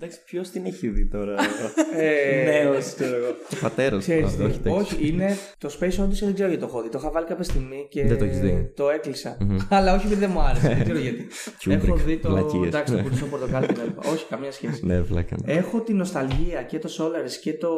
Εντάξει, 0.03 0.23
ποιος 0.25 0.49
την 0.49 0.65
έχει 0.65 0.87
δει 0.87 1.07
τώρα; 1.07 1.35
Ε, 1.97 2.43
Νέος, 2.63 2.93
ξέρω 2.93 3.15
εγώ. 3.15 3.27
Πατέρας 3.61 4.01
Ξέρεις 4.03 4.35
τι, 4.35 4.43
όχι, 4.43 4.57
τέτοιο. 4.59 4.75
όχι, 4.75 5.07
είναι 5.07 5.35
το 5.57 5.77
Space 5.79 5.85
Odyssey 6.03 6.23
δεν 6.23 6.33
ξέρω 6.33 6.49
γιατί 6.49 6.57
το 6.57 6.65
έχω 6.65 6.81
δει. 6.81 6.89
Το 6.89 6.97
είχα 6.97 7.11
βάλει 7.11 7.25
κάποια 7.25 7.43
στιγμή 7.43 7.87
και 7.89 8.05
Δεν 8.05 8.17
το 8.17 8.23
έχεις 8.25 8.39
δει. 8.39 8.71
το 8.75 8.89
έκλεισα. 8.89 9.37
Μμμ. 9.39 9.57
Αλλά 9.69 9.95
όχι 9.95 10.05
επειδή 10.05 10.19
δεν 10.19 10.29
μου 10.33 10.39
άρεσε. 10.39 10.67
δεν 10.67 10.83
ξέρω 10.83 10.99
γιατί. 11.07 11.27
Kubrick, 11.65 11.71
έχω 11.71 11.95
δει 11.95 12.17
το. 12.17 12.29
βλακίες. 12.29 12.67
Εντάξει, 12.67 12.95
το 12.95 13.01
πουρσό 13.01 13.25
πορτοκάλι 13.33 13.65
και 13.67 13.73
τα 13.73 13.83
λοιπά. 13.83 14.01
όχι, 14.11 14.25
καμία 14.29 14.51
σχέση. 14.51 14.85
Ναι, 14.85 15.01
βλάκα. 15.01 15.35
ναι. 15.45 15.53
Έχω 15.53 15.81
την 15.81 15.95
νοσταλγία 15.95 16.63
και 16.63 16.79
το 16.79 16.89
Solaris 16.99 17.31
και 17.41 17.53
το 17.53 17.69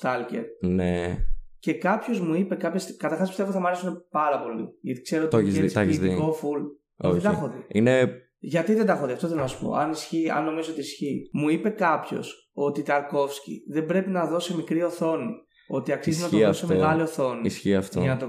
Stalker. 0.00 0.44
Ναι. 0.60 1.18
Και 1.58 1.74
κάποιος 1.74 2.20
μου 2.20 2.34
είπε 2.34 2.54
κάποια 2.54 2.78
στιγμή. 2.78 2.98
Καταρχάς 2.98 3.28
πιστεύω 3.28 3.50
θα 3.52 3.60
μου 3.60 3.66
αρέσουν 3.66 4.04
πάρα 4.10 4.40
πολύ. 4.42 4.68
Γιατί 4.80 5.00
ξέρω 5.00 5.28
Το 5.28 5.36
ότι 5.36 5.46
έχεις 5.46 5.58
είναι 5.58 5.66
δει, 5.66 5.72
τα 5.72 5.80
έχεις 5.80 5.98
δει. 5.98 6.06
ποιητικό 6.06 6.36
full. 6.42 6.62
Όχι, 6.96 7.12
δεν 7.12 7.22
τα 7.22 7.30
έχω 7.30 7.48
δει. 7.48 7.64
Είναι. 7.78 8.10
Γιατί 8.48 8.74
δεν 8.74 8.86
τα 8.86 8.92
έχω 8.92 9.06
δει, 9.06 9.12
αυτό 9.12 9.26
θέλω 9.28 9.40
να 9.40 9.46
σου 9.46 9.58
πω. 9.64 9.72
Αν 9.74 9.90
ισχύει, 9.90 10.30
αν 10.30 10.44
νομίζω 10.44 10.70
ότι 10.70 10.80
ισχύει. 10.80 11.28
Μου 11.32 11.48
είπε 11.48 11.68
κάποιος 11.68 12.50
ότι 12.54 12.82
Ταρκόφσκι 12.82 13.62
δεν 13.72 13.86
πρέπει 13.86 14.10
να 14.10 14.26
δώσει 14.26 14.54
μικρή 14.54 14.82
οθόνη. 14.82 15.30
ότι 15.68 15.92
αξίζει 15.92 16.22
να 16.22 16.28
το 16.28 16.36
Ισχύει 16.36 16.46
δώσω 16.46 16.66
σε 16.66 16.72
αυτό. 16.72 16.76
μεγάλη 16.84 17.02
οθόνη. 17.02 17.40
Ισχύει 17.44 17.74
αυτό. 17.74 18.00
Για 18.00 18.10
να 18.14 18.16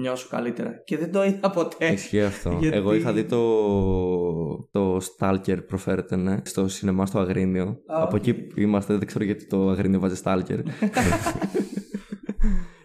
νιώσω 0.00 0.28
καλύτερα. 0.30 0.70
Και 0.84 0.98
δεν 0.98 1.12
το 1.12 1.24
είδα 1.24 1.50
ποτέ. 1.50 1.86
Ισχύει 1.92 2.22
αυτό. 2.22 2.50
Γιατί- 2.60 2.76
Εγώ 2.76 2.94
είχα 2.94 3.12
δει 3.12 3.24
το, 3.24 3.38
το 4.70 4.96
Stalker 4.96 5.66
προφέρεται, 5.66 6.16
ναι, 6.16 6.36
στο 6.44 6.68
σινεμά 6.68 7.06
στο 7.06 7.18
Αγρίνιο. 7.18 7.64
Α, 7.64 8.02
Από 8.02 8.16
οκ. 8.16 8.26
εκεί 8.26 8.34
που 8.34 8.60
είμαστε, 8.60 8.96
δεν 8.96 9.06
ξέρω 9.06 9.24
γιατί 9.24 9.46
το 9.46 9.68
Αγρίνιο 9.68 10.00
βάζει 10.00 10.20
Stalker. 10.24 10.58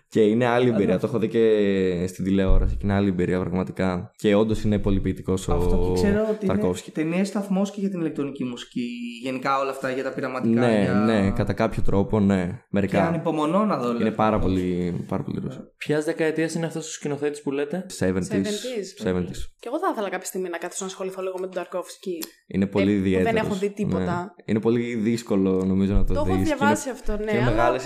και 0.10 0.22
είναι 0.22 0.46
άλλη 0.46 0.70
εμπειρία. 0.70 1.00
Το 1.00 1.08
έχω 1.08 1.20
δει 1.20 1.28
και 1.28 2.06
στην 2.08 2.24
τηλεόραση 2.24 2.74
και 2.76 2.82
είναι 2.84 2.94
άλλη 2.94 3.08
εμπειρία 3.10 3.40
πραγματικά. 3.40 4.12
Και 4.16 4.36
όντως 4.36 4.64
είναι 4.64 4.80
πολύ 4.80 5.00
ποιητικός 5.00 5.48
ο 5.48 5.54
Αυτό 5.54 5.92
και 5.96 6.02
ξέρω 6.02 6.22
ότι 6.32 6.46
είναι 6.46 6.54
Ταρκόφσκι. 6.54 6.92
ταινίες 6.92 7.28
σταθμός 7.28 7.72
και 7.72 7.80
για 7.80 7.90
την 7.90 8.00
ηλεκτρονική 8.00 8.44
μουσική. 8.44 8.88
Γενικά 9.24 9.60
όλα 9.60 9.70
αυτά 9.70 9.90
για 9.92 10.04
τα 10.04 10.10
πειραματικά. 10.14 10.60
Ναι, 10.60 10.82
για... 10.82 10.94
ναι, 10.94 11.32
κατά 11.32 11.54
κάποιο 11.54 11.82
τρόπο, 11.82 12.20
ναι. 12.20 12.46
Και 12.48 12.64
Μερικά. 12.70 13.08
ανυπομονώ 13.08 13.66
να 13.66 13.78
δω. 13.78 13.88
Είναι 13.90 13.98
δηλαδή. 13.98 14.16
πάρα 14.16 14.40
πολύ, 14.40 15.06
πάρα 15.08 15.24
πολύ 15.24 15.40
ρούσο. 15.44 15.60
Ποιας 15.78 16.06
δεκαετίας 16.06 16.54
είναι 16.54 16.66
αυτός 16.66 16.88
ο 16.88 16.92
σκηνοθέτης 16.92 17.42
που 17.42 17.52
λέτε; 17.52 17.86
70s. 18.00 18.06
70s. 18.06 19.08
70s. 19.08 19.40
Και 19.60 19.68
εγώ 19.68 19.80
θα 19.80 19.90
ήθελα 19.92 20.10
κάποια 20.10 20.26
στιγμή 20.26 20.50
να 20.50 20.58
κάτσω 20.58 20.78
να 20.80 20.88
ασχοληθώ 20.88 21.22
λίγο 21.22 21.36
με 21.40 21.46
τον 21.46 21.56
Ταρκόφσκι. 21.56 22.18
Είναι 22.48 22.66
πολύ 22.66 22.92
Ε, 22.92 22.94
που 22.94 23.00
ιδιαίτερος. 23.00 23.34
δεν 23.34 23.46
έχω 23.46 23.56
δει 23.56 23.70
τίποτα. 23.70 24.36
Είναι 24.46 24.60
πολύ 24.60 24.96
δύσκολο 24.96 25.64
νομίζω 25.66 25.94
να 25.94 26.04
το, 26.04 26.14
Το 26.14 26.22
δεις. 26.24 26.30
έχω 26.34 26.38
και 26.40 26.44
διαβάσει 26.44 26.90
είναι- 26.90 26.98
αυτό, 27.00 27.12
ναι. 27.12 27.32
Και 27.32 27.38
είναι 27.38 27.46
αλλά- 27.46 27.52
μεγάλες 27.56 27.86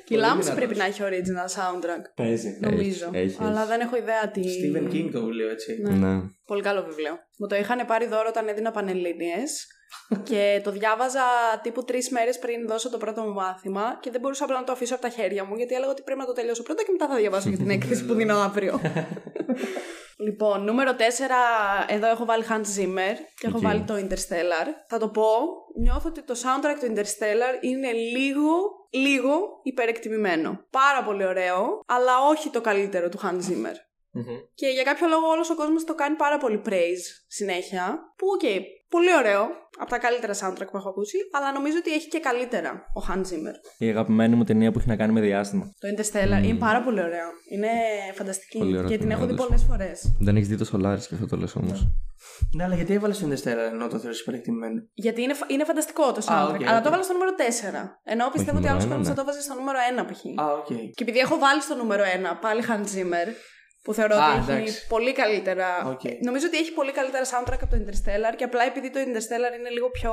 Και 0.04 0.14
η 0.14 0.16
Πολύ 0.16 0.20
Λάμψη 0.20 0.50
δυνατός. 0.50 0.64
πρέπει 0.64 0.76
να 0.78 0.84
έχει 0.84 1.00
original 1.04 1.48
soundtrack. 1.60 2.02
Παίζει. 2.14 2.58
Νομίζω. 2.60 3.10
έχει, 3.12 3.36
Αλλά 3.40 3.60
έχει. 3.60 3.68
δεν 3.68 3.80
έχω 3.80 3.96
ιδέα 3.96 4.30
τι. 4.30 4.42
Stephen 4.42 4.92
King 4.92 5.08
το 5.12 5.20
βιβλίο, 5.20 5.48
έτσι. 5.50 5.78
Ναι. 5.82 5.90
Ναι. 5.94 6.20
Πολύ 6.46 6.62
καλό 6.62 6.82
βιβλίο. 6.82 7.18
Μου 7.38 7.46
το 7.46 7.56
είχαν 7.56 7.86
πάρει 7.86 8.06
δώρο 8.06 8.26
όταν 8.28 8.48
έδινα 8.48 8.70
πανελλήνιες 8.70 9.66
και 10.22 10.60
το 10.64 10.70
διάβαζα 10.70 11.22
τύπου 11.62 11.84
τρεις 11.84 12.10
μέρες 12.10 12.38
πριν 12.38 12.66
δώσω 12.66 12.90
το 12.90 12.98
πρώτο 12.98 13.22
μου 13.22 13.32
μάθημα 13.32 13.98
και 14.00 14.10
δεν 14.10 14.20
μπορούσα 14.20 14.44
απλά 14.44 14.58
να 14.58 14.64
το 14.64 14.72
αφήσω 14.72 14.94
από 14.94 15.02
τα 15.02 15.08
χέρια 15.08 15.44
μου 15.44 15.54
γιατί 15.56 15.74
έλεγα 15.74 15.90
ότι 15.90 16.02
πρέπει 16.02 16.20
να 16.20 16.26
το 16.26 16.32
τελειώσω 16.32 16.62
πρώτα 16.62 16.82
και 16.82 16.92
μετά 16.92 17.08
θα 17.08 17.16
διαβάσω 17.16 17.48
για 17.48 17.58
την 17.58 17.70
έκθεση 17.70 18.04
που 18.04 18.14
δίνω 18.14 18.36
αύριο. 18.36 18.80
λοιπόν, 20.26 20.64
νούμερο 20.64 20.90
4, 20.90 21.00
εδώ 21.88 22.06
έχω 22.06 22.24
βάλει 22.24 22.44
Hans 22.48 22.80
Zimmer 22.80 23.16
και 23.38 23.46
έχω 23.46 23.56
Εκεί. 23.56 23.66
βάλει 23.66 23.80
το 23.80 23.94
Interstellar. 23.94 24.66
Θα 24.88 24.98
το 24.98 25.08
πω, 25.08 25.26
νιώθω 25.80 26.08
ότι 26.08 26.22
το 26.22 26.34
soundtrack 26.42 26.78
του 26.80 26.92
Interstellar 26.94 27.64
είναι 27.64 27.92
λίγο, 27.92 28.52
λίγο 28.90 29.60
υπερεκτιμημένο. 29.62 30.64
Πάρα 30.70 31.02
πολύ 31.04 31.26
ωραίο, 31.26 31.80
αλλά 31.86 32.12
όχι 32.30 32.50
το 32.50 32.60
καλύτερο 32.60 33.08
του 33.08 33.18
Hans 33.22 33.50
Zimmer. 33.50 33.76
Μμμ. 34.16 34.24
Και 34.54 34.66
για 34.66 34.82
κάποιο 34.82 35.06
λόγο 35.08 35.26
όλος 35.34 35.50
ο 35.50 35.54
κόσμος 35.54 35.84
το 35.84 35.94
κάνει 35.94 36.16
πάρα 36.16 36.38
πολύ 36.38 36.62
praise 36.68 37.04
συνέχεια. 37.26 37.84
Που, 38.18 38.26
οκ, 38.34 38.44
πολύ 38.88 39.14
ωραίο. 39.20 39.42
Από 39.78 39.90
τα 39.90 39.98
καλύτερα 39.98 40.32
soundtrack 40.40 40.68
που 40.70 40.76
έχω 40.76 40.88
ακούσει. 40.88 41.16
Αλλά 41.32 41.52
νομίζω 41.52 41.76
ότι 41.78 41.92
έχει 41.92 42.08
και 42.08 42.18
καλύτερα 42.20 42.70
ο 42.98 43.00
Hans 43.08 43.20
Zimmer. 43.30 43.54
Η 43.78 43.88
αγαπημένη 43.88 44.34
μου 44.36 44.44
ταινία 44.44 44.70
που 44.72 44.78
έχει 44.78 44.88
να 44.88 44.96
κάνει 44.96 45.12
με 45.12 45.20
διάστημα. 45.20 45.64
Το 45.80 45.88
Interstellar 45.94 46.44
είναι 46.44 46.58
πάρα 46.58 46.82
πολύ 46.82 47.00
ωραίο. 47.00 47.28
Είναι 47.52 47.68
φανταστική. 48.14 48.58
Πολύ 48.58 48.76
ωραία 48.76 48.88
και 48.88 48.98
την 48.98 49.00
ταινία, 49.00 49.16
έχω 49.16 49.26
δει 49.26 49.32
όντως. 49.32 49.46
πολλές 49.46 49.62
φορές. 49.68 50.16
Δεν 50.20 50.36
έχεις 50.36 50.48
δει 50.48 50.56
το 50.56 50.66
Solaris 50.72 51.00
και 51.08 51.14
αυτό 51.14 51.26
το 51.26 51.36
λες 51.36 51.54
όμως. 51.56 51.86
Ναι, 52.56 52.64
αλλά 52.64 52.74
γιατί 52.74 52.92
έβαλες 52.94 53.18
το 53.18 53.26
Interstellar 53.30 53.72
ενώ 53.72 53.88
το 53.88 53.98
θεωρείς 53.98 54.20
υπερεκτιμημένο; 54.20 54.80
Γιατί 54.94 55.22
είναι, 55.22 55.34
φα- 55.34 55.46
είναι 55.50 55.64
φανταστικό 55.64 56.12
το 56.12 56.20
Α, 56.20 56.24
soundtrack. 56.28 56.54
OK, 56.60 56.66
αλλά 56.68 56.76
οκ. 56.76 56.82
το 56.82 56.88
έβαλα 56.88 57.02
στο 57.02 57.12
νούμερο 57.12 57.32
4. 57.36 58.00
Ενώ 58.04 58.24
πιστεύω 58.32 58.56
ότι 58.58 58.66
νούμερο 58.66 58.70
άλλος 58.72 58.84
ένα, 58.84 58.94
κόσμος 58.94 59.08
ναι. 59.08 59.14
θα 59.14 59.20
το 59.20 59.24
βάζει 59.28 59.40
στο 59.46 59.54
νούμερο 59.54 59.78
1 59.98 60.04
π.χ. 60.10 60.20
Α, 60.42 60.52
οκ. 60.60 60.66
Και 60.96 61.02
επειδή 61.06 61.18
έχω 61.18 61.38
βάλει 61.38 61.60
στο 61.60 61.74
νούμερο 61.74 62.02
1 62.04 62.38
πάλι 62.40 62.60
Hans 62.68 62.88
Zimmer, 62.94 63.28
που 63.84 63.94
θεωρώ 63.94 64.16
Α, 64.16 64.34
ότι 64.34 64.52
έχει 64.52 64.52
εντάξει. 64.52 64.86
πολύ 64.86 65.12
καλύτερα. 65.12 65.66
Οκ. 65.86 66.00
Νομίζω 66.20 66.46
ότι 66.46 66.56
έχει 66.58 66.72
πολύ 66.72 66.92
καλύτερα 66.92 67.24
soundtrack 67.24 67.58
από 67.60 67.70
το 67.70 67.76
Interstellar 67.82 68.32
και 68.36 68.44
απλά 68.44 68.62
επειδή 68.64 68.90
το 68.90 68.98
Interstellar 69.00 69.58
είναι 69.58 69.70
λίγο 69.70 69.90
πιο 69.90 70.12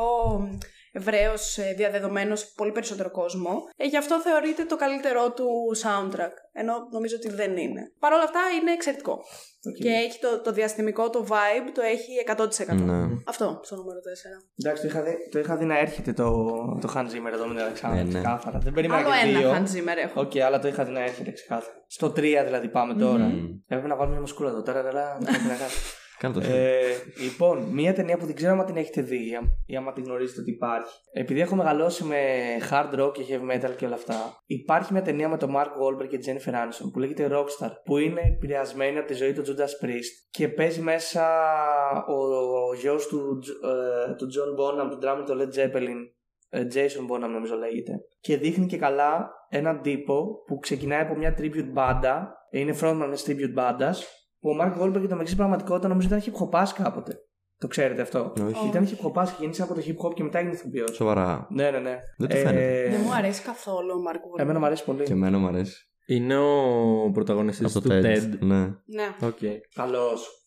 ευρέως 0.91 1.58
διαδεδομένος 1.75 2.39
σε 2.39 2.47
πολύ 2.56 2.71
περισσότερο 2.71 3.12
κόσμο, 3.12 3.63
ε, 3.75 3.86
γι' 3.86 3.97
αυτό 3.97 4.19
θεωρείται 4.19 4.65
το 4.65 4.75
καλύτερό 4.75 5.32
του 5.32 5.47
soundtrack. 5.84 6.36
Ενώ 6.54 6.73
νομίζω 6.91 7.15
ότι 7.15 7.30
δεν 7.30 7.58
είναι. 7.58 7.82
Παρ' 7.99 8.13
όλα 8.13 8.23
αυτά 8.23 8.39
είναι 8.62 8.71
εξαιρετικό. 8.71 9.23
Οκ. 9.65 9.75
Και 9.75 9.89
έχει 9.89 10.19
το, 10.19 10.41
το 10.41 10.51
διαστημικό, 10.51 11.10
το 11.10 11.25
vibe, 11.30 11.69
το 11.73 11.82
έχει 11.82 12.12
100%. 12.67 12.75
Ναι. 12.75 13.08
Αυτό 13.27 13.60
στο 13.63 13.75
νούμερο 13.75 13.99
4. 13.99 14.63
Εντάξει, 14.63 14.82
το 14.82 14.88
είχα, 14.88 15.01
δει, 15.01 15.30
το 15.32 15.39
είχα 15.39 15.58
δει 15.58 15.65
να 15.65 15.77
έρχεται 15.80 16.13
το, 16.13 16.32
το 16.82 16.93
Hans 16.95 17.06
Zimmer 17.06 17.34
εδώ 17.34 17.45
με 17.47 17.54
την 17.54 17.63
Αλεξάνδρα. 17.63 18.04
Ναι, 18.04 18.10
ναι. 18.10 18.19
Ξεκάθαρα. 18.19 18.60
Δεν 18.60 18.73
περίμενα 18.73 19.01
Άλλο 19.01 19.10
και 19.10 19.30
ένα 19.30 19.39
δύο. 19.39 19.51
Hans 19.51 19.77
Zimmer 19.77 19.97
έχω. 20.04 20.21
Οκ, 20.21 20.38
αλλά 20.38 20.60
το 20.60 20.67
είχα 20.67 20.84
δει 20.84 20.91
να 20.91 21.01
έρχεται 21.01 21.32
ξεκάθαρα. 21.32 21.84
Στο 21.88 22.08
3 22.08 22.13
δηλαδή 22.19 22.67
πάμε 22.67 22.93
τώρα. 22.93 23.32
Έπρεπε 23.67 23.88
να 23.88 23.95
βάλουμε 23.95 24.12
μια 24.12 24.19
μουσικούλα 24.20 24.50
εδώ. 24.49 24.62
Τώρα, 24.62 24.82
τώρα, 24.84 25.17
δεν 26.30 26.42
ξέρω 26.42 26.58
τι 26.58 26.64
να 26.64 26.74
κάνω. 26.74 26.86
Κάνε 26.88 26.94
το 27.14 27.20
Ε, 27.20 27.24
λοιπόν, 27.24 27.58
μια 27.62 27.94
ταινία 27.94 28.18
που 28.18 28.26
δεν 28.26 28.36
ξέρω 28.36 28.60
αν 28.60 28.66
την 28.66 28.78
έχετε 28.78 29.02
δει 29.02 29.30
ή 29.30 29.36
αν- 29.36 29.50
ή 29.66 29.76
άμα 29.76 29.94
την 29.94 30.04
γνωρίζετε 30.04 30.42
ότι 30.42 30.52
υπάρχει. 30.52 30.94
Επειδή 31.14 31.40
έχω 31.42 31.56
μεγαλώσει 31.56 32.04
με 32.04 32.18
hard 32.72 33.00
rock 33.00 33.12
και 33.14 33.24
heavy 33.30 33.52
metal 33.56 33.76
και 33.78 33.86
όλα 33.86 33.96
αυτά, 33.96 34.16
υπάρχει 34.46 34.94
μια 34.94 35.02
ταινία 35.02 35.30
με 35.30 35.38
τον 35.38 35.54
Mark 35.56 35.66
Wahlberg 35.82 36.08
και 36.10 36.20
Jennifer 36.26 36.52
Aniston 36.54 36.90
που 36.94 37.00
λέγεται 37.00 37.30
Rockstar, 37.32 37.70
που 37.86 37.98
είναι 37.98 38.22
επηρεασμένη 38.22 38.98
από 38.98 39.08
τη 39.08 39.14
ζωή 39.14 39.34
του 39.34 39.42
Judas 39.48 39.86
Priest 39.86 40.12
και 40.32 40.48
παίζει 40.48 40.82
μέσα 40.82 41.26
ο, 42.08 42.14
ο 42.70 42.74
γιος 42.74 43.08
του, 43.08 43.38
Τζ- 43.42 43.64
ε, 43.64 44.14
του 44.16 44.28
John 44.34 44.60
Bonham, 44.60 44.90
του 44.90 45.00
drummer 45.02 45.24
του 45.26 45.38
Led 45.40 45.60
Zeppelin, 45.60 46.00
ε, 46.50 46.66
Jason 46.74 47.14
Bonham 47.16 47.30
νομίζω 47.30 47.56
λέγεται. 47.56 47.92
Και 48.20 48.38
δείχνει 48.38 48.66
και 48.66 48.78
καλά 48.78 49.30
έναν 49.50 49.82
τύπο 49.82 50.44
που 50.48 50.58
ξεκινάει 50.60 51.02
από 51.02 51.16
μια 51.16 51.36
tribute 51.40 51.70
μπάντα, 51.72 52.34
είναι 52.52 52.78
frontman 52.82 53.06
μιας 53.08 53.26
tribute 53.28 53.52
μπάντας, 53.54 54.06
που 54.06 54.21
ο 54.41 54.49
Mark 54.62 54.82
Wahlberg 54.82 54.93
το 54.93 55.10
μεταξύ 55.10 55.36
πραγματικότητα 55.36 55.88
νομίζω 55.88 56.08
ήταν 56.08 56.21
hip 56.25 56.60
hop 56.60 56.63
κάποτε. 56.75 57.17
Το 57.58 57.67
ξέρετε 57.67 58.01
αυτό. 58.01 58.34
Όχι. 58.47 58.67
Ήταν 58.67 58.88
hip 58.88 59.06
hop 59.06 59.23
και 59.23 59.32
γέννησε 59.39 59.62
από 59.62 59.73
το 59.73 59.82
hip 59.86 60.08
hop 60.08 60.13
και 60.13 60.23
μετά 60.23 60.39
έγινε 60.39 60.54
ηθοποιό. 60.54 60.88
Σοβαρά. 60.88 61.47
Ναι, 61.49 61.71
ναι, 61.71 61.80
ναι. 61.80 61.99
Δεν 62.17 62.30
το 62.30 62.36
φαίνεται. 62.36 62.88
Δεν 62.91 63.01
μου 63.04 63.13
αρέσει 63.13 63.41
καθόλου 63.41 63.89
ο 63.89 64.10
Mark 64.10 64.15
Wahlberg. 64.15 64.39
Εμένα 64.39 64.60
μου 64.60 64.65
αρέσει 64.65 64.84
πολύ. 64.84 65.04
Και 65.04 65.13
εμένα 65.13 65.38
μου 65.38 65.47
αρέσει. 65.47 65.86
Είναι 66.06 66.38
ο 66.38 67.12
πρωταγωνιστής 67.13 67.75
Από 67.75 67.84
του 67.84 67.89
το 67.89 67.95
TED. 67.95 68.17
TED. 68.17 68.38
Ναι. 68.39 68.60
Ναι. 68.86 69.15
Οκ. 69.21 69.38
Καλός. 69.75 70.40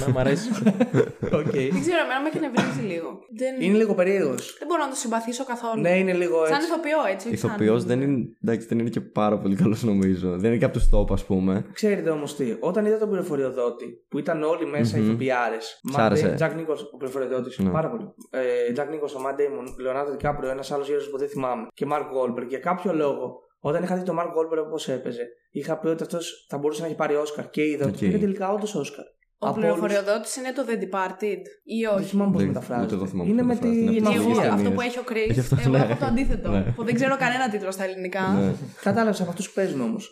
Να 0.00 0.08
μ' 0.12 0.18
αρέσει. 0.18 0.48
Οκ. 1.40 1.50
Δεν 1.50 1.80
ξέρω, 1.84 2.00
εμένα 2.04 2.20
με 2.22 2.28
εκνευρίζει 2.34 2.80
λίγο. 2.92 3.18
Δεν, 3.38 3.60
Είναι 3.60 3.76
λίγο 3.76 3.94
περίεργος. 3.94 4.56
δεν 4.58 4.68
μπορώ 4.68 4.82
να 4.82 4.88
το 4.88 4.94
συμπαθήσω 4.96 5.44
καθόλου. 5.44 5.80
Ναι, 5.80 5.98
είναι 5.98 6.12
λίγο 6.12 6.46
Σαν 6.46 6.54
έτσι. 6.54 6.66
ηθοποιό, 6.68 6.98
έτσι. 7.12 7.28
όχι 7.28 7.36
σαν- 7.36 7.50
Ηθοποιός 7.50 7.84
δεν 7.84 8.00
είναι. 8.00 8.18
Εντάξει, 8.44 8.66
δεν 8.66 8.78
είναι 8.78 8.88
και 8.88 9.00
πάρα 9.00 9.38
πολύ 9.38 9.56
καλός 9.56 9.82
νομίζω. 9.82 10.28
Δεν 10.38 10.50
είναι 10.50 10.58
και 10.58 10.64
από 10.64 10.74
τους 10.78 10.88
top, 10.94 11.12
ας 11.12 11.24
πούμε. 11.24 11.64
Ξέρετε 11.72 12.10
όμως 12.10 12.36
τι, 12.36 12.56
όταν 12.60 12.84
είδα 12.86 12.98
τον 12.98 13.08
πληροφοριοδότη 13.08 13.86
που 14.08 14.18
ήταν 14.18 14.42
όλοι 14.42 14.66
μέσα 14.66 14.98
Μμμ. 14.98 15.04
ηθοποιάρες. 15.08 15.80
Σ' 15.92 15.98
άρεσε. 15.98 16.32
Τζακ 16.34 16.54
Νίκολσον, 16.54 16.72
ο 16.92 16.96
πληροφοριοδότης. 16.96 17.58
Ναι. 17.58 17.70
Πάρα 17.70 17.90
πολύ. 17.90 18.04
Ε, 18.30 18.72
Τζακ 18.72 18.90
Νίκο, 18.90 19.06
ο 19.16 19.20
Μαν 19.20 19.34
Ντέιμον, 19.34 19.74
Λεωνάρντο 19.80 20.10
Δικάπριο, 20.10 20.50
ένας 20.50 20.70
άλλος 20.72 20.88
γέρος 20.88 21.10
που 21.10 21.18
δεν 21.18 21.28
θυμάμαι. 21.28 21.66
Και 21.74 21.86
Μαρκ 21.86 22.10
Γόλμπεργκ. 22.12 22.48
Για 22.48 22.58
κάποιο 22.58 22.92
λόγο, 22.94 23.34
όταν 23.60 23.82
είχα 23.82 23.96
δει 23.96 24.02
τον 24.02 24.14
Μαρκ 24.14 24.32
Γόλμπεργκ 24.34 24.66
όπως 24.66 24.88
έπαιζε, 24.88 25.26
είχα 25.50 25.78
πει 25.78 25.86
ότι 25.88 26.02
αυτός 26.02 26.46
θα 26.48 26.58
μπορούσε 26.58 26.80
να 26.80 26.86
έχει 26.86 26.96
πάρει 26.96 27.14
Όσκαρ. 27.14 27.50
Και 27.50 27.62
είδα 27.64 27.86
ότι 27.86 27.94
Οκ. 27.94 28.10
πήρε 28.10 28.18
τελικά 28.18 28.52
όντως 28.52 28.74
Όσκαρ. 28.74 29.04
Ο 29.40 29.46
Από 29.48 29.56
πληροφοριοδότης 29.58 30.36
είναι 30.36 30.52
το 30.58 30.62
The 30.68 30.76
Departed 30.84 31.40
ή 31.76 31.78
Δεν 31.84 31.94
όχι; 31.96 32.08
θυμάμαι 32.12 32.30
πώς 32.32 32.40
Δεν- 32.42 32.50
μεταφράζεται. 32.52 32.86
ούτε 32.86 32.94
εγώ 32.98 33.06
θυμάμαι 33.10 33.30
Είναι 33.30 33.42
πώς 33.42 33.48
με 33.50 33.54
τη 33.54 33.66
μεταφράζεται. 33.66 33.92
Είναι 33.92 33.92
Γιατί 33.98 34.06
από 34.08 34.16
εγώ 34.20 34.28
τις 34.28 34.36
μαφία. 34.38 34.52
αυτό 34.52 34.62
ταινίες. 34.68 34.76
που 34.76 34.82
έχει 34.88 34.98
ο 35.02 35.04
Chris, 35.10 35.28
Έχει 35.32 35.40
αυτό, 35.44 35.56
εγώ 35.64 35.70
ναι. 35.70 35.78
έχω 35.84 35.96
το 36.02 36.06
αντίθετο. 36.12 36.48
Ναι. 36.50 36.60
Που 36.76 36.82
δεν 36.88 36.94
ξέρω 36.98 37.14
κανένα 37.24 37.44
τίτλο 37.52 37.70
στα 37.76 37.84
ελληνικά. 37.88 38.24
Ναι. 38.38 38.50
Κατάλαβε 38.88 39.16
από 39.22 39.30
αυτούς 39.34 39.46
που 39.48 39.54
παίζουν 39.58 39.80
όμως. 39.88 40.02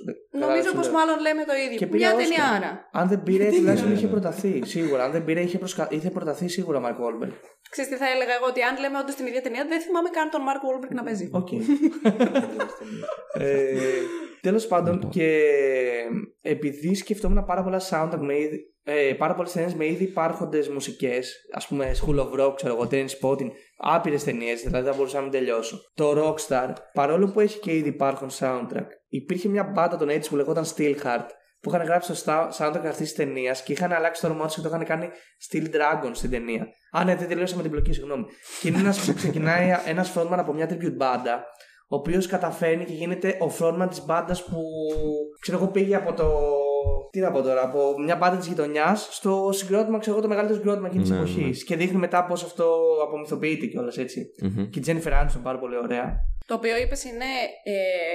Νομίζω 0.45 0.69
πως 0.79 0.89
μάλλον 0.97 1.17
λέμε 1.27 1.43
το 1.51 1.55
ίδιο. 1.65 1.79
Και 1.81 1.87
πήρε 1.93 1.99
Μια 2.03 2.11
Όσκαρ. 2.15 2.23
ταινία 2.25 2.45
άρα. 2.57 2.71
Αν 3.01 3.05
δεν 3.12 3.21
πήρε, 3.27 3.47
τουλάχιστον 3.57 3.89
Ναι, 3.91 3.97
είχε 3.97 4.07
ναι. 4.09 4.15
προταθεί. 4.17 4.53
Σίγουρα. 4.75 5.01
Αν 5.07 5.11
δεν 5.15 5.23
πήρε, 5.27 5.41
είχε, 5.47 5.59
προσκα... 5.62 5.85
είχε 5.97 6.11
προταθεί 6.17 6.47
σίγουρα 6.57 6.77
ο 6.79 6.83
Μαρκ 6.87 6.97
Γόλμπεργκ. 7.05 7.33
Ξέρεις 7.75 7.91
τι 7.91 7.97
θα 8.03 8.09
έλεγα 8.15 8.33
εγώ, 8.39 8.47
ότι 8.53 8.61
αν 8.69 8.75
λέμε 8.83 8.97
όντως 9.03 9.15
την 9.19 9.27
ίδια 9.31 9.43
ταινία, 9.47 9.62
δεν 9.73 9.81
θυμάμαι 9.85 10.11
καν 10.17 10.27
τον 10.35 10.43
Mark 10.49 10.61
Wahlberg 10.67 10.93
να 10.99 11.03
παίζει. 11.07 11.27
Οκ. 11.41 11.51
ε, 13.33 13.79
Τέλος 14.41 14.67
πάντων, 14.67 15.09
και 15.09 15.43
επειδή 16.41 16.95
σκεφτόμουν 16.95 17.45
πάρα 17.45 17.62
πολλά 17.62 17.81
soundtrack 17.91 18.19
με 18.21 18.39
ήδη, 18.39 18.75
ε, 18.88 19.14
πάρα 19.18 19.35
πολλές 19.35 19.53
ταινίες 19.53 19.75
με 19.75 19.87
ήδη 19.87 20.05
υπάρχοντες 20.05 20.68
μουσικές, 20.68 21.35
ας 21.53 21.66
πούμε 21.66 21.90
School 22.05 22.18
of 22.18 22.40
Rock, 22.40 22.53
ξέρω 22.57 22.75
εγώ, 22.75 22.88
Trainspotting, 22.91 23.51
άπειρες 23.79 24.25
ταινίες, 24.25 24.62
δηλαδή 24.62 24.88
θα 24.88 24.94
μπορούσα 24.96 25.16
να 25.16 25.22
μην 25.22 25.31
τελειώσω. 25.31 25.81
Το 25.94 26.11
Rockstar, 26.16 26.72
παρόλο 26.92 27.31
που 27.31 27.40
έχει 27.40 27.59
και 27.59 27.72
ήδη 27.77 27.88
υπάρχον 27.88 28.29
soundtrack, 28.38 28.87
υπήρχε 29.09 29.49
μια 29.49 29.64
μπάντα 29.64 29.96
των 29.96 30.09
80s 30.09 30.29
που 30.29 30.37
λεγόταν 30.37 30.64
Steelheart, 30.64 31.27
που 31.61 31.70
είχαν 31.70 31.87
γράψει 31.87 32.12
το 32.12 32.22
sta- 32.25 32.49
soundtrack 32.59 32.85
αυτής 32.87 32.96
της 32.96 33.14
ταινίας 33.14 33.62
και 33.62 33.72
είχαν 33.72 33.92
αλλάξει 33.92 34.20
το 34.20 34.27
όνομά 34.27 34.44
τους 34.46 34.55
και 34.55 34.61
το 34.61 34.68
είχαν 34.68 34.85
κάνει 34.85 35.09
Steel 35.51 35.64
Dragon 35.64 36.11
στην 36.12 36.31
ταινία. 36.31 36.66
Α, 36.92 37.05
ναι, 37.05 37.16
δεν 37.16 37.29
τελείωσα 37.29 37.57
με 37.57 37.62
την 37.62 37.70
πλοκή, 37.70 37.92
συγγνώμη. 37.92 38.25
Και 38.61 38.68
είναι 38.68 38.79
ένας 38.79 39.05
που 39.05 39.14
ξεκινάει 39.20 39.77
ένας 39.87 40.12
frontman 40.16 40.38
από 40.38 40.53
μια 40.53 40.68
tribute 40.70 40.96
μπάντα, 40.96 41.44
ο 41.88 41.96
οποίος 41.96 42.27
καταφέρνει 42.27 42.85
και 42.85 42.92
γίνεται 42.92 43.29
ο 43.40 43.57
frontman 43.59 43.87
της 43.88 44.05
μπάντα 44.05 44.37
που 44.51 44.61
ξέρω 45.41 45.59
εγώ 45.59 45.66
πήγε 45.68 45.97
από 45.97 46.12
το 46.12 46.24
Τι 47.11 47.20
να 47.20 47.30
πω 47.30 47.43
τώρα, 47.43 47.62
από 47.62 47.95
μια 48.05 48.18
πάντα 48.18 48.37
της 48.37 48.47
γειτονιάς 48.47 49.09
στο 49.11 49.49
συγκρότημα, 49.53 49.99
ξέρω 49.99 50.12
εγώ, 50.16 50.22
το 50.24 50.28
μεγαλύτερο 50.30 50.59
συγκρότημα 50.59 50.87
εκείνης 50.87 51.09
της 51.09 51.16
Ναι, 51.18 51.22
εποχής. 51.22 51.59
ναι. 51.59 51.64
Και 51.64 51.76
δείχνει 51.76 51.99
μετά 51.99 52.24
πώς 52.24 52.43
αυτό 52.45 52.76
απομυθοποιείται 53.07 53.66
κιόλας 53.66 53.99
έτσι. 53.99 54.26
Μμμ. 54.43 54.68
Και 54.70 54.78
η 54.78 54.82
Τζένιφερ 54.82 55.12
Άνιστον 55.14 55.43
πάρα 55.43 55.59
πολύ 55.59 55.76
ωραία. 55.76 56.16
Το 56.47 56.55
οποίο 56.55 56.76
είπες 56.76 57.05
είναι 57.05 57.24
ε, 57.64 57.72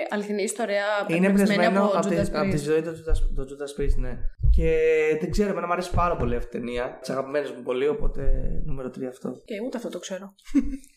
αληθινή 0.10 0.44
ιστορία. 0.44 0.84
Είναι 1.08 1.28
εμπνευσμένη 1.28 1.66
εμπνευσμένο 1.66 1.86
από 1.86 1.98
από, 1.98 2.08
τη, 2.08 2.16
Judas 2.16 2.30
από 2.34 2.50
τη 2.50 2.58
Priest. 2.58 2.64
ζωή 2.64 2.82
του 2.82 2.90
Judas, 2.90 3.18
του 3.36 3.46
Judas 3.50 3.82
Priest, 3.82 3.96
ναι. 3.98 4.18
Και 4.56 4.78
δεν 5.20 5.32
ξέρω, 5.32 5.50
εμένα 5.50 5.66
μου 5.68 5.74
αρέσει 5.74 5.92
πάρα 5.92 6.16
πολύ 6.16 6.36
αυτή 6.36 6.58
η 6.58 6.60
ταινία. 6.60 7.00
Τι 7.02 7.12
αγαπημένε 7.12 7.48
μου 7.58 7.64
πολύ, 7.64 7.88
οπότε 7.88 8.22
νούμερο 8.66 8.88
3 8.88 8.92
αυτό. 9.10 9.30
Και 9.46 9.56
ούτε 9.66 9.78
αυτό 9.78 9.90
το 9.90 10.00
ξέρω. 10.00 10.34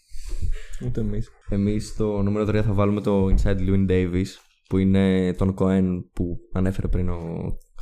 Ούτε 0.86 1.00
εμείς. 1.00 1.30
Εμείς 1.50 1.88
στο 1.88 2.22
νούμερο 2.22 2.44
3 2.44 2.54
θα 2.62 2.72
βάλουμε 2.72 3.00
το 3.00 3.24
Inside 3.26 3.58
Llewyn 3.58 3.90
Davis 3.90 4.26
που 4.68 4.78
είναι 4.78 5.32
τον 5.34 5.54
Cohen 5.58 5.84
που 6.12 6.36
ανέφερε 6.52 6.88
πριν 6.88 7.08
ο 7.08 7.18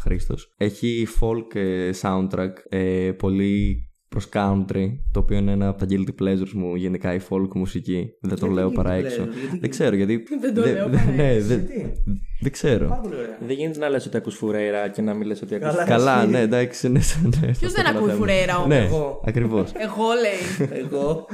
Χρήστος. 0.03 0.55
Έχει 0.57 1.07
folk 1.21 1.55
ε, 1.55 1.91
soundtrack, 2.03 2.53
ε, 2.69 3.11
πολύ 3.19 3.77
προς 4.09 4.29
country, 4.33 4.87
το 5.13 5.21
οποίο 5.21 5.37
είναι 5.37 5.53
ένα 5.53 5.69
από 5.69 5.79
τα 5.79 5.87
guilty 5.91 6.23
pleasures 6.23 6.51
μου 6.55 6.75
γενικά 6.75 7.15
η 7.15 7.21
folk 7.29 7.49
μουσική. 7.55 8.07
Δεν 8.21 8.31
το 8.39 8.47
Γιατί 8.47 8.55
λέω 8.55 8.69
guilty 8.69 8.75
παρά 8.75 8.91
pleasure, 8.99 9.05
έξω. 9.05 9.23
γιατί 9.23 9.59
Δεν 9.61 9.71
ξέρω 9.71 9.97
γιατί. 9.97 10.23
Δεν 10.43 10.55
το 10.55 10.63
δε- 10.63 10.73
λέω 10.73 10.89
δε- 10.89 10.97
παρά 10.97 11.11
ναι, 11.11 11.29
έξω. 11.33 11.47
δε- 11.47 11.55
Γιατί; 11.55 11.93
δεν 12.41 12.53
ξέρω. 12.53 12.89
Πάρα 12.89 13.01
πολύ 13.01 13.15
ωραία. 13.15 13.39
Δεν 13.47 13.57
γίνεται 13.57 13.79
να 13.79 13.89
λες 13.89 14.07
ότι 14.07 14.17
ακούς 14.17 14.35
φουρέιρα 14.35 14.89
και 14.89 15.03
να 15.03 15.15
μην 15.15 15.27
λες 15.27 15.43
ότι 15.43 15.55
ακούς 15.55 15.69
Καλά. 15.69 15.85
Καλά, 15.85 16.23
εσύ. 16.23 16.31
ναι, 16.31 16.41
εντάξει. 16.41 16.89
Ναι, 16.89 17.01
ναι, 17.23 17.31
Ποιος 17.53 17.63
αυτό 17.63 17.83
δεν 17.83 17.85
το 17.85 17.91
ακούει 17.99 18.03
θέμα. 18.09 18.13
φουρέιρα 18.19 18.57
όμως; 18.57 18.69
Ναι, 18.69 18.85
Εγώ. 18.85 19.21
ακριβώς. 19.27 19.73
Εγώ 19.73 20.05
λέει. 20.23 20.79
Εγώ. 20.85 21.27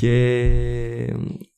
Και 0.00 1.14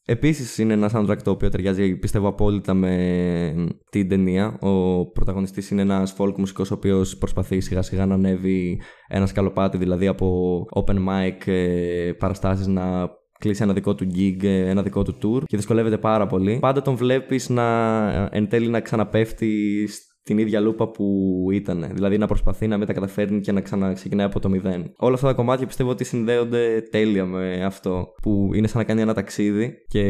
επίσης 0.06 0.58
είναι 0.58 0.72
ένα 0.72 0.90
soundtrack 0.94 1.22
το 1.22 1.30
οποίο 1.30 1.48
ταιριάζει 1.48 1.96
πιστεύω 1.96 2.28
απόλυτα 2.28 2.74
με 2.74 3.68
την 3.90 4.08
ταινία. 4.08 4.58
Ο 4.60 5.06
πρωταγωνιστής 5.06 5.70
είναι 5.70 5.82
ένας 5.82 6.16
folk 6.18 6.34
μουσικός 6.36 6.70
ο 6.70 6.74
οποίος 6.74 7.16
προσπαθεί 7.16 7.60
σιγά 7.60 7.82
σιγά 7.82 8.06
να 8.06 8.14
ανέβει 8.14 8.80
ένα 9.08 9.26
σκαλοπάτι 9.26 9.78
δηλαδή 9.78 10.06
από 10.06 10.58
open 10.74 10.96
mic 10.96 11.46
ε, 11.46 12.12
παραστάσεις 12.18 12.66
να 12.66 13.08
κλείσει 13.38 13.62
ένα 13.62 13.72
δικό 13.72 13.94
του 13.94 14.06
gig, 14.14 14.44
ε, 14.44 14.68
ένα 14.68 14.82
δικό 14.82 15.02
του 15.02 15.18
tour 15.22 15.44
και 15.46 15.56
δυσκολεύεται 15.56 15.98
πάρα 15.98 16.26
πολύ. 16.26 16.58
Πάντα 16.60 16.82
τον 16.82 16.94
βλέπεις 16.94 17.48
να 17.48 17.64
ε, 18.12 18.28
εν 18.30 18.48
τέλει 18.48 18.68
να 18.68 18.80
ξαναπέφτεις 18.80 20.05
στην 20.26 20.38
ίδια 20.38 20.60
λούπα 20.60 20.88
που 20.88 21.46
ήταν. 21.52 21.90
Δηλαδή 21.92 22.18
να 22.18 22.26
προσπαθεί 22.26 22.66
να 22.66 22.78
μην 22.78 22.90
τα 22.90 22.97
καταφέρνει 22.97 23.40
και 23.40 23.52
να 23.52 23.60
ξαναξεκινάει 23.60 24.26
από 24.26 24.40
το 24.40 24.48
μηδέν. 24.48 24.92
Όλα 24.96 25.14
αυτά 25.14 25.26
τα 25.26 25.32
κομμάτια 25.32 25.66
πιστεύω 25.66 25.90
ότι 25.90 26.04
συνδέονται 26.04 26.80
τέλεια 26.90 27.24
με 27.24 27.64
αυτό. 27.64 28.14
Που 28.22 28.50
είναι 28.54 28.66
σαν 28.66 28.78
να 28.78 28.84
κάνει 28.84 29.00
ένα 29.00 29.14
ταξίδι 29.14 29.74
και 29.88 30.00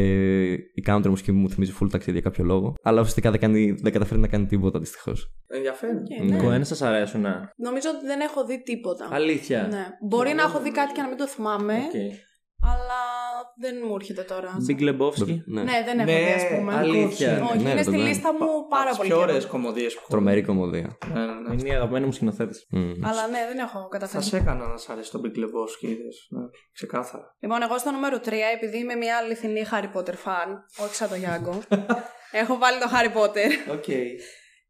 η 0.53 0.83
country 0.85 1.07
μουσική 1.07 1.31
μου 1.31 1.49
θυμίζει 1.49 1.73
full 1.81 1.87
ταξίδι 1.91 2.11
για 2.11 2.21
κάποιο 2.21 2.43
λόγο. 2.43 2.73
Αλλά 2.81 2.99
ουσιαστικά 2.99 3.31
δεν, 3.31 3.39
κάνει, 3.39 3.71
δεν 3.81 3.91
καταφέρει 3.91 4.19
να 4.19 4.27
κάνει 4.27 4.45
τίποτα 4.45 4.79
δυστυχώς. 4.79 5.31
Ενδιαφέρον. 5.47 6.03
Ε, 6.19 6.23
ναι. 6.23 6.37
Κοέν 6.37 6.63
σας 6.63 6.81
αρέσουν, 6.81 7.21
ναι. 7.21 7.51
Νομίζω 7.55 7.89
ότι 7.95 8.05
δεν 8.05 8.19
έχω 8.19 8.45
δει 8.45 8.63
τίποτα. 8.63 9.07
Αλήθεια. 9.11 9.67
Ναι. 9.69 9.85
Μπορεί 10.07 10.33
να 10.33 10.43
έχω 10.43 10.59
δει 10.59 10.71
κάτι 10.71 10.91
και 10.93 11.01
να 11.01 11.07
μην 11.07 11.17
το 11.17 11.27
θυμάμαι, 11.27 11.73
Οκ. 11.73 12.26
Αλλά 13.63 13.71
δεν 13.73 13.83
μου 13.87 13.95
έρχεται 13.95 14.21
τώρα. 14.21 14.57
Big 14.69 14.81
Lebowski. 14.81 15.37
Ναι. 15.45 15.61
Ναι, 15.63 15.83
δεν 15.85 15.99
έχω 15.99 16.11
Ναι, 16.11 16.17
δει, 16.25 16.31
ας 16.31 16.47
πούμε. 16.57 16.73
αλήθεια. 16.75 17.43
Όχι, 17.43 17.55
Ναι, 17.57 17.61
είναι 17.61 17.73
ρε, 17.73 17.81
στη 17.83 17.91
το 17.91 17.97
λίστα 18.01 18.33
μου 18.33 18.67
πάρα 18.69 18.91
πολύ. 18.95 19.09
Πιο 19.09 19.17
καιρό. 19.19 19.31
ωραίε 19.33 19.45
κομμωδίες 19.47 19.93
που 19.93 19.99
έχω. 19.99 20.09
Τρομερή 20.09 20.41
κομμωδία. 20.43 20.97
Ναι, 21.13 21.19
ναι, 21.25 21.25
ναι. 21.33 21.53
Είναι 21.59 21.69
η 21.69 21.71
αγαπημένη 21.71 22.05
μου 22.05 22.11
σκηνοθέτη. 22.11 22.57
Μμ. 22.69 23.05
Αλλά 23.05 23.27
ναι, 23.27 23.39
δεν 23.47 23.57
έχω 23.57 23.79
Θα 23.79 23.87
καταφέρει. 23.89 24.23
σε 24.23 24.37
έκανα 24.37 24.67
να 24.67 24.77
σ' 24.77 24.89
αρέσει 24.89 25.11
το 25.11 25.21
Big 25.23 25.37
Lebowski, 25.39 25.87
είδες. 25.89 26.27
Ναι, 26.29 26.41
ξεκάθαρα. 26.73 27.35
Λοιπόν, 27.39 27.61
εγώ 27.61 27.77
στο 27.77 27.91
νούμερο 27.91 28.17
3, 28.25 28.31
επειδή 28.55 28.77
είμαι 28.77 28.95
μια 28.95 29.17
αληθινή 29.17 29.63
Harry 29.71 29.97
Potter 29.97 30.13
fan, 30.25 30.49
όχι 30.83 30.95
σαν 30.95 31.09
το 31.09 31.15
Γιάνγκο, 31.15 31.59
έχω 32.41 32.57
βάλει 32.57 32.79
το 32.79 32.87
Harry 32.93 33.17
Potter. 33.17 33.73
Οκ. 33.75 33.85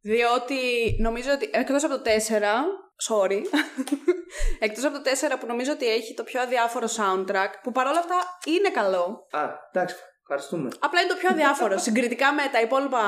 Διότι 0.02 0.56
νομίζω 1.00 1.32
ότι 1.32 1.50
εκτός 1.54 1.84
από 1.84 1.96
το 1.96 2.02
4, 2.04 2.10
sorry, 3.10 3.42
εκτός 4.66 4.84
από 4.84 4.96
το 5.02 5.10
4 5.36 5.40
που 5.40 5.46
νομίζω 5.46 5.72
ότι 5.72 5.88
έχει 5.88 6.14
το 6.14 6.24
πιο 6.24 6.42
αδιάφορο 6.42 6.88
soundtrack, 6.98 7.52
που 7.64 7.72
παρόλα 7.72 8.00
αυτά 8.00 8.16
είναι 8.46 8.70
καλό, 8.70 9.28
Α, 9.32 9.40
εντάξει, 9.74 9.96
ευχαριστούμε. 10.22 10.70
απλά 10.80 11.02
είναι 11.02 11.10
το 11.10 11.16
πιο 11.18 11.30
αδιάφορο. 11.30 11.78
Συγκριτικά 11.88 12.34
με 12.34 12.42
τα 12.52 12.62
υπόλοιπα 12.62 13.02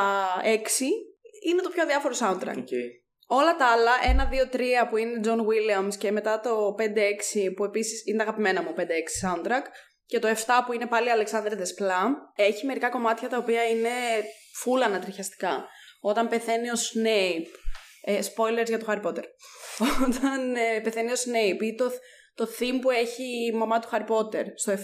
6, 0.44 0.48
είναι 1.50 1.62
το 1.62 1.70
πιο 1.70 1.84
αδιάφορο 1.84 2.16
soundtrack. 2.20 2.58
OK. 2.58 2.74
Όλα 3.32 3.56
τα 3.56 3.66
άλλα, 3.66 3.92
1, 4.52 4.54
2, 4.54 4.56
3 4.56 4.60
που 4.90 4.98
είναι 4.98 5.20
John 5.24 5.38
Williams 5.40 5.96
και 5.98 6.12
μετά 6.12 6.40
το 6.40 6.76
5-6 6.80 7.54
που 7.56 7.64
επίσης 7.64 8.06
είναι 8.06 8.18
τα 8.18 8.24
αγαπημένα 8.24 8.62
μου 8.62 8.74
5-6 8.78 8.82
soundtrack 8.82 9.64
και 10.06 10.20
το 10.20 10.28
7 10.28 10.34
που 10.66 10.74
είναι 10.74 10.86
πάλι 10.86 11.08
Alexander 11.18 11.52
Desplat, 11.52 12.12
έχει 12.36 12.66
μερικά 12.66 12.90
κομμάτια 12.90 13.30
τα 13.30 13.38
οποία 13.38 13.68
είναι 13.68 13.90
full 14.64 14.82
ανατριχιαστικά. 14.86 15.68
Όταν 16.00 16.28
πεθαίνει 16.28 16.70
ο 16.70 16.74
Snape, 16.74 17.48
ε, 18.02 18.20
spoilers 18.20 18.68
για 18.68 18.80
το 18.80 18.86
Harry 18.90 19.02
Potter, 19.02 19.24
όταν 20.08 20.56
ε, 20.56 20.80
πεθαίνει 20.84 21.12
ο 21.12 21.16
Snape 21.16 21.62
ή 21.62 21.76
το, 21.76 21.92
το 22.36 22.48
theme 22.60 22.80
που 22.82 22.90
έχει 22.90 23.24
η 23.24 23.52
μαμά 23.52 23.80
του 23.80 23.90
Harry 23.92 24.08
Potter 24.08 24.46
στο 24.56 24.74
7, 24.74 24.78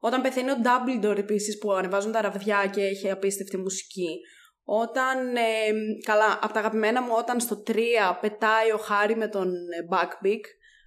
όταν 0.00 0.22
πεθαίνει 0.22 0.50
ο 0.50 0.56
Dumbledore 0.64 1.18
επίσης 1.18 1.58
που 1.58 1.72
ανεβάζουν 1.72 2.12
τα 2.12 2.20
ραβδιά 2.20 2.70
και 2.72 2.82
έχει 2.82 3.10
απίστευτη 3.10 3.56
μουσική, 3.56 4.20
όταν, 4.68 5.36
ε, 5.36 5.72
καλά, 6.04 6.38
από 6.42 6.52
τα 6.52 6.58
αγαπημένα 6.58 7.02
μου, 7.02 7.12
όταν 7.16 7.40
στο 7.40 7.62
3 7.66 7.72
πετάει 8.20 8.72
ο 8.72 8.76
Χάρη 8.76 9.16
με 9.16 9.28
τον 9.28 9.48
ε, 9.48 9.96
Backbeak, 9.96 10.40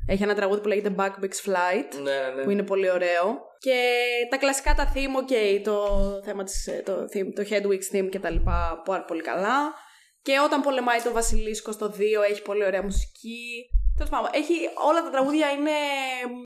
έχει 0.07 0.23
ένα 0.23 0.35
τραγούδι 0.35 0.61
που 0.61 0.67
λέγεται 0.67 0.95
Backbeak's 0.97 1.49
Flight, 1.49 2.01
Ναι, 2.03 2.11
ναι, 2.11 2.33
ναι. 2.35 2.43
που 2.43 2.49
είναι 2.49 2.63
πολύ 2.63 2.91
ωραίο. 2.91 3.47
Και 3.59 3.93
τα 4.29 4.37
κλασικά 4.37 4.73
τα 4.73 4.91
theme, 4.95 5.21
ok, 5.21 5.61
το 5.63 5.85
θέμα 6.25 6.43
της, 6.43 6.67
ε, 6.67 6.81
το, 6.85 6.93
theme, 6.93 7.33
το 7.35 7.43
Hedwig's 7.49 7.95
theme 7.95 8.09
και 8.09 8.19
τα 8.19 8.29
λοιπά, 8.29 8.81
πάρα 8.85 9.05
πολύ 9.05 9.21
καλά. 9.21 9.73
Και 10.21 10.39
όταν 10.45 10.61
πολεμάει 10.61 11.01
το 11.01 11.11
Βασιλίσκο 11.11 11.71
στο 11.71 11.87
2 11.87 12.01
έχει 12.29 12.41
πολύ 12.41 12.63
ωραία 12.65 12.83
μουσική. 12.83 13.69
Τέλος 13.99 14.11
πάντων, 14.13 14.29
έχει, 14.41 14.55
όλα 14.89 14.99
τα 15.05 15.09
τραγούδια 15.15 15.47
είναι, 15.57 15.75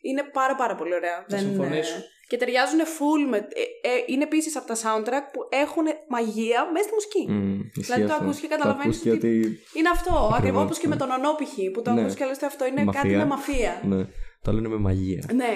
είναι 0.09 0.23
πάρα 0.39 0.55
πάρα 0.61 0.75
πολύ 0.79 0.93
ωραία. 0.99 1.17
Θα 1.29 1.37
συμφωνήσω. 1.37 1.95
ε, 1.95 2.11
και 2.29 2.37
ταιριάζουν 2.37 2.79
full 2.95 3.21
με... 3.29 3.37
ε, 3.37 3.41
ε, 3.89 4.03
είναι 4.11 4.23
επίσης 4.23 4.55
από 4.59 4.67
τα 4.71 4.75
soundtrack 4.83 5.25
που 5.33 5.41
έχουν 5.63 5.85
μαγεία 6.15 6.59
μέσα 6.73 6.85
στη 6.87 6.93
μουσική. 6.97 7.23
Μμ, 7.31 7.59
ισχύει 7.59 7.81
Δηλαδή 7.81 8.05
το 8.05 8.13
αυτό. 8.13 8.23
ακούς 8.23 8.37
και 8.39 8.47
Το 8.47 8.55
καταλαβαίνεις 8.55 8.95
ακούς 8.97 8.99
και 9.05 9.11
ότι- 9.17 9.39
ότι. 9.45 9.59
Είναι 9.77 9.89
αυτό. 9.97 10.11
Ακριβώς, 10.13 10.37
Ακριβώς 10.37 10.63
όπως 10.63 10.77
και 10.79 10.87
ναι. 10.87 10.93
με 10.93 10.99
τον 11.01 11.09
ονόπηχη 11.17 11.69
που 11.71 11.81
το 11.81 11.91
Ναι. 11.91 12.01
ακούς 12.01 12.13
και 12.15 12.25
λες 12.25 12.35
ότι 12.35 12.45
αυτό 12.45 12.65
είναι 12.65 12.83
Μαφία. 12.83 13.01
κάτι 13.01 13.15
με 13.15 13.25
μαφία. 13.25 13.73
Ναι, 13.83 14.03
το 14.41 14.47
άλλο 14.51 14.57
είναι 14.59 14.67
με 14.75 14.79
μαγεία. 14.87 15.23
Ναι. 15.33 15.51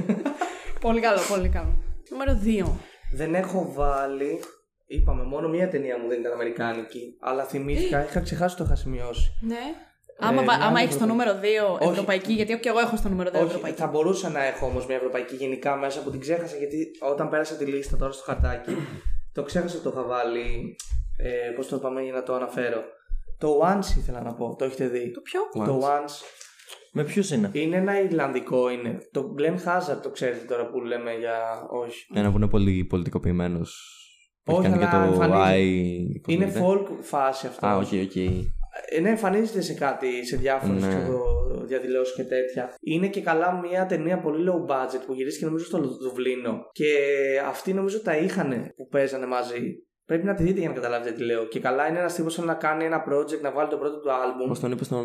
πολύ 0.86 1.00
καλό, 1.00 1.20
πολύ 1.28 1.48
καλό. 1.48 1.72
Νούμερο 2.10 2.32
2. 2.44 2.70
Δεν 3.12 3.34
έχω 3.34 3.72
βάλει. 3.74 4.40
Είπαμε, 4.86 5.22
μόνο 5.22 5.48
μία 5.48 5.68
ταινία 5.68 5.98
μου 5.98 6.08
δεν 6.08 6.20
ήταν 6.20 6.32
Αμερικάνικη. 6.32 7.16
Αλλά 7.20 7.44
θυμήθηκα, 7.44 8.04
είχα 8.04 8.20
ξεχάσει 8.20 8.56
το 8.56 8.64
είχα 8.64 8.74
σημειώσει. 8.76 9.30
Ναι. 9.40 9.62
Άμα, 10.18 10.42
Ε, 10.42 10.44
βα- 10.44 10.56
μια 10.56 10.66
άμα 10.66 10.80
έχεις 10.80 10.96
το 10.98 11.04
ευρωπαϊκή. 11.04 11.10
νούμερο 11.12 11.32
2 11.40 11.78
Όχι. 11.80 11.90
ευρωπαϊκή, 11.90 12.32
γιατί 12.32 12.58
και 12.58 12.68
εγώ 12.68 12.78
έχω 12.78 12.96
στο 12.96 13.08
νούμερο 13.08 13.30
2 13.30 13.36
Όχι, 13.38 13.46
ευρωπαϊκή. 13.48 13.78
θα 13.80 13.86
μπορούσα 13.86 14.28
να 14.28 14.44
έχω 14.44 14.66
όμως 14.66 14.86
μια 14.86 14.96
ευρωπαϊκή 14.96 15.34
γενικά 15.36 15.76
μέσα 15.76 16.02
που 16.02 16.10
την 16.10 16.20
ξέχασα 16.20 16.56
γιατί 16.56 16.90
όταν 17.12 17.28
πέρασα 17.28 17.54
τη 17.54 17.64
λίστα 17.64 17.96
τώρα 17.96 18.12
στο 18.12 18.22
χαρτάκι, 18.24 18.76
το 19.32 19.42
ξέχασα 19.42 19.74
ότι 19.74 19.84
το 19.84 19.90
είχα 19.94 20.02
βάλει. 20.02 20.76
Ε, 21.18 21.50
Πώς 21.56 21.68
το 21.68 21.78
πάμε 21.78 22.02
για 22.02 22.12
να 22.12 22.22
το 22.22 22.34
αναφέρω. 22.34 22.82
Το 23.38 23.60
Once 23.64 23.96
ήθελα 23.98 24.22
να 24.22 24.34
πω, 24.34 24.56
το 24.58 24.64
έχετε 24.64 24.86
δει. 24.88 25.10
Το 25.10 25.20
ποιο; 25.20 25.40
Το 25.64 25.80
Once 25.84 26.14
Με 26.92 27.04
ποιους 27.04 27.30
είναι; 27.30 27.50
είναι 27.52 27.76
ένα 27.76 28.00
Ιρλανδικό 28.00 28.70
είναι. 28.70 28.98
Το 29.12 29.34
Glenn 29.38 29.54
Hazard 29.68 30.00
το 30.02 30.10
ξέρετε 30.10 30.44
τώρα 30.44 30.66
που 30.66 30.80
λέμε 30.80 31.12
για. 31.14 31.66
Όχι. 31.70 32.06
Ένα 32.14 32.30
που 32.30 32.36
είναι 32.36 32.48
πολύ 32.48 32.84
πολιτικοποιημένος. 32.84 33.90
Έχει 34.48 34.58
Όχι, 34.58 34.68
κάνει 34.68 34.78
και 34.78 34.84
αλλά 34.92 35.06
το 35.06 35.12
εμφανίζει- 35.12 36.16
I. 36.16 36.20
πώς 36.22 36.34
Είναι 36.34 36.44
λέγεται; 36.44 36.64
folk 36.66 36.86
φάση 37.00 37.46
αυτό. 37.46 37.66
Α, 37.66 37.76
οκ, 37.76 37.82
οκ. 37.82 38.16
Ε, 38.16 38.30
ναι, 39.00 39.08
εμφανίζεται 39.08 39.60
σε 39.60 39.74
κάτι, 39.74 40.26
σε 40.26 40.36
διάφορες 40.36 40.82
Ναι. 40.82 41.08
διαδηλώσεις 41.64 42.14
και 42.14 42.24
τέτοια. 42.24 42.74
Είναι 42.80 43.08
και 43.08 43.20
καλά 43.20 43.60
μια 43.68 43.86
ταινία 43.86 44.18
πολύ 44.20 44.48
low 44.50 44.70
budget 44.72 45.00
που 45.06 45.12
γυρίστηκε 45.12 45.44
νομίζω 45.44 45.64
στο 45.64 45.78
Δουβλίνο. 45.78 46.68
Και 46.72 46.94
αυτοί 47.46 47.72
νομίζω 47.72 48.00
τα 48.02 48.16
είχαν 48.16 48.72
που 48.76 48.88
παίζανε 48.88 49.26
μαζί. 49.26 49.85
Πρέπει 50.06 50.24
να 50.24 50.34
τη 50.34 50.42
δείτε 50.42 50.60
για 50.60 50.68
να 50.68 50.74
καταλάβετε 50.74 51.12
τι 51.12 51.22
λέω. 51.24 51.44
Και 51.44 51.60
καλά 51.60 51.88
είναι 51.88 51.98
ένας 51.98 52.14
τύπος 52.14 52.38
να 52.38 52.54
κάνει 52.54 52.84
ένα 52.84 53.04
project, 53.08 53.40
να 53.42 53.52
βάλει 53.52 53.68
το 53.68 53.76
πρώτο 53.76 53.98
του 54.00 54.08
album. 54.08 54.48
Πώς 54.48 54.60
τον 54.60 54.72
είπες 54.72 54.86
στον. 54.86 55.04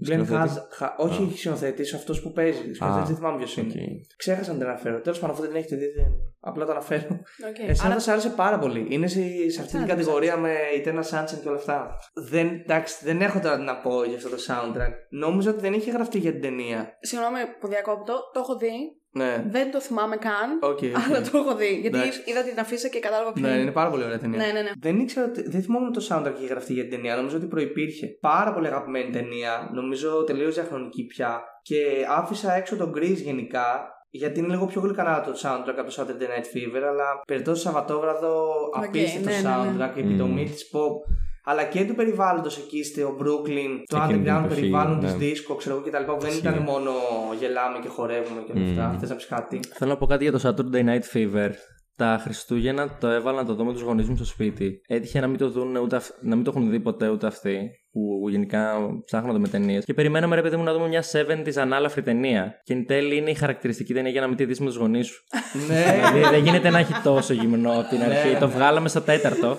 Glen 0.00 0.04
σκηνοθέτη; 0.06 0.38
Hans- 0.42 0.66
Χα- 0.70 0.94
όχι 0.98 1.32
σκηνοθέτης, 1.36 1.94
αυτός 1.94 2.22
που 2.22 2.32
παίζει. 2.32 2.74
Σκηνοθέτη 2.74 3.06
δεν 3.06 3.16
θυμάμαι 3.16 3.36
ποιος 3.36 3.56
είναι. 3.56 3.72
οκ. 3.72 4.16
Ξέχασα 4.16 4.52
να 4.52 4.58
την 4.58 4.66
αναφέρω. 4.66 5.00
Τέλος 5.00 5.18
πάντων, 5.18 5.34
αφού 5.34 5.42
δεν 5.44 5.50
την 5.52 5.60
έχετε 5.60 5.76
δει, 5.76 5.86
δεν... 5.86 6.06
απλά 6.40 6.64
το 6.64 6.70
αναφέρω. 6.70 7.08
Okay. 7.10 7.68
Εσένα 7.68 7.84
Άρα, 7.86 7.94
θα 7.94 8.00
σας 8.00 8.08
άρεσε 8.08 8.28
πάρα 8.30 8.58
πολύ. 8.58 8.86
Είναι 8.88 9.06
σε, 9.06 9.20
σε 9.50 9.60
αυτή 9.60 9.72
την 9.72 9.82
Άρα, 9.82 9.88
κατηγορία 9.88 10.36
με 10.36 10.54
Eternal 10.84 11.04
Sunshine 11.10 11.40
και 11.42 11.48
όλα 11.48 11.56
αυτά. 11.56 11.96
Δεν, 12.30 12.48
εντάξει, 12.48 13.04
δεν 13.04 13.20
έχω 13.20 13.40
τώρα 13.40 13.56
τι 13.56 13.62
να 13.62 13.76
πω 13.76 14.04
για 14.04 14.16
αυτό 14.16 14.28
το 14.28 14.36
soundtrack. 14.48 14.92
Νόμιζα 15.10 15.50
ότι 15.50 15.60
δεν 15.60 15.72
είχε 15.72 15.90
γραφτεί 15.90 16.18
για 16.18 16.32
την 16.32 16.40
ταινία. 16.40 16.98
Συγγνώμη 17.00 17.38
που 17.60 17.68
διακόπτω, 17.68 18.12
το 18.32 18.40
έχω 18.40 18.56
δει. 18.56 18.72
Ναι. 19.14 19.44
Δεν 19.48 19.70
το 19.70 19.80
θυμάμαι 19.80 20.16
καν. 20.16 20.58
OK, 20.60 20.70
OK. 20.70 20.82
Αλλά 21.06 21.20
το 21.22 21.38
έχω 21.38 21.54
δει. 21.56 21.78
Γιατί 21.80 21.96
Εντάξει. 21.98 22.22
είδα 22.24 22.42
την 22.42 22.58
αφίσα 22.60 22.88
και 22.88 22.98
κατάλαβα 22.98 23.32
ποιο 23.32 23.42
Ναι, 23.42 23.48
είναι. 23.52 23.60
είναι 23.60 23.70
πάρα 23.70 23.90
πολύ 23.90 24.04
ωραία 24.04 24.18
ταινία. 24.18 24.38
Ναι, 24.46 24.52
ναι, 24.52 24.62
ναι. 24.62 24.70
Δεν 24.80 24.98
ήξερα, 24.98 25.26
ότι- 25.26 25.48
δεν 25.48 25.62
θυμόμουν 25.62 25.88
ότι 25.88 26.06
το 26.06 26.14
soundtrack 26.14 26.32
είχε 26.38 26.46
γραφτεί 26.46 26.72
για 26.72 26.82
την 26.82 26.90
ταινία. 26.90 27.16
Νομίζω 27.16 27.36
ότι 27.36 27.46
προπήρχε. 27.46 28.06
Πάρα 28.20 28.52
πολύ 28.54 28.66
αγαπημένη 28.66 29.10
ταινία. 29.10 29.70
Νομίζω 29.72 30.24
τελείως 30.24 30.54
διαχρονική 30.54 31.04
πια. 31.06 31.42
Και 31.62 31.80
άφησα 32.08 32.54
έξω 32.54 32.76
τον 32.76 32.92
Grease 32.96 33.16
γενικά. 33.22 33.90
Γιατί 34.10 34.38
είναι 34.38 34.48
λίγο 34.48 34.66
πιο 34.66 34.80
γλυκανά 34.80 35.20
το 35.22 35.32
soundtrack 35.42 35.74
από 35.78 35.90
το 35.90 35.94
Saturday 35.98 36.22
Night 36.22 36.56
Fever. 36.56 36.82
Αλλά 36.88 37.20
περιττό 37.26 37.54
Σαββατόβραδο, 37.54 38.44
απίστευτο 38.74 39.28
ναι, 39.30 39.34
ναι, 39.36 39.70
ναι. 39.70 39.86
soundtrack. 39.86 39.96
Η 39.96 40.00
Mm. 40.00 40.04
επιτομή 40.04 40.44
της 40.44 40.70
pop. 40.72 41.14
Αλλά 41.44 41.64
και 41.64 41.84
του 41.84 41.94
περιβάλλοντος 41.94 42.58
εκεί 42.58 42.84
στο 42.84 43.16
Brooklyn, 43.20 43.82
το 43.86 43.96
Εκείνη 43.96 44.22
την 44.22 44.32
underground 44.32 44.44
εποχή, 44.44 44.54
περιβάλλον 44.60 44.98
ναι. 44.98 45.04
της 45.04 45.14
δίσκο, 45.14 45.54
ξέρω 45.54 45.74
εγώ 45.76 45.84
κτλ. 45.84 46.10
Που 46.12 46.20
δεν 46.20 46.28
Ισχύει. 46.30 46.40
ήταν 46.40 46.58
μόνο 46.62 46.90
γελάμε 47.38 47.78
και 47.82 47.88
χορεύουμε 47.88 48.40
και 48.46 48.52
όλα 48.56 48.64
αυτά. 48.70 48.88
Μμμ. 48.88 48.98
Θες 48.98 49.08
να 49.08 49.14
πεις 49.16 49.26
κάτι; 49.26 49.60
Θέλω 49.74 49.90
να 49.90 49.96
πω 49.96 50.06
κάτι 50.06 50.28
για 50.28 50.32
το 50.32 50.40
Saturday 50.48 50.84
Night 50.88 51.16
Fever. 51.16 51.50
Τα 51.96 52.20
Χριστούγεννα 52.22 52.96
το 53.00 53.08
έβαλα 53.08 53.40
να 53.40 53.46
το 53.46 53.54
δω 53.54 53.64
με 53.64 53.72
τους 53.72 53.82
γονείς 53.82 54.08
μου 54.08 54.16
στο 54.16 54.24
σπίτι. 54.24 54.80
Έτυχε 54.86 55.20
να 55.20 55.26
μην 55.26 55.38
το, 55.38 55.50
δουν 55.50 55.76
ούτε 55.76 55.96
αυ- 55.96 56.16
να 56.22 56.34
μην 56.34 56.44
το 56.44 56.52
έχουν 56.56 56.70
δει 56.70 56.80
ποτέ 56.80 57.08
ούτε 57.08 57.26
αυτοί, 57.26 57.70
που 57.92 58.28
γενικά 58.28 58.74
ψάχνονται 59.04 59.38
με 59.38 59.48
ταινίες. 59.48 59.84
Και 59.84 59.94
περιμέναμε 59.94 60.34
ρε 60.34 60.42
παιδί 60.42 60.56
μου 60.56 60.62
να 60.62 60.72
δούμε 60.72 60.88
μια 60.88 61.02
70s 61.12 61.56
ανάλαφρη 61.56 62.02
ταινία. 62.02 62.52
Και 62.64 62.72
εν 62.72 62.86
τέλει 62.86 63.16
είναι 63.16 63.30
η 63.30 63.34
χαρακτηριστική 63.34 63.94
ταινία 63.94 64.10
για 64.10 64.20
να 64.20 64.26
μην 64.26 64.36
τη 64.36 64.44
δεις 64.44 64.60
με 64.60 64.66
τους 64.66 64.76
γονείς 64.76 65.06
σου. 65.06 65.22
ναι, 65.68 65.84
δηλαδή 66.12 66.20
δεν 66.34 66.42
γίνεται 66.44 66.70
να 66.70 66.78
έχει 66.78 66.92
τόσο 67.02 67.32
γυμνό 67.32 67.70
από 67.72 67.88
την 67.88 67.98
Ναι, 67.98 68.04
αρχή. 68.04 68.28
ναι, 68.32 68.38
το 68.38 68.46
ναι. 68.46 68.52
βγάλαμε 68.52 68.88
στο 68.88 69.00
τέταρτο. 69.00 69.58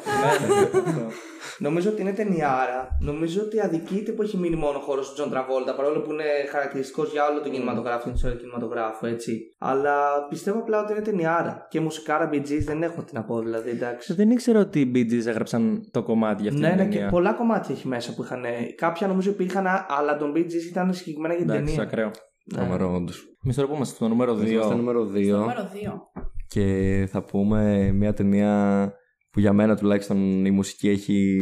Ναι, 1.60 1.70
ναι, 1.70 1.70
αυτό. 1.70 1.70
Νομίζω 1.70 1.90
ότι 1.90 2.02
είναι 2.02 2.12
ταινιάρα. 2.14 2.88
Νομίζω 3.00 3.42
ότι 3.42 3.60
αδικείται 3.60 4.12
που 4.12 4.22
έχει 4.22 4.38
μείνει 4.38 4.56
μόνο 4.56 4.78
ο 4.78 4.82
χορός 4.82 5.08
του 5.08 5.14
Τζον 5.14 5.30
Τραβόλτα, 5.30 5.76
παρόλο 5.76 6.00
που 6.02 6.12
είναι 6.12 6.24
χαρακτηριστικός 6.52 7.12
για 7.12 7.28
όλο 7.30 7.42
τον 7.42 7.52
κινηματογράφο, 7.52 8.04
την 8.04 8.14
ιστορία 8.14 8.36
του 8.36 8.42
κινηματογράφου, 8.44 9.06
έτσι. 9.06 9.40
Αλλά 9.60 9.96
πιστεύω 10.30 10.60
απλά 10.60 10.82
ότι 10.84 10.92
είναι 10.92 11.02
ταινιάρα. 11.02 11.68
Και 11.70 11.80
μουσικάρα 11.80 12.30
Bee 12.34 12.42
Gees 12.42 12.62
δεν 12.66 12.84
έχω 12.84 13.02
τι 13.04 13.14
να 13.14 13.24
πω, 13.24 13.40
δηλαδή, 13.40 13.70
εντάξει. 13.70 14.14
δεν 14.14 14.30
ήξερα 14.32 14.60
ότι 14.60 14.80
οι 14.80 14.92
Bee 14.96 15.12
Gees 15.14 15.26
έγραψαν 15.26 15.88
το 15.92 16.04
κομμάτι 16.04 16.42
για 16.42 16.52
αυτή 16.52 16.64
Ναι, 16.64 16.70
την 16.70 16.78
ναι, 16.78 16.84
και 16.86 16.96
ταινία. 16.96 17.10
πολλά 17.10 17.34
κομμάτια 17.34 17.76
έχει 17.76 17.88
μέσα 17.88 18.14
που 18.14 18.24
είχαν. 18.24 18.44
Κάποια 18.76 19.08
νομίζω 19.08 19.30
υπήρχαν, 19.30 19.66
αλλά 19.88 20.18
τον 20.18 20.34
Bee 20.36 20.40
Gees 20.46 20.68
ήταν 20.70 20.94
συγκεκριμένα 20.94 21.34
για 21.34 21.44
την 21.46 21.54
Εντάξει, 21.54 21.76
ταινία. 21.76 21.90
ακραίο. 21.90 22.12
Ναι. 22.46 22.58
Τρομερό, 22.58 22.94
όντως. 22.94 23.24
Εμείς 23.44 23.56
τώρα 23.56 23.68
που 23.68 23.76
είμαστε 23.76 23.96
στο 23.96 24.08
νούμερο 24.08 24.34
2. 24.36 24.48
Είμαστε 24.48 24.76
νούμερο 24.76 25.04
2 25.04 25.26
Νούμερο 25.28 25.70
2. 25.74 26.02
και 26.48 27.08
θα 27.12 27.24
πούμε 27.24 27.92
μια 27.94 28.14
ταινία 28.14 28.94
που 29.34 29.40
για 29.40 29.54
μένα 29.54 29.76
τουλάχιστον 29.76 30.46
η 30.46 30.52
μουσική 30.52 30.90
έχει 30.90 31.40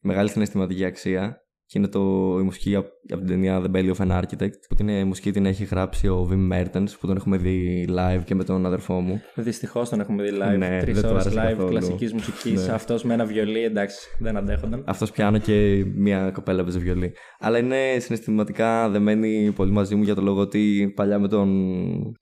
μεγάλη 0.00 0.30
συναισθηματική 0.30 0.84
αξία 0.84 1.47
και 1.70 1.78
είναι 1.78 1.88
το, 1.88 2.00
η 2.40 2.42
μουσική 2.42 2.74
από 2.74 2.88
από 3.12 3.20
την 3.24 3.28
ταινία 3.28 3.62
The 3.62 3.76
Belly 3.76 3.94
of 3.94 4.06
an 4.06 4.22
Architect 4.22 4.58
που 4.68 4.74
την 4.74 4.88
ε, 4.88 5.04
μουσική 5.04 5.30
την 5.30 5.46
έχει 5.46 5.64
γράψει 5.64 6.08
ο 6.08 6.28
Wim 6.30 6.52
Mertens 6.52 6.88
που 7.00 7.06
τον 7.06 7.16
έχουμε 7.16 7.36
δει 7.36 7.88
live 7.90 8.20
και 8.24 8.34
με 8.34 8.44
τον 8.44 8.66
αδερφό 8.66 9.00
μου. 9.00 9.20
Δυστυχώς 9.34 9.88
τον 9.88 10.00
έχουμε 10.00 10.22
δει 10.22 10.30
live. 10.42 10.58
Ναι, 10.58 10.78
Τρεις 10.80 10.94
δεν 10.94 11.02
του 11.02 11.08
ώρες 11.12 11.26
άρεσε 11.26 11.40
live 11.40 11.56
καθόλου. 11.56 11.68
κλασικής 11.68 12.12
μουσικής. 12.12 12.66
Ναι. 12.66 12.72
Αυτός 12.72 13.04
με 13.04 13.14
ένα 13.14 13.24
βιολί, 13.24 13.62
εντάξει, 13.62 13.98
δεν 14.18 14.36
αντέχονταν. 14.36 14.82
Αυτός 14.86 15.10
πιάνω 15.10 15.38
και 15.38 15.84
μια 15.94 16.30
κοπέλα 16.34 16.62
παίζει 16.62 16.78
βιολί. 16.78 17.12
Αλλά 17.38 17.58
είναι 17.58 17.76
συναισθηματικά 17.98 18.88
δεμένη 18.88 19.52
πολύ 19.56 19.70
μαζί 19.70 19.94
μου 19.94 20.02
για 20.02 20.14
το 20.14 20.22
λόγο 20.22 20.40
ότι 20.40 20.92
παλιά 20.96 21.18
με 21.18 21.28
τον 21.28 21.48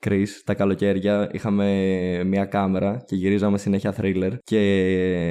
Chris 0.06 0.26
τα 0.44 0.54
καλοκαίρια 0.54 1.28
είχαμε 1.32 1.66
μια 2.26 2.44
κάμερα 2.44 3.02
και 3.06 3.16
γυρίζαμε 3.16 3.58
συνέχεια 3.58 3.94
thriller 4.00 4.32
και 4.44 4.60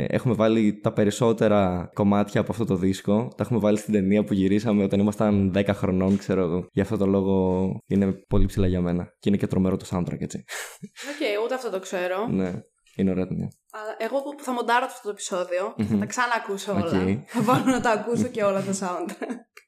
έχουμε 0.09 0.34
βάλει 0.34 0.80
τα 0.84 0.93
περισσότερα 0.93 1.89
κομμάτια 1.93 2.41
από 2.41 2.51
αυτό 2.51 2.66
το 2.66 2.76
δίσκο. 2.76 3.28
Τα 3.38 3.43
έχουμε 3.43 3.59
βάλει 3.59 3.78
στην 3.78 3.93
ταινία 3.93 4.05
που 4.26 4.34
γυρίσαμε 4.34 4.84
όταν 4.84 4.99
ήμασταν 4.99 5.51
10 5.56 5.70
χρονών, 5.74 6.18
ξέρω 6.18 6.41
εγώ. 6.41 6.68
Γι' 6.72 6.82
αυτό 6.82 6.97
το 6.97 7.06
λόγο 7.06 7.68
είναι 7.88 8.12
πολύ 8.28 8.45
ψηλά 8.45 8.68
για 8.68 8.82
μένα. 8.82 9.06
Και 9.20 9.30
είναι 9.30 9.38
και 9.38 9.47
τρομερό 9.47 9.78
το 9.78 9.86
soundtrack, 9.89 10.20
έτσι. 10.22 10.43
Οκ, 10.82 11.43
ούτε 11.43 11.53
αυτό 11.53 11.70
το 11.70 11.80
ξέρω. 11.80 12.28
ναι, 12.28 12.53
είναι 12.95 13.12
ωραία 13.12 13.28
ταινία. 13.28 13.49
Αλλά 13.72 13.95
εγώ 13.97 14.22
που 14.22 14.43
θα 14.43 14.51
μοντάρω 14.51 14.86
αυτό 14.86 14.99
το 15.03 15.10
επεισόδιο 15.10 15.74
και 15.78 15.84
θα 15.84 15.97
τα 15.97 16.06
ξανακούσω 16.06 16.74
όλα. 16.74 17.01
Οκ. 17.01 17.20
Θα 17.28 17.41
βάλω 17.41 17.66
να 17.66 17.82
τα 17.82 17.91
ακούσω 17.91 18.28
και 18.28 18.43
όλα 18.43 18.62
τα 18.64 18.72
soundtrack. 18.72 19.64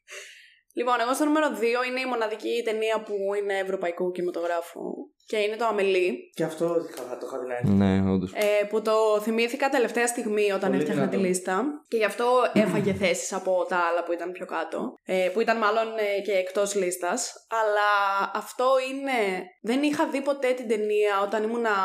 Λοιπόν, 0.78 0.96
εγώ 1.04 1.14
στο 1.14 1.26
νούμερο 1.26 1.48
2 1.48 1.88
είναι 1.88 2.00
η 2.00 2.06
μοναδική 2.06 2.62
ταινία 2.66 2.98
που 3.06 3.16
είναι 3.40 3.58
ευρωπαϊκού 3.66 4.12
κινηματογράφου 4.12 4.82
και 5.26 5.38
είναι 5.38 5.56
το 5.56 5.66
Αμελί. 5.66 6.32
Και 6.34 6.44
αυτό 6.44 6.68
θα 7.10 7.18
το 7.18 7.26
είχα 7.28 7.40
δει 7.40 7.48
να 7.48 7.56
έρθει. 7.56 7.70
Ναι, 7.70 8.12
όντως. 8.12 8.32
Ε, 8.34 8.66
που 8.70 8.82
το 8.82 9.20
θυμήθηκα 9.22 9.70
τελευταία 9.70 10.08
στιγμή 10.08 10.52
όταν 10.52 10.70
Πολύ 10.70 10.82
έφτιαχνα 10.82 11.04
τη 11.04 11.10
δυνατό. 11.10 11.28
λίστα 11.28 11.64
και 11.88 11.98
γι' 11.98 12.06
αυτό 12.06 12.28
έφαγε 12.54 12.94
θέσεις 13.02 13.34
από 13.34 13.66
τα 13.70 13.78
άλλα 13.78 14.04
που 14.04 14.12
ήταν 14.12 14.32
πιο 14.32 14.46
κάτω 14.46 15.00
ε, 15.06 15.30
που 15.34 15.40
ήταν 15.42 15.58
μάλλον 15.58 15.88
ε, 15.98 16.22
και 16.22 16.32
εκτός 16.32 16.76
λίστας 16.76 17.34
αλλά 17.62 17.92
αυτό 18.34 18.66
είναι 18.90 19.46
δεν 19.62 19.84
είχα 19.84 20.08
δει 20.08 20.22
ποτέ 20.22 20.52
την 20.52 20.68
ταινία 20.68 21.22
όταν 21.24 21.44
ήμουνα 21.44 21.76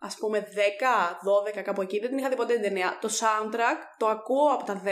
ας 0.00 0.16
πούμε 0.16 0.38
10, 1.56 1.58
12 1.58 1.62
κάπου 1.64 1.82
εκεί 1.82 1.98
δεν 1.98 2.08
την 2.08 2.18
είχα 2.18 2.28
δει 2.28 2.36
ποτέ 2.36 2.52
την 2.52 2.62
ταινία 2.62 2.98
το 3.00 3.08
soundtrack 3.20 3.78
το 3.98 4.06
ακούω 4.06 4.48
από 4.52 4.64
τα 4.64 4.82
10 4.84 4.88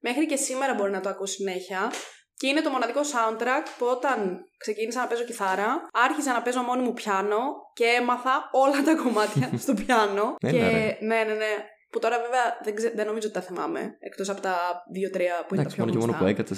μέχρι 0.00 0.26
και 0.26 0.36
σήμερα 0.36 0.74
μπορεί 0.74 0.90
να 0.90 1.00
το 1.00 1.08
ακούω 1.08 1.26
συνέχεια 1.26 1.90
και 2.40 2.46
είναι 2.46 2.60
το 2.60 2.70
μοναδικό 2.70 3.00
soundtrack 3.12 3.64
που 3.78 3.86
όταν 3.86 4.18
ξεκίνησα 4.56 5.00
να 5.00 5.06
παίζω 5.06 5.24
κιθάρα, 5.24 5.88
άρχισα 5.92 6.32
να 6.32 6.42
παίζω 6.42 6.62
μόνη 6.62 6.82
μου 6.82 6.92
πιάνο 6.92 7.40
και 7.72 7.84
έμαθα 7.84 8.48
όλα 8.52 8.82
τα 8.82 8.94
κομμάτια 9.02 9.50
στο 9.64 9.74
πιάνο. 9.74 10.36
Έλα, 10.40 10.52
και 10.52 10.58
ρε. 10.58 10.98
ναι, 11.00 11.24
ναι, 11.28 11.34
ναι. 11.42 11.52
Που 11.90 11.98
τώρα 11.98 12.16
βέβαια 12.18 12.44
δεν, 12.64 12.74
ξε... 12.74 12.92
δεν 12.94 13.06
νομίζω 13.06 13.26
ότι 13.28 13.36
τα 13.38 13.42
θυμάμαι. 13.42 13.96
Εκτός 13.98 14.28
από 14.28 14.40
τα 14.40 14.54
2-3 14.54 14.56
που 14.96 15.18
είναι 15.18 15.32
τα 15.48 15.54
Εντάξει, 15.54 15.74
πιο 15.76 15.84
μόνο 15.84 15.90
και 15.92 15.98
μόνο 15.98 16.12
γνωστά. 16.12 16.18
που 16.18 16.26
έκατσε. 16.26 16.54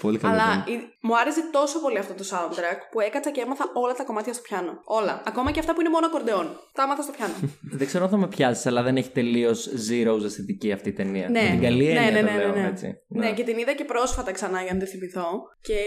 Πολύ 0.00 0.18
καλή 0.18 0.32
Αλλά 0.34 0.64
ταινία. 0.64 0.80
η- 0.82 0.88
μου 1.00 1.18
άρεσε 1.18 1.40
τόσο 1.52 1.80
πολύ 1.80 1.98
αυτό 1.98 2.14
το 2.14 2.24
soundtrack 2.30 2.78
που 2.90 3.00
έκατσα 3.00 3.30
και 3.30 3.40
έμαθα 3.40 3.70
όλα 3.74 3.92
τα 3.94 4.04
κομμάτια 4.04 4.32
στο 4.32 4.42
πιάνο. 4.42 4.80
Όλα. 4.84 5.22
Ακόμα 5.26 5.50
και 5.50 5.58
αυτά 5.60 5.74
που 5.74 5.80
είναι 5.80 5.88
μόνο 5.90 6.06
ακορντεόν. 6.06 6.58
Τα 6.72 6.82
έμαθα 6.82 7.02
στο 7.02 7.12
πιάνο. 7.12 7.34
Δεν 7.78 7.86
ξέρω 7.86 8.04
αν 8.04 8.10
θα 8.10 8.16
με 8.16 8.28
πιάσεις, 8.28 8.66
αλλά 8.66 8.82
δεν 8.82 8.96
έχει 8.96 9.10
τελείως 9.10 9.68
zero 9.90 10.24
αισθητική 10.24 10.72
αυτή 10.72 10.88
η 10.88 10.92
ταινία. 10.92 11.28
Ναι. 11.28 11.42
Με 11.42 11.48
την 11.50 11.60
καλή 11.60 11.84
Ναι, 11.84 11.90
έννοια 11.90 12.10
ναι, 12.10 12.20
το 12.20 12.24
ναι, 12.36 12.36
λέω, 12.44 12.52
ναι. 12.54 12.66
έτσι. 12.68 12.98
Ναι, 13.08 13.32
και 13.32 13.42
την 13.44 13.58
είδα 13.58 13.72
και 13.72 13.84
πρόσφατα 13.84 14.32
ξανά 14.32 14.62
για 14.62 14.72
να 14.72 14.78
δεν 14.78 14.88
θυμηθώ. 14.88 15.28
Και 15.60 15.78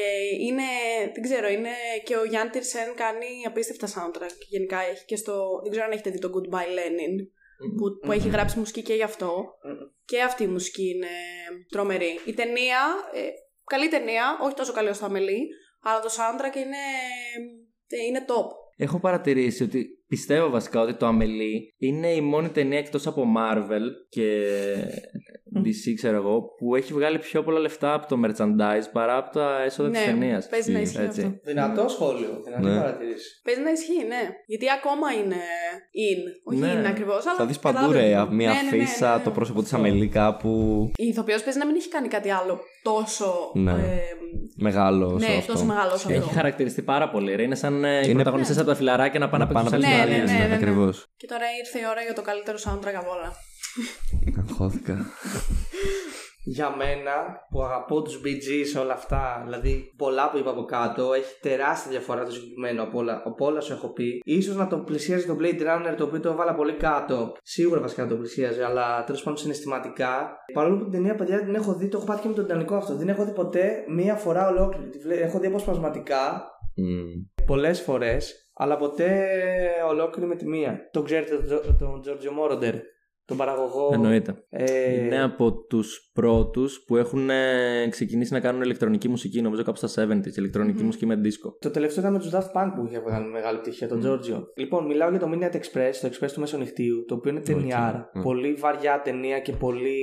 είναι, 0.48 0.64
δεν 1.14 1.24
ξέρω, 1.24 1.48
είναι 1.48 1.70
και 2.04 2.16
ο 2.16 2.24
Γιάνν 2.24 2.52
Τιρσέν 2.52 2.94
κάνει 2.96 3.28
απίστευτα 3.48 3.88
soundtrack. 3.88 4.36
Γενικά 4.50 4.78
έχει 4.92 5.06
και 5.06 5.16
στο, 5.16 5.60
δεν 5.62 5.72
ξέρω 5.72 5.86
αν 5.86 5.92
έχετε 5.92 6.10
δει 6.10 6.20
το 6.20 6.30
Goodbye 6.36 6.70
Lenin, 6.78 7.16
που, 7.78 8.00
που 8.06 8.12
έχει 8.12 8.30
γράψει 8.30 8.60
μουσική 8.60 8.82
και 8.82 8.94
γι' 8.94 9.04
αυτό. 9.04 9.46
Και 10.06 10.22
αυτή 10.22 10.44
η 10.44 10.48
μουσική 10.48 10.88
είναι 10.96 11.08
τρομερή. 11.70 12.20
Η 12.26 12.34
ταινία, 12.34 12.80
ε, 13.14 13.20
καλή 13.64 13.88
ταινία, 13.88 14.38
όχι 14.42 14.56
τόσο 14.56 14.74
καλή 14.74 14.90
ως 14.90 15.00
το 15.00 15.06
Αμελή, 15.06 15.48
αλλά 15.82 16.00
το 16.00 16.10
soundtrack 16.10 16.56
είναι, 16.56 16.84
ε, 17.88 18.06
είναι 18.08 18.26
top. 18.28 18.48
Έχω 18.76 19.00
παρατηρήσει 19.00 19.64
ότι 19.64 20.04
πιστεύω 20.08 20.50
βασικά 20.50 20.82
ότι 20.82 20.96
το 20.96 21.06
Αμελή 21.06 21.74
είναι 21.78 22.14
η 22.14 22.22
μόνη 22.22 22.50
ταινία 22.50 22.80
εκτός 22.80 23.08
από 23.08 23.24
Marvel 23.38 23.86
και 24.10 24.44
DC, 25.60 25.94
ξέρω 25.96 26.16
εγώ, 26.16 26.42
που 26.58 26.76
έχει 26.76 26.94
βγάλει 26.94 27.20
πιο 27.20 27.44
πολλά 27.44 27.60
λεφτά 27.60 27.94
από 27.94 28.08
το 28.08 28.16
merchandise 28.26 28.88
παρά 28.92 29.18
από 29.18 29.32
τα 29.32 29.62
έσοδα 29.66 29.90
της 29.90 30.04
ταινίας. 30.06 30.44
Ναι, 30.44 30.50
παίζει 30.50 30.72
να 30.72 30.80
ισχύει 30.80 31.02
Έτσι. 31.02 31.22
αυτό. 31.22 31.40
Δυνατό 31.44 31.88
σχόλιο, 31.90 32.42
δυνατή 32.46 32.64
Ναι. 32.66 32.78
παρατηρήση. 32.80 33.42
Παίζει 33.44 33.62
να 33.62 33.70
ισχύει, 33.72 34.04
ναι. 34.08 34.30
Γιατί 34.46 34.66
ακόμα 34.72 35.12
είναι 35.12 35.36
in. 36.10 36.20
Όχι 36.44 36.60
Ναι. 36.60 36.82
in 36.82 36.86
ακριβώς, 36.88 37.26
αλλά. 37.28 37.36
Θα 37.38 37.46
δεις 37.46 37.60
παντού 37.60 37.76
καταλαβαίνω. 37.78 38.26
ρε 38.26 38.36
μια 38.36 38.50
Ναι, 38.50 38.56
ναι, 38.56 38.62
ναι, 38.70 38.78
ναι, 38.78 38.84
αφίσα, 38.84 39.18
ναι. 39.18 39.24
το 39.24 39.32
πρόσωπο 39.32 39.62
της 39.62 39.74
Αμελή 39.74 40.08
κάπου 40.08 40.50
Η 40.96 41.08
ηθοποιός 41.08 41.44
παίζει 41.44 41.60
να 41.60 41.66
μην 41.66 41.76
έχει 41.76 41.90
κάνει 41.90 42.08
κάτι 42.08 42.30
άλλο 42.30 42.60
τόσο. 42.84 43.52
Ναι. 43.54 43.72
ε, 43.72 43.76
μεγάλο. 44.56 45.12
ναι, 45.12 45.26
σε 45.26 45.32
αυτό. 45.38 45.52
τόσο 45.54 45.66
μεγάλο 45.66 45.92
όσο 45.94 46.08
αυτό. 46.08 46.20
Έχει 46.20 46.34
χαρακτηριστεί 46.34 46.82
πάρα 46.82 47.10
πολύ. 47.10 47.36
Ρε. 47.36 47.44
Είναι 47.44 47.56
σαν 47.56 47.84
ε, 47.84 47.98
οι 47.98 48.02
Είναι- 48.04 48.14
πρωταγωνιστές 48.14 48.58
από 48.58 48.68
τα 48.68 48.76
φιλαράκια 48.76 49.20
να 49.20 49.30
πάνε 49.30 49.44
να 49.44 49.50
Να 49.54 49.56
πάνε 49.56 49.70
παίξουν 49.70 49.90
από 49.90 49.94
σε 49.94 49.98
Ναι, 49.98 50.02
άλλες 50.04 50.18
ναι, 50.18 50.26
ταινίες. 50.26 50.40
ναι, 50.40 50.44
ναι, 50.44 50.48
ναι. 50.50 50.56
Ακριβώ. 50.56 50.90
Και 51.18 51.28
τώρα 51.28 51.46
ήρθε 51.60 51.80
η 51.80 51.86
ώρα 51.92 52.02
για 52.02 52.14
το 52.14 52.22
καλύτερο 52.22 52.58
soundtrack 52.66 52.98
από 53.04 53.12
όλα. 53.12 53.30
Αγχώθηκα. 54.40 55.06
Για 56.46 56.76
μένα 56.76 57.12
που 57.50 57.64
αγαπώ 57.64 58.02
τους 58.02 58.22
Bee 58.24 58.28
Gees 58.28 58.82
όλα 58.82 58.94
αυτά, 58.94 59.42
δηλαδή 59.46 59.94
πολλά 59.98 60.30
που 60.30 60.38
είπα 60.38 60.50
από 60.50 60.64
κάτω, 60.64 61.14
έχει 61.14 61.40
τεράστια 61.42 61.92
διαφορά 61.92 62.26
το 62.26 62.32
συγκεκριμένο 62.32 62.84
από 62.84 62.98
όλα, 62.98 63.22
από 63.26 63.46
όλα 63.46 63.62
σου 63.62 63.74
έχω 63.74 63.94
πει. 63.94 64.22
Ίσως 64.26 64.56
να 64.56 64.68
τον 64.68 64.84
πλησίαζε 64.84 65.28
το 65.28 65.38
Blade 65.40 65.62
Runner 65.62 65.94
το 65.98 66.04
οποίο 66.04 66.20
το 66.20 66.30
έβαλα 66.30 66.56
πολύ 66.56 66.74
κάτω. 66.74 67.34
Σίγουρα 67.44 67.80
βασικά 67.82 68.08
τον 68.08 68.18
πλησίαζε, 68.18 68.66
αλλά 68.66 69.04
τέλος 69.04 69.24
πάντων 69.24 69.38
συναισθηματικά. 69.40 70.36
Παρόλο 70.54 70.78
που 70.78 70.84
την 70.84 70.92
ταινία 70.92 71.16
παιδιά 71.16 71.44
την 71.44 71.56
έχω 71.56 71.76
δει, 71.76 71.88
το 71.88 71.98
έχω 71.98 72.06
πάθει 72.06 72.22
και 72.22 72.28
με 72.28 72.34
τον 72.34 72.44
Ιτανικό 72.46 72.76
αυτό. 72.76 72.96
Δεν 72.96 73.10
έχω 73.10 73.26
δει 73.26 73.32
ποτέ 73.34 73.84
μία 73.90 74.16
φορά 74.16 74.48
ολόκληρη. 74.48 74.90
Τη 74.90 74.98
βλέ- 74.98 75.22
Έχω 75.22 75.40
δει 75.40 75.48
αποσπασματικά 75.48 76.44
Μμμ. 76.76 77.46
πολλές 77.46 77.82
φορές, 77.82 78.50
αλλά 78.56 78.78
ποτέ 78.78 79.28
ολόκληρη 79.90 80.28
με 80.28 80.36
τη 80.36 80.48
μία. 80.48 80.90
Τον 80.92 81.04
ξέρετε 81.06 81.36
τον 81.36 81.46
Τζο- 81.46 81.76
τον 81.80 82.02
Τζόρτζιο 82.02 82.32
Μόροντερ, 82.32 82.76
τον 83.26 83.38
παραγωγό. 83.38 83.90
Εννοείται. 83.94 84.46
Ε, 84.50 85.04
Είναι 85.06 85.22
από 85.22 85.54
τους 85.54 86.10
πρώτους 86.14 86.84
που 86.88 86.96
έχουν 86.98 87.30
ε, 87.30 87.88
ξεκινήσει 87.90 88.34
να 88.34 88.40
κάνουν 88.40 88.62
ηλεκτρονική 88.62 89.10
μουσική, 89.10 89.42
νομίζω 89.42 89.64
κάπου 89.64 89.88
στα 89.88 90.08
70s. 90.08 90.38
ηλεκτρονική 90.38 90.84
μουσική 90.84 91.06
με 91.06 91.16
ντίσκο. 91.16 91.58
Το 91.60 91.72
τελευταίο 91.72 92.02
ήταν 92.02 92.14
με 92.14 92.20
τους 92.20 92.32
Daft 92.34 92.62
Punk 92.62 92.72
που 92.76 92.86
είχε 92.86 93.00
βγάλει 93.00 93.26
μεγάλη 93.26 93.58
επιτυχία, 93.58 93.88
τον 93.88 94.02
Giorgio. 94.06 94.44
Λοιπόν, 94.56 94.86
μιλάω 94.86 95.10
για 95.10 95.20
το 95.20 95.30
Midnight 95.34 95.56
Express, 95.56 95.94
το 96.02 96.10
Express 96.12 96.32
του 96.34 96.40
Μεσονυχτίου, 96.40 97.06
το 97.08 97.16
οποίο 97.16 97.32
είναι 97.32 97.42
ταινιάρα. 97.42 98.12
Οκ. 98.14 98.24
Πολύ 98.24 98.54
βαριά 98.54 99.02
ταινία 99.02 99.40
και 99.40 99.52
πολύ, 99.52 99.98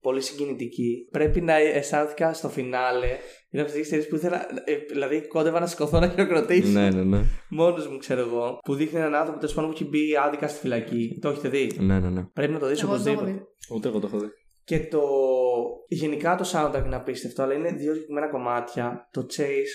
πολύ 0.00 0.20
συγκινητική. 0.20 1.08
Πρέπει 1.10 1.40
να 1.40 1.54
αισθάνθηκα 1.56 2.32
στο 2.32 2.48
φινάλε. 2.48 3.08
Είναι 3.56 3.64
από 3.64 3.72
τι 3.72 3.98
που 4.08 4.14
ήθελα. 4.14 4.46
Δηλαδή, 4.90 5.26
κόντευα 5.26 5.60
να 5.60 5.66
σηκωθώ 5.66 6.00
να 6.00 6.08
χειροκροτήσω. 6.08 6.68
Ναι, 6.68 6.90
ναι, 6.90 7.02
ναι. 7.02 7.24
Μόνο 7.48 7.76
μου, 7.90 7.98
ξέρω 7.98 8.20
εγώ. 8.20 8.58
Που 8.64 8.74
δείχνει 8.74 8.98
έναν 8.98 9.14
άνθρωπο 9.14 9.40
τέλο 9.40 9.52
πάντων 9.54 9.70
που 9.70 9.76
έχει 9.80 9.88
μπει 9.88 10.16
άδικα 10.26 10.48
στη 10.48 10.58
φυλακή. 10.58 11.18
Το 11.20 11.28
έχετε 11.28 11.48
δει. 11.48 11.70
Ναι, 11.78 11.98
ναι, 11.98 12.08
ναι. 12.08 12.22
Πρέπει 12.22 12.52
να 12.52 12.58
το 12.58 12.66
δει 12.66 12.84
οπωσδήποτε. 12.84 13.42
Ούτε 13.70 13.88
εγώ 13.88 13.98
το 13.98 14.06
έχω 14.06 14.18
δει. 14.18 14.26
Και 14.64 14.78
το. 14.78 15.00
Γενικά 15.88 16.34
το 16.36 16.50
soundtrack 16.52 16.82
είναι 16.84 16.96
απίστευτο, 16.96 17.42
αλλά 17.42 17.54
είναι 17.54 17.72
δύο 17.72 17.92
συγκεκριμένα 17.92 18.28
κομμάτια. 18.28 19.08
Το 19.12 19.26
Chase 19.36 19.74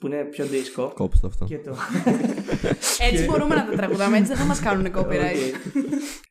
που 0.00 0.06
είναι 0.06 0.24
πιο 0.24 0.44
δίσκο. 0.44 0.92
Κόψτε 0.94 1.26
αυτό. 1.26 1.46
Έτσι 3.10 3.24
μπορούμε 3.24 3.54
να 3.54 3.66
τα 3.66 3.76
τραγουδάμε, 3.76 4.16
έτσι 4.16 4.34
δεν 4.34 4.36
θα 4.36 4.44
μα 4.44 4.56
κάνουν 4.56 4.92
copyright. 4.96 5.72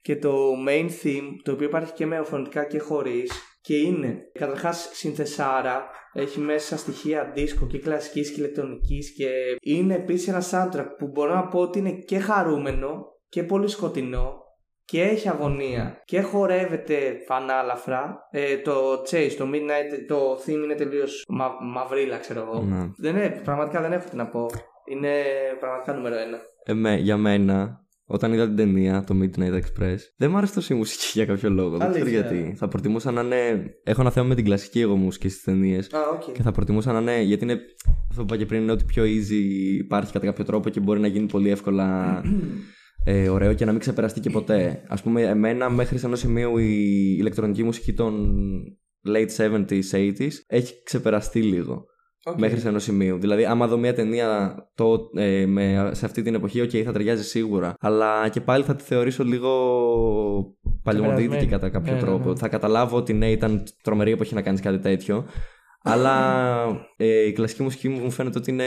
Και 0.01 0.15
το 0.15 0.33
main 0.67 0.85
theme, 1.03 1.27
το 1.43 1.51
οποίο 1.51 1.67
υπάρχει 1.67 1.93
και 1.93 2.05
με 2.05 2.19
οφωνητικά 2.19 2.65
και 2.65 2.79
χωρί, 2.79 3.23
και 3.65 3.75
είναι 3.77 4.17
καταρχάς 4.39 4.89
συνθεσάρα, 4.93 5.89
έχει 6.13 6.39
μέσα 6.39 6.77
στοιχεία 6.77 7.33
disco 7.35 7.67
και 7.67 7.79
κλασικής 7.79 8.31
και 8.31 8.41
ηλεκτρονικής. 8.41 9.13
Και 9.13 9.29
είναι 9.61 9.93
επίσης 9.95 10.27
ένα 10.27 10.43
soundtrack 10.51 10.87
που 10.97 11.07
μπορώ 11.07 11.33
να 11.33 11.47
πω 11.47 11.59
ότι 11.59 11.79
είναι 11.79 11.91
και 11.91 12.19
χαρούμενο 12.19 13.05
και 13.29 13.43
πολύ 13.43 13.67
σκοτεινό 13.67 14.41
και 14.85 15.01
έχει 15.01 15.29
αγωνία 15.29 16.01
και 16.05 16.21
χορεύεται 16.21 17.17
φανάλαφρα. 17.27 18.27
Ε, 18.31 18.57
το 18.57 18.93
Chase, 18.93 19.33
το 19.37 19.45
Midnight, 19.53 20.05
το 20.07 20.33
theme 20.45 20.63
είναι 20.63 20.75
τελείως 20.75 21.25
μα, 21.27 21.49
μαυρίλα, 21.61 22.17
ξέρω 22.17 22.39
εγώ. 22.41 22.61
Ναι. 22.61 22.89
Δεν 22.97 23.15
είναι, 23.15 23.41
πραγματικά 23.43 23.81
δεν 23.81 23.91
έχω 23.91 24.09
τι 24.09 24.15
να 24.15 24.27
πω. 24.27 24.45
Είναι 24.85 25.11
πραγματικά 25.59 25.93
νούμερο 25.93 26.15
ένα. 26.15 26.39
Εμέ, 26.65 26.95
για 26.95 27.17
μένα, 27.17 27.82
όταν 28.05 28.33
είδα 28.33 28.45
την 28.45 28.55
ταινία, 28.55 29.03
το 29.03 29.15
Midnight 29.21 29.53
Express, 29.53 29.97
δεν 30.17 30.29
μου 30.29 30.37
άρεσε 30.37 30.53
τόσο 30.53 30.73
η 30.73 30.77
μουσική 30.77 31.05
για 31.13 31.25
κάποιο 31.25 31.49
λόγο. 31.49 31.77
Δεν 31.77 31.89
ξέρω 31.89 32.05
Αλήθεια. 32.05 32.19
γιατί. 32.19 32.55
Θα 32.57 32.67
προτιμούσα 32.67 33.11
να 33.11 33.21
είναι. 33.21 33.73
Έχω 33.83 34.01
ένα 34.01 34.11
θέμα 34.11 34.27
με 34.27 34.35
την 34.35 34.45
κλασική 34.45 34.79
εγώ 34.79 34.95
μουσικής 34.95 35.31
στις 35.31 35.43
ταινίες. 35.43 35.93
Α, 35.93 35.99
οκ. 36.13 36.31
Και 36.31 36.41
θα 36.41 36.51
προτιμούσα 36.51 36.91
να 36.91 36.99
είναι. 36.99 37.21
Γιατί 37.21 37.43
είναι. 37.43 37.59
Αυτό 38.09 38.25
που 38.25 38.33
είπα 38.33 38.37
και 38.37 38.45
πριν 38.45 38.61
είναι 38.61 38.71
ότι 38.71 38.83
πιο 38.83 39.03
easy 39.03 39.43
υπάρχει 39.79 40.11
κατά 40.11 40.25
κάποιο 40.25 40.43
τρόπο 40.43 40.69
και 40.69 40.79
μπορεί 40.79 40.99
να 40.99 41.07
γίνει 41.07 41.25
πολύ 41.25 41.49
εύκολα 41.49 42.21
ε, 43.05 43.29
ωραίο 43.29 43.53
και 43.53 43.65
να 43.65 43.71
μην 43.71 43.79
ξεπεραστεί 43.79 44.19
και 44.19 44.29
ποτέ. 44.29 44.83
Α 44.87 44.95
πούμε, 44.95 45.21
εμένα 45.21 45.69
μέχρι 45.69 45.97
σε 45.97 46.05
ενός 46.05 46.19
σημείου 46.19 46.57
η 46.57 47.15
ηλεκτρονική 47.19 47.63
μουσική 47.63 47.93
των 47.93 48.37
late 49.07 49.49
70s, 49.49 49.81
80s 49.91 50.31
έχει 50.47 50.83
ξεπεραστεί 50.83 51.41
λίγο. 51.41 51.85
Οκ. 52.25 52.39
Μέχρι 52.39 52.59
σε 52.59 52.67
ενός 52.67 52.83
σημείου. 52.83 53.17
Δηλαδή, 53.19 53.45
άμα 53.45 53.67
δω 53.67 53.77
μια 53.77 53.93
ταινία 53.93 54.55
το, 54.75 55.09
ε, 55.15 55.45
με, 55.45 55.89
σε 55.93 56.05
αυτή 56.05 56.21
την 56.21 56.35
εποχή, 56.35 56.61
οκ, 56.61 56.69
θα 56.85 56.91
ταιριάζει 56.91 57.23
σίγουρα. 57.23 57.73
Αλλά 57.79 58.29
και 58.29 58.41
πάλι 58.41 58.63
θα 58.63 58.75
τη 58.75 58.83
θεωρήσω 58.83 59.23
λίγο 59.23 59.49
παλιωμοδίτικη 60.83 61.27
Ξεπερασμένη. 61.27 61.51
κατά 61.61 61.69
κάποιο 61.69 61.93
Ναι, 61.93 61.99
ναι, 61.99 62.05
τρόπο. 62.05 62.29
ναι. 62.29 62.35
Θα 62.35 62.47
καταλάβω 62.47 62.97
ότι 62.97 63.13
ναι, 63.13 63.31
ήταν 63.31 63.63
τρομερή 63.83 64.11
εποχή 64.11 64.33
να 64.33 64.41
κάνεις 64.41 64.61
κάτι 64.61 64.79
τέτοιο. 64.79 65.25
αλλά 65.83 66.25
ε, 66.97 67.25
η 67.27 67.31
κλασική 67.33 67.63
μουσική 67.63 67.89
μου 67.89 67.99
μου 67.99 68.11
φαίνεται 68.11 68.37
ότι 68.37 68.51
είναι, 68.51 68.65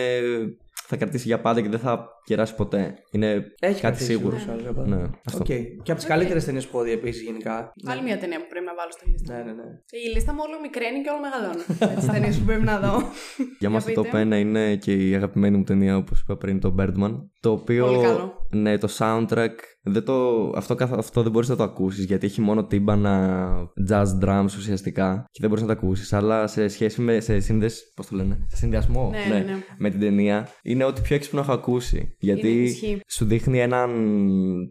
θα 0.89 0.97
κρατήσει 0.97 1.27
για 1.27 1.41
πάντα 1.41 1.61
και 1.61 1.69
δεν 1.69 1.79
θα 1.79 2.09
γεράσει 2.25 2.55
ποτέ. 2.55 2.95
Είναι 3.11 3.27
Έχει 3.29 3.47
κάτι 3.59 3.81
κρατήσει 3.81 4.05
σίγουρο. 4.05 4.29
ούτως 4.29 4.45
ή 4.45 4.51
άλλως, 4.51 4.63
για 4.63 4.73
πάντα. 4.73 4.97
Ναι, 4.97 5.03
αυτό. 5.27 5.39
Οκ. 5.39 5.45
Και 5.83 5.91
από 5.93 5.95
τις 5.95 6.05
καλύτερες 6.05 6.45
ταινίες 6.45 6.67
που 6.67 6.77
έχω 6.77 6.87
δει 6.87 6.93
επίσης 6.93 7.23
γενικά. 7.23 7.73
Άλλη 7.87 8.03
μια 8.03 8.19
ταινία 8.19 8.39
που 8.39 8.47
πρέπει 8.49 8.65
να 8.65 8.75
βάλω 8.75 8.91
στη 8.91 9.11
λίστα. 9.11 9.35
Ναι, 9.37 9.43
ναι, 9.43 9.53
ναι. 9.53 9.63
Η 10.05 10.15
λίστα 10.15 10.33
μου 10.33 10.39
όλο 10.47 10.61
μικραίνει 10.63 11.01
και 11.01 11.11
όλο 11.11 11.21
μεγαλώνει. 11.21 11.63
Με 11.81 11.95
τις 12.01 12.07
ταινίες 12.13 12.39
που 12.39 12.45
πρέπει 12.45 12.63
να 12.63 12.79
δω. 12.79 13.03
Για 13.61 13.71
μας 13.71 13.85
το 13.85 14.03
πείτε. 14.03 14.23
top 14.23 14.33
1 14.35 14.39
είναι 14.39 14.77
και 14.77 14.93
η 15.09 15.15
αγαπημένη 15.15 15.57
μου 15.57 15.65
ταινία, 15.65 15.97
όπως 15.97 16.21
είπα 16.21 16.37
πριν, 16.37 16.61
το 16.61 16.75
Birdman. 16.79 17.15
Το 17.41 17.51
οποίο, 17.51 17.87
Πολύ 17.87 18.03
καλό. 18.03 18.33
ναι, 18.51 18.79
το 18.79 18.89
soundtrack, 18.99 19.55
δεν 19.89 20.05
το, 20.05 20.49
αυτό, 20.57 20.75
καθ- 20.75 20.99
αυτό 20.99 21.23
δεν 21.23 21.33
μπορείς 21.33 21.49
να 21.49 21.57
το 21.57 21.63
ακούσεις, 21.63 22.05
γιατί 22.05 22.27
έχει 22.27 22.41
μόνο 22.41 22.65
τύμπανα 22.65 23.49
jazz 23.91 24.05
drums 24.25 24.45
ουσιαστικά 24.59 25.25
και 25.31 25.39
δεν 25.41 25.49
μπορείς 25.49 25.65
να 25.65 25.75
το 25.75 25.81
ακούσεις, 25.83 26.13
αλλά 26.13 26.47
σε 26.47 26.69
σχέση 26.69 27.01
με, 27.01 27.21
σε 27.21 27.41
σύνδεση, 27.41 27.83
πώς 27.97 28.07
το 28.07 28.17
λένε, 28.17 28.39
σε 28.49 28.57
συνδυασμό 28.57 29.11
Ναι, 29.29 29.35
ναι, 29.35 29.41
ναι. 29.45 29.57
με 29.79 29.91
την 29.91 30.01
ταινία, 30.01 30.49
είναι 30.63 30.85
ό,τι 30.85 31.01
πιο 31.01 31.17
έξυπνο 31.17 31.41
έχω 31.41 31.53
ακούσει. 31.53 32.15
Γιατί 32.19 32.49
Είναι, 32.53 32.63
ισχύει. 32.63 33.01
σου 33.09 33.25
δείχνει 33.25 33.59
έναν 33.61 33.91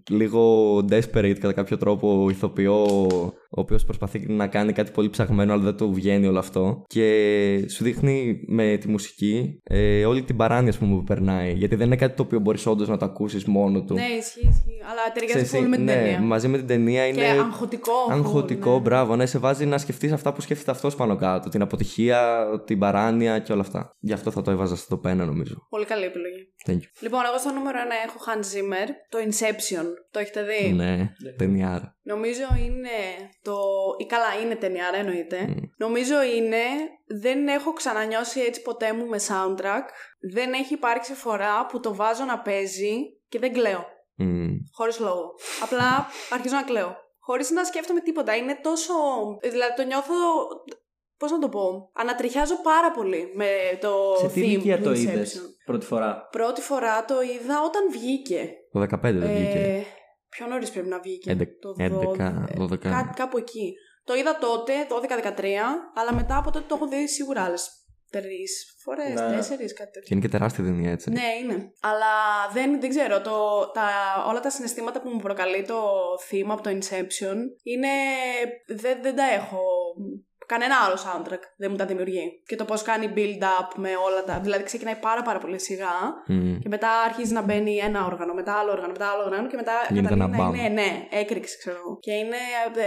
λίγο 0.09 0.75
desperate 0.77 1.37
κατά 1.39 1.53
κάποιο 1.53 1.77
τρόπο 1.77 2.27
ηθοποιό 2.29 2.85
ο 3.49 3.61
οποίος 3.61 3.85
προσπαθεί 3.85 4.25
να 4.27 4.47
κάνει 4.47 4.73
κάτι 4.73 4.91
πολύ 4.91 5.09
ψαγμένο 5.09 5.53
αλλά 5.53 5.63
δεν 5.63 5.75
του 5.75 5.93
βγαίνει 5.93 6.27
όλο 6.27 6.39
αυτό 6.39 6.83
και 6.87 7.65
σου 7.69 7.83
δείχνει 7.83 8.39
με 8.47 8.77
τη 8.77 8.87
μουσική 8.87 9.59
ε, 9.63 10.05
όλη 10.05 10.23
την 10.23 10.35
παράνοια 10.35 10.69
ας 10.69 10.77
πούμε, 10.77 10.95
που 10.95 11.03
περνάει 11.03 11.53
γιατί 11.53 11.75
δεν 11.75 11.85
είναι 11.85 11.95
κάτι 11.95 12.15
το 12.15 12.23
οποίο 12.23 12.39
μπορείς 12.39 12.65
όντως 12.65 12.87
να 12.87 12.97
το 12.97 13.05
ακούσεις 13.05 13.45
μόνο 13.45 13.83
του. 13.83 13.93
Ναι, 13.93 14.01
ισχύει, 14.01 14.39
ισχύει. 14.47 14.79
Αλλά 14.91 15.01
ταιριάζει 15.13 15.33
Ξέρεις 15.33 15.49
τι, 15.49 15.57
πολύ 15.57 15.69
με 15.69 15.75
την 15.75 15.85
ναι, 15.85 15.93
ταινία. 15.93 16.19
μαζί 16.19 16.47
με 16.47 16.57
την 16.57 16.67
ταινία 16.67 17.07
είναι 17.07 17.17
Και 17.21 17.25
αγχωτικό. 17.25 17.91
αγχωτικό, 18.09 18.73
ναι. 18.73 18.79
μπράβο, 18.79 19.15
ναι, 19.15 19.25
σε 19.25 19.37
βάζει 19.37 19.65
να 19.65 19.77
σκεφτείς 19.77 20.11
αυτά 20.11 20.33
που 20.33 20.41
σκέφτεται 20.41 20.71
αυτός 20.71 20.95
πάνω 20.95 21.15
κάτω, 21.15 21.49
την 21.49 21.61
αποτυχία, 21.61 22.45
την 22.65 22.79
παράνοια 22.79 23.39
και 23.39 23.51
όλα 23.51 23.61
αυτά. 23.61 23.89
Γι' 23.99 24.13
αυτό 24.13 24.31
θα 24.31 24.41
το 24.41 24.51
έβαζα 24.51 24.75
στο 24.75 24.97
πένα 24.97 25.25
νομίζω. 25.25 25.55
Πολύ 25.69 25.85
καλή 25.85 26.03
επιλογή. 26.03 26.53
Thank 26.67 26.73
you. 26.73 26.89
Λοιπόν, 26.99 27.19
εγώ 27.29 27.37
στο 27.37 27.51
νούμερο 27.51 27.77
1 27.79 27.91
έχω 28.07 28.17
Hans 28.27 28.45
Zimmer, 28.55 28.87
το 29.09 29.17
Inception. 29.27 29.85
Το 30.11 30.19
έχετε 30.19 30.41
δει; 30.43 30.73
Ναι, 30.73 31.09
ταινιάρα. 31.37 31.95
Νομίζω 32.03 32.45
είναι 32.65 32.97
το. 33.45 33.57
ή 33.97 34.05
καλά, 34.05 34.33
είναι 34.43 34.55
ταινιάρα, 34.55 34.97
εννοείται. 34.97 35.39
Μμ. 35.47 35.53
Νομίζω 35.77 36.23
είναι. 36.23 36.63
Δεν 37.21 37.47
έχω 37.47 37.73
ξανανιώσει 37.73 38.39
έτσι 38.39 38.61
ποτέ 38.61 38.93
μου 38.93 39.05
με 39.05 39.19
soundtrack. 39.27 39.85
Δεν 40.33 40.53
έχει 40.53 40.73
υπάρξει 40.73 41.13
φορά 41.13 41.65
που 41.65 41.79
το 41.79 41.95
βάζω 41.95 42.25
να 42.25 42.39
παίζει 42.39 42.95
και 43.29 43.39
δεν 43.39 43.53
κλαίω. 43.53 43.85
Μμ. 44.15 44.47
Χωρίς 44.73 44.99
λόγο. 44.99 45.33
Απλά 45.63 46.07
αρχίζω 46.29 46.55
να 46.55 46.63
κλαίω. 46.63 46.95
Χωρίς 47.19 47.49
να 47.51 47.63
σκέφτομαι 47.63 47.99
τίποτα. 47.99 48.35
Είναι 48.35 48.59
τόσο. 48.63 48.93
Δηλαδή 49.41 49.73
το 49.75 49.83
νιώθω. 49.83 50.13
Πώς 51.17 51.31
να 51.31 51.39
το 51.39 51.49
πω. 51.49 51.89
Ανατριχιάζω 51.93 52.61
πάρα 52.61 52.91
πολύ 52.91 53.31
με 53.35 53.47
το 53.81 54.15
Σε 54.19 54.27
τι 54.27 54.41
theme 54.41 54.43
ηλικία 54.43 54.77
του 54.77 54.83
το 54.83 54.89
Inception. 54.89 54.95
είδες 54.95 55.41
πρώτη 55.65 55.85
φορά; 55.85 56.27
Πρώτη 56.31 56.61
φορά 56.61 57.05
το 57.05 57.21
είδα 57.21 57.61
όταν 57.65 57.91
βγήκε. 57.91 58.49
Το 58.71 58.79
15 58.81 58.87
δεν 59.01 59.31
βγήκε. 59.31 59.57
Ε, 59.57 59.83
πιο 60.37 60.45
νωρίς 60.47 60.71
πρέπει 60.71 60.87
να 60.87 60.99
βγήκε; 60.99 61.31
Έντεκα- 61.31 61.59
το 61.59 61.75
11, 61.77 62.45
12. 62.57 62.77
Κά, 62.77 63.13
κάπου 63.15 63.37
εκεί. 63.37 63.73
Το 64.03 64.13
είδα 64.15 64.37
τότε, 64.37 64.73
12-13, 64.89 65.45
αλλά 65.95 66.13
μετά 66.13 66.37
από 66.37 66.51
τότε 66.51 66.65
το 66.67 66.75
έχω 66.75 66.87
δει 66.87 67.07
σίγουρα 67.07 67.41
άλλες 67.43 67.69
τρεις 68.09 68.75
φορές, 68.83 69.13
Ναι. 69.19 69.35
τέσσερις, 69.35 69.73
κάτι 69.73 69.91
τέτοιο. 69.91 70.01
Και 70.07 70.13
είναι 70.13 70.21
και 70.21 70.27
τεράστια 70.29 70.63
ταινία 70.63 70.91
έτσι. 70.91 71.09
Ναι, 71.09 71.21
είναι. 71.43 71.71
Αλλά 71.81 72.13
δεν, 72.53 72.79
δεν 72.79 72.89
ξέρω. 72.89 73.21
Το, 73.21 73.67
τα, 73.73 73.87
όλα 74.27 74.39
τα 74.39 74.49
συναισθήματα 74.49 75.01
που 75.01 75.09
μου 75.09 75.19
προκαλεί 75.19 75.63
το 75.65 75.79
θύμα 76.27 76.53
από 76.53 76.63
το 76.63 76.69
Inception 76.69 77.35
είναι. 77.63 77.93
Δεν, 78.67 79.01
δεν 79.01 79.15
τα 79.15 79.23
έχω. 79.23 79.61
Κανένα 80.45 80.75
άλλο 80.85 80.95
soundtrack 80.95 81.43
δεν 81.57 81.71
μου 81.71 81.77
τα 81.77 81.85
δημιουργεί. 81.85 82.41
Και 82.45 82.55
το 82.55 82.65
πώς 82.65 82.81
κάνει 82.81 83.13
build-up 83.15 83.67
με 83.75 83.89
όλα 84.05 84.23
τα. 84.23 84.39
Δηλαδή 84.43 84.63
ξεκινάει 84.63 84.95
πάρα 84.95 85.21
πάρα 85.21 85.39
πολύ 85.39 85.59
σιγά 85.59 85.93
Μμ. 86.27 86.57
και 86.59 86.69
μετά 86.69 86.89
αρχίζει 87.07 87.33
να 87.33 87.41
μπαίνει 87.41 87.75
ένα 87.77 88.05
όργανο, 88.05 88.33
μετά 88.33 88.53
άλλο 88.53 88.71
όργανο, 88.71 88.91
μετά 88.91 89.07
άλλο 89.07 89.23
όργανο 89.23 89.47
και 89.47 89.55
μετά 89.55 89.71
Γίνεται 89.89 90.13
καταλήγει 90.13 90.35
ένα 90.35 90.43
να 90.43 90.49
μπαμ. 90.51 90.55
είναι, 90.55 90.67
ναι, 90.81 91.07
έκρηξη 91.09 91.57
ξέρω 91.57 91.77
εγώ. 91.77 91.97
Και 91.99 92.11
είναι 92.11 92.37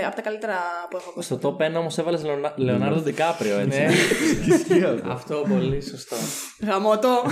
από 0.07 0.17
τα 0.17 0.23
καλύτερα 0.23 0.57
που 0.91 0.97
έχω 0.97 1.11
ακούσει. 1.11 1.27
Στο 1.35 1.57
top 1.59 1.71
1 1.71 1.75
όμως 1.79 1.99
έβαλες 1.99 2.23
Λεωνάρντο 2.57 3.01
Ντικάπριο, 3.01 3.59
έτσι. 3.59 3.81
Ναι. 3.81 5.11
Αυτό 5.17 5.45
πολύ 5.49 5.83
σωστό. 5.83 6.17
Γαμώτο. 6.67 7.09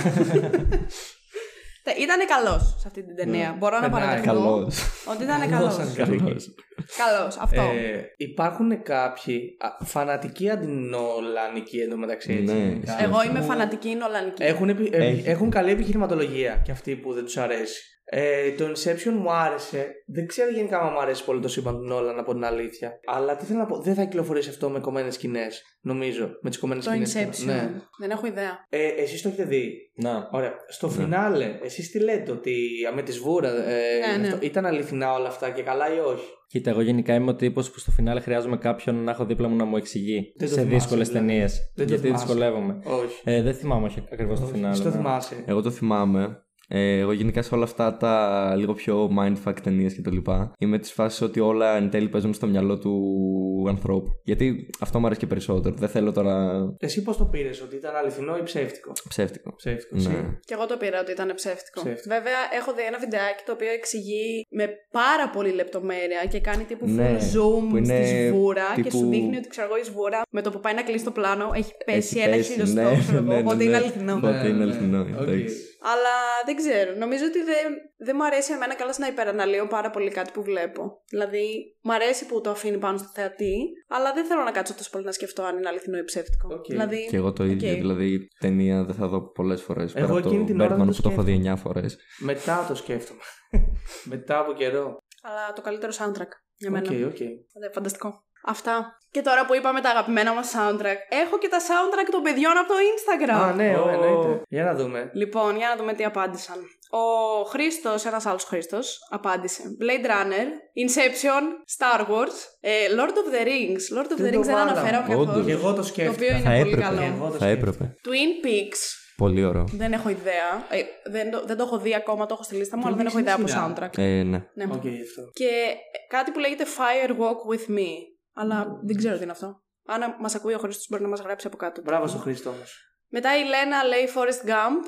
Ήταν 1.91 2.19
καλός 2.27 2.61
σε 2.79 2.83
αυτή 2.87 3.03
την 3.03 3.15
ταινία. 3.15 3.55
Μπορώ 3.57 3.75
να 3.79 3.81
Περνάει. 3.89 4.01
παραδεχτώ 4.01 4.31
Καλός. 4.33 4.79
ότι 5.05 5.23
ήταν 5.23 5.39
Καλός 5.39 5.49
καλός. 5.51 5.73
σαν 5.73 5.93
Καλός. 5.95 6.55
Καλός, 6.97 7.37
αυτό. 7.37 7.61
Ε, 7.61 8.13
υπάρχουν 8.17 8.81
κάποιοι 8.83 9.57
α, 9.59 9.85
φανατικοί 9.85 10.49
αντινολανικοί 10.49 11.77
εντωμεταξύ. 11.79 12.31
έτσι, 12.33 12.53
Ναι, 12.53 12.59
γενικά, 12.59 12.91
ισχύει. 12.91 13.03
Εγώ 13.03 13.23
είμαι 13.23 13.39
που 13.39 13.45
φανατική 13.45 13.95
νολανική. 13.95 14.43
Έχουν, 14.43 14.69
επι- 14.69 14.93
ε, 14.93 15.05
Έχει. 15.05 15.29
έχουν 15.29 15.49
καλή 15.49 15.71
επιχειρηματολογία 15.71 16.61
και 16.65 16.71
αυτοί 16.71 16.95
που 16.95 17.13
δεν 17.13 17.23
τους 17.23 17.37
αρέσει. 17.37 17.81
Ε, 18.09 18.51
το 18.51 18.65
Inception 18.65 19.11
μου 19.21 19.31
άρεσε. 19.31 19.91
Δεν 20.05 20.27
ξέρω 20.27 20.51
γενικά 20.51 20.79
αν 20.79 20.89
μου 20.93 20.99
αρέσει 20.99 21.25
πολύ 21.25 21.39
το 21.41 21.47
σύμπαν 21.47 21.77
του 21.77 21.83
Νόλαν, 21.87 22.15
να 22.15 22.23
πω 22.23 22.33
την 22.33 22.43
αλήθεια. 22.43 22.99
Αλλά 23.05 23.35
τι 23.35 23.45
θέλω 23.45 23.59
να 23.59 23.65
πω, 23.65 23.79
δεν 23.81 23.93
θα 23.95 24.03
κυκλοφορήσει 24.03 24.49
αυτό 24.49 24.69
με 24.69 24.79
κομμένες 24.79 25.13
σκηνές. 25.13 25.61
Νομίζω. 25.81 26.29
Με 26.41 26.49
τις 26.49 26.59
κομμένες 26.59 26.83
Το 26.85 26.89
σκηνές. 26.91 27.15
Inception. 27.15 27.45
Ναι. 27.45 27.69
Δεν 27.99 28.09
έχω 28.09 28.27
ιδέα. 28.27 28.65
Ε, 28.69 28.87
Εσείς 28.87 29.21
το 29.21 29.27
έχετε 29.27 29.43
δει; 29.43 29.71
Να. 29.95 30.29
Ωραία. 30.31 30.53
Στο 30.67 30.89
φινάλε, 30.89 31.57
εσείς 31.63 31.91
τι 31.91 31.99
λέτε, 31.99 32.31
ότι 32.31 32.55
με 32.95 33.01
τη 33.01 33.11
σβούρα 33.11 33.49
ε, 33.49 34.07
Ναι, 34.11 34.17
ναι. 34.21 34.27
αυτό- 34.27 34.45
ήταν 34.45 34.65
αληθινά 34.65 35.13
όλα 35.13 35.27
αυτά 35.27 35.49
και 35.49 35.61
καλά 35.61 35.95
ή 35.95 35.99
όχι; 35.99 36.25
Κοίτα, 36.47 36.69
εγώ 36.69 36.81
γενικά 36.81 37.13
είμαι 37.13 37.29
ο 37.29 37.35
τύπος 37.35 37.71
που 37.71 37.79
στο 37.79 37.91
φινάλε 37.91 38.19
χρειάζομαι 38.19 38.57
κάποιον 38.57 39.03
να 39.03 39.11
έχω 39.11 39.25
δίπλα 39.25 39.47
μου 39.47 39.55
να 39.55 39.65
μου 39.65 39.77
εξηγεί 39.77 40.33
Δεν 40.37 40.47
το 40.47 40.53
σε 40.53 40.59
θυμάσαι, 40.61 40.75
δύσκολες 40.77 41.07
δηλαδή. 41.07 41.27
ταινίες. 41.27 41.71
Δεν 41.75 41.85
το 41.87 41.93
Γιατί 41.93 42.07
θυμάσαι. 42.07 42.25
δυσκολεύομαι. 42.25 42.79
Όχι. 42.83 43.21
Ε, 43.23 43.41
δεν 43.41 43.53
θυμάμαι 43.53 43.85
όχι 43.85 44.03
ακριβώς 44.11 44.39
το 44.39 44.45
φινάλε. 44.45 44.73
Εσύ 44.73 44.81
το 44.83 44.89
ναι. 44.89 44.95
θυμάσαι. 44.95 45.43
Εγώ 45.45 45.61
το 45.61 45.71
θυμάμαι. 45.71 46.41
Ε, 46.69 46.99
εγώ 46.99 47.11
γενικά 47.11 47.41
σε 47.41 47.55
όλα 47.55 47.63
αυτά 47.63 47.97
τα 47.97 48.53
λίγο 48.55 48.73
πιο 48.73 49.11
mindfuck 49.19 49.55
ταινίες 49.63 49.93
και 49.93 50.01
το 50.01 50.11
λοιπά 50.11 50.51
είμαι 50.59 50.77
της 50.77 50.91
φάσης 50.91 51.21
ότι 51.21 51.39
όλα 51.39 51.75
εν 51.75 51.89
τέλει 51.89 52.09
παίζουν 52.09 52.33
στο 52.33 52.47
μυαλό 52.47 52.77
του 52.77 53.56
ανθρώπου. 53.69 54.09
Γιατί 54.23 54.69
αυτό 54.79 54.99
μου 54.99 55.05
αρέσει 55.05 55.19
και 55.19 55.27
περισσότερο. 55.27 55.75
Δεν 55.77 55.89
θέλω 55.89 56.11
τώρα 56.11 56.35
Εσύ 56.79 57.01
πώς 57.03 57.17
το 57.17 57.25
πήρες, 57.25 57.61
ότι 57.61 57.75
ήταν 57.75 57.95
αληθινό 57.95 58.37
ή 58.37 58.43
ψεύτικο; 58.43 58.91
ψεύτικο. 59.09 59.55
Ψεύτικο. 59.55 59.95
Ναι. 59.95 60.01
εσύ. 60.01 60.39
Και 60.45 60.53
εγώ 60.53 60.65
το 60.65 60.77
πήρα 60.77 60.99
ότι 60.99 61.11
ήταν 61.11 61.31
ψεύτικο. 61.35 61.81
Ψεύτικο. 61.81 62.15
Βέβαια, 62.15 62.39
έχω 62.59 62.73
δει 62.73 62.81
ένα 62.81 62.97
βιντεάκι 62.97 63.43
το 63.45 63.51
οποίο 63.51 63.71
εξηγεί 63.71 64.45
με 64.49 64.69
πάρα 64.91 65.29
πολύ 65.29 65.51
λεπτομέρεια 65.51 66.25
και 66.29 66.39
κάνει 66.39 66.63
τύπου 66.63 66.87
Ναι, 66.87 67.17
full 67.19 67.21
zoom 67.37 67.63
που 67.69 67.77
είναι 67.77 68.05
στη 68.05 68.27
σβούρα 68.27 68.65
και 68.75 68.81
τύπου- 68.81 68.99
σου 68.99 69.07
δείχνει 69.09 69.37
ότι 69.37 69.47
ξέρω 69.47 69.67
εγώ 69.67 69.77
η 69.77 69.83
σβούρα 69.83 70.21
με 70.29 70.41
το 70.41 70.49
που 70.51 70.59
πάει 70.59 70.73
να 70.73 70.83
κλείσει 70.83 71.03
το 71.03 71.11
πλάνο 71.11 71.51
έχει 71.55 71.73
πέσει 71.85 72.17
Έχει 72.17 72.27
ένα 72.27 72.35
πέσει, 72.35 72.51
χιλιοστό. 72.51 72.81
ναι, 72.81 72.97
ξέρω 72.99 73.17
εγώ, 73.17 73.27
ναι, 73.27 73.33
ναι, 73.33 73.39
Οπότε 73.39 73.55
ναι. 73.55 73.63
είναι 73.63 73.75
αληθινό. 73.75 74.13
Οπότε 74.15 74.47
είναι 74.47 74.57
Ναι, 74.57 74.63
αληθινό. 74.63 75.03
ναι. 75.03 75.15
Οκ. 75.21 75.27
εντάξει. 75.27 75.55
Αλλά 75.93 76.15
δεν 76.45 76.55
ξέρω. 76.55 76.89
Νομίζω 77.03 77.23
ότι 77.25 77.39
δεν, 77.51 77.65
δεν 77.97 78.15
μου 78.17 78.25
αρέσει 78.25 78.53
εμένα 78.53 78.75
καλά 78.75 78.93
να 78.97 79.07
υπεραναλύω 79.07 79.67
πάρα 79.67 79.89
πολύ 79.89 80.09
κάτι 80.11 80.31
που 80.33 80.41
βλέπω. 80.43 80.81
Δηλαδή, 81.09 81.45
μου 81.81 81.93
αρέσει 81.93 82.25
που 82.25 82.41
το 82.41 82.49
αφήνει 82.49 82.77
πάνω 82.77 82.97
στο 82.97 83.09
θεατή, 83.13 83.56
αλλά 83.87 84.13
δεν 84.13 84.25
θέλω 84.25 84.41
να 84.43 84.51
κάτσω 84.51 84.73
τόσο 84.75 84.89
πολύ 84.89 85.05
να 85.05 85.11
σκεφτώ 85.11 85.43
αν 85.43 85.57
είναι 85.57 85.67
αληθινό 85.67 85.97
ή 85.97 86.03
ψεύτικο. 86.03 86.47
Οκ. 86.55 86.65
Δηλαδή, 86.67 87.07
Και 87.09 87.15
εγώ 87.17 87.33
το 87.33 87.43
ίδιο. 87.43 87.71
οκ. 87.71 87.77
Δηλαδή, 87.77 88.27
ταινία 88.39 88.83
δεν 88.83 88.95
θα 88.95 89.07
δω 89.07 89.31
πολλές 89.31 89.61
φορές. 89.61 89.91
Πέρα 89.93 90.05
από 90.05 90.21
το 90.21 90.27
εκείνη 90.27 90.43
την 90.45 90.61
ώρα 90.61 90.75
Birdman 90.75 90.77
δεν 90.77 90.85
το 90.87 90.91
που 90.93 91.01
το 91.01 91.09
έχω 91.09 91.21
δει 91.21 91.31
σκέφτομαι. 91.33 91.53
9 91.55 91.57
φορές. 91.63 91.97
Μετά 92.19 92.65
το 92.67 92.75
σκέφτομαι. 92.75 93.19
Μετά 94.11 94.39
από 94.39 94.53
καιρό. 94.53 94.97
Αλλά 95.21 95.53
το 95.55 95.61
καλύτερο 95.61 95.91
soundtrack 95.99 96.31
για 96.55 96.71
μένα. 96.71 96.89
Οκ, 96.91 97.11
οκ. 97.11 97.19
Ναι, 97.19 97.69
Φανταστικό. 97.73 98.21
Αυτά. 98.45 98.97
Και 99.11 99.21
τώρα 99.21 99.45
που 99.45 99.55
είπαμε 99.55 99.81
τα 99.81 99.89
αγαπημένα 99.89 100.33
μας 100.33 100.53
soundtrack, 100.55 100.99
έχω 101.09 101.37
και 101.37 101.47
τα 101.47 101.57
soundtrack 101.59 102.07
των 102.11 102.21
παιδιών 102.21 102.57
από 102.57 102.67
το 102.67 102.73
Instagram. 102.93 103.41
Α, 103.49 103.53
ναι, 103.53 103.77
Ω. 103.77 103.89
εννοείται. 103.89 104.41
Για 104.47 104.63
να 104.63 104.73
δούμε. 104.75 105.09
Λοιπόν, 105.13 105.55
για 105.57 105.67
να 105.67 105.75
δούμε 105.75 105.93
τι 105.93 106.03
απάντησαν. 106.03 106.55
Ο 106.89 106.99
Χρήστος, 107.43 108.05
ένας 108.05 108.25
άλλος 108.25 108.43
Χρήστος, 108.43 108.97
απάντησε 109.09 109.61
Blade 109.81 110.05
Runner, 110.05 110.47
Inception, 110.85 111.43
Star 111.77 111.99
Wars, 111.99 112.35
ε, 112.59 112.71
Lord 112.97 113.09
of 113.09 113.33
the 113.33 113.45
Rings. 113.47 113.97
Lord 113.97 114.05
of 114.05 114.11
the 114.11 114.15
Δεν 114.21 114.31
το 114.31 114.39
Rings 114.39 114.43
δεν 114.43 114.53
βάλαμε. 114.55 114.71
αναφέραμε 114.71 115.13
Όντως. 115.15 115.25
καθόλου. 115.25 115.45
Και 115.45 115.51
εγώ 115.51 115.69
το 115.69 115.75
Το 115.75 115.83
σκέφτηκα. 115.83 116.11
οποίο 116.11 116.27
είναι 116.27 116.39
Θα 116.39 116.49
πολύ 116.49 116.59
έπρεπε. 116.59 116.81
καλό. 116.81 117.01
Εγώ 117.01 117.25
το 117.25 117.31
Θα 117.31 117.45
σκέφτηκα. 117.45 117.47
έπρεπε. 117.47 117.95
Twin 118.05 118.45
Peaks. 118.45 118.79
Πολύ 119.17 119.45
ωραίο. 119.45 119.63
Δεν 119.73 119.93
έχω 119.93 120.09
ιδέα. 120.09 120.65
Ε, 120.69 120.81
δεν, 121.09 121.31
το, 121.31 121.43
δεν 121.45 121.57
το 121.57 121.63
έχω 121.63 121.77
δει 121.77 121.95
ακόμα, 121.95 122.25
το 122.25 122.33
έχω 122.33 122.43
στη 122.43 122.55
λίστα 122.55 122.77
μου, 122.77 122.83
Twin 122.83 122.87
αλλά 122.87 122.95
δεν 122.95 123.05
Peaks 123.05 123.09
έχω 123.09 123.19
ιδέα 123.19 123.33
από 123.33 123.41
είναι 123.41 123.51
σειρά. 123.51 123.73
soundtrack. 123.75 123.97
Ε, 123.97 124.23
ναι. 124.23 124.43
Ναι. 124.53 124.63
Οκ, 124.73 124.83
γι' 124.85 125.01
αυτό. 125.01 125.21
Και 125.33 125.75
κάτι 126.09 126.31
που 126.31 126.39
λέγεται 126.39 126.63
Fire 126.77 127.08
Walk 127.08 127.39
with 127.53 127.77
Me. 127.77 127.87
Αλλά 128.33 128.67
δεν 128.85 128.95
ξέρω 128.95 129.15
τι 129.17 129.23
είναι 129.23 129.31
αυτό. 129.31 129.61
Αν 129.85 130.15
μας 130.19 130.35
ακούει 130.35 130.53
ο 130.53 130.57
Χρήστος, 130.57 130.87
μπορεί 130.89 131.01
να 131.03 131.09
μας 131.09 131.19
γράψει 131.19 131.47
από 131.47 131.57
κάτω. 131.57 131.81
Μπράβο 131.81 132.07
στον 132.07 132.21
Χρήστο 132.21 132.49
όμως. 132.49 132.81
Μετά 133.09 133.37
η 133.37 133.43
Λένα 133.43 133.83
λέει 133.83 134.09
Forrest 134.15 134.49
Gump. 134.49 134.83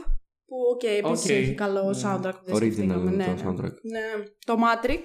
Που, 0.50 0.58
οκ, 0.74 0.84
επίσης 0.84 1.26
Οκ. 1.32 1.38
έχει 1.38 1.54
καλό 1.54 1.84
Ναι. 1.84 2.00
soundtrack. 2.04 2.34
που 2.46 2.46
δεν 2.46 2.56
Original 2.56 2.72
σκεφτήκαμε. 2.72 3.12
είναι 3.12 3.16
Ναι, 3.16 3.26
το 3.26 3.32
ναι. 3.32 3.42
soundtrack. 3.46 3.74
Ναι. 3.82 4.06
Το 4.46 4.56
Matrix. 4.66 5.04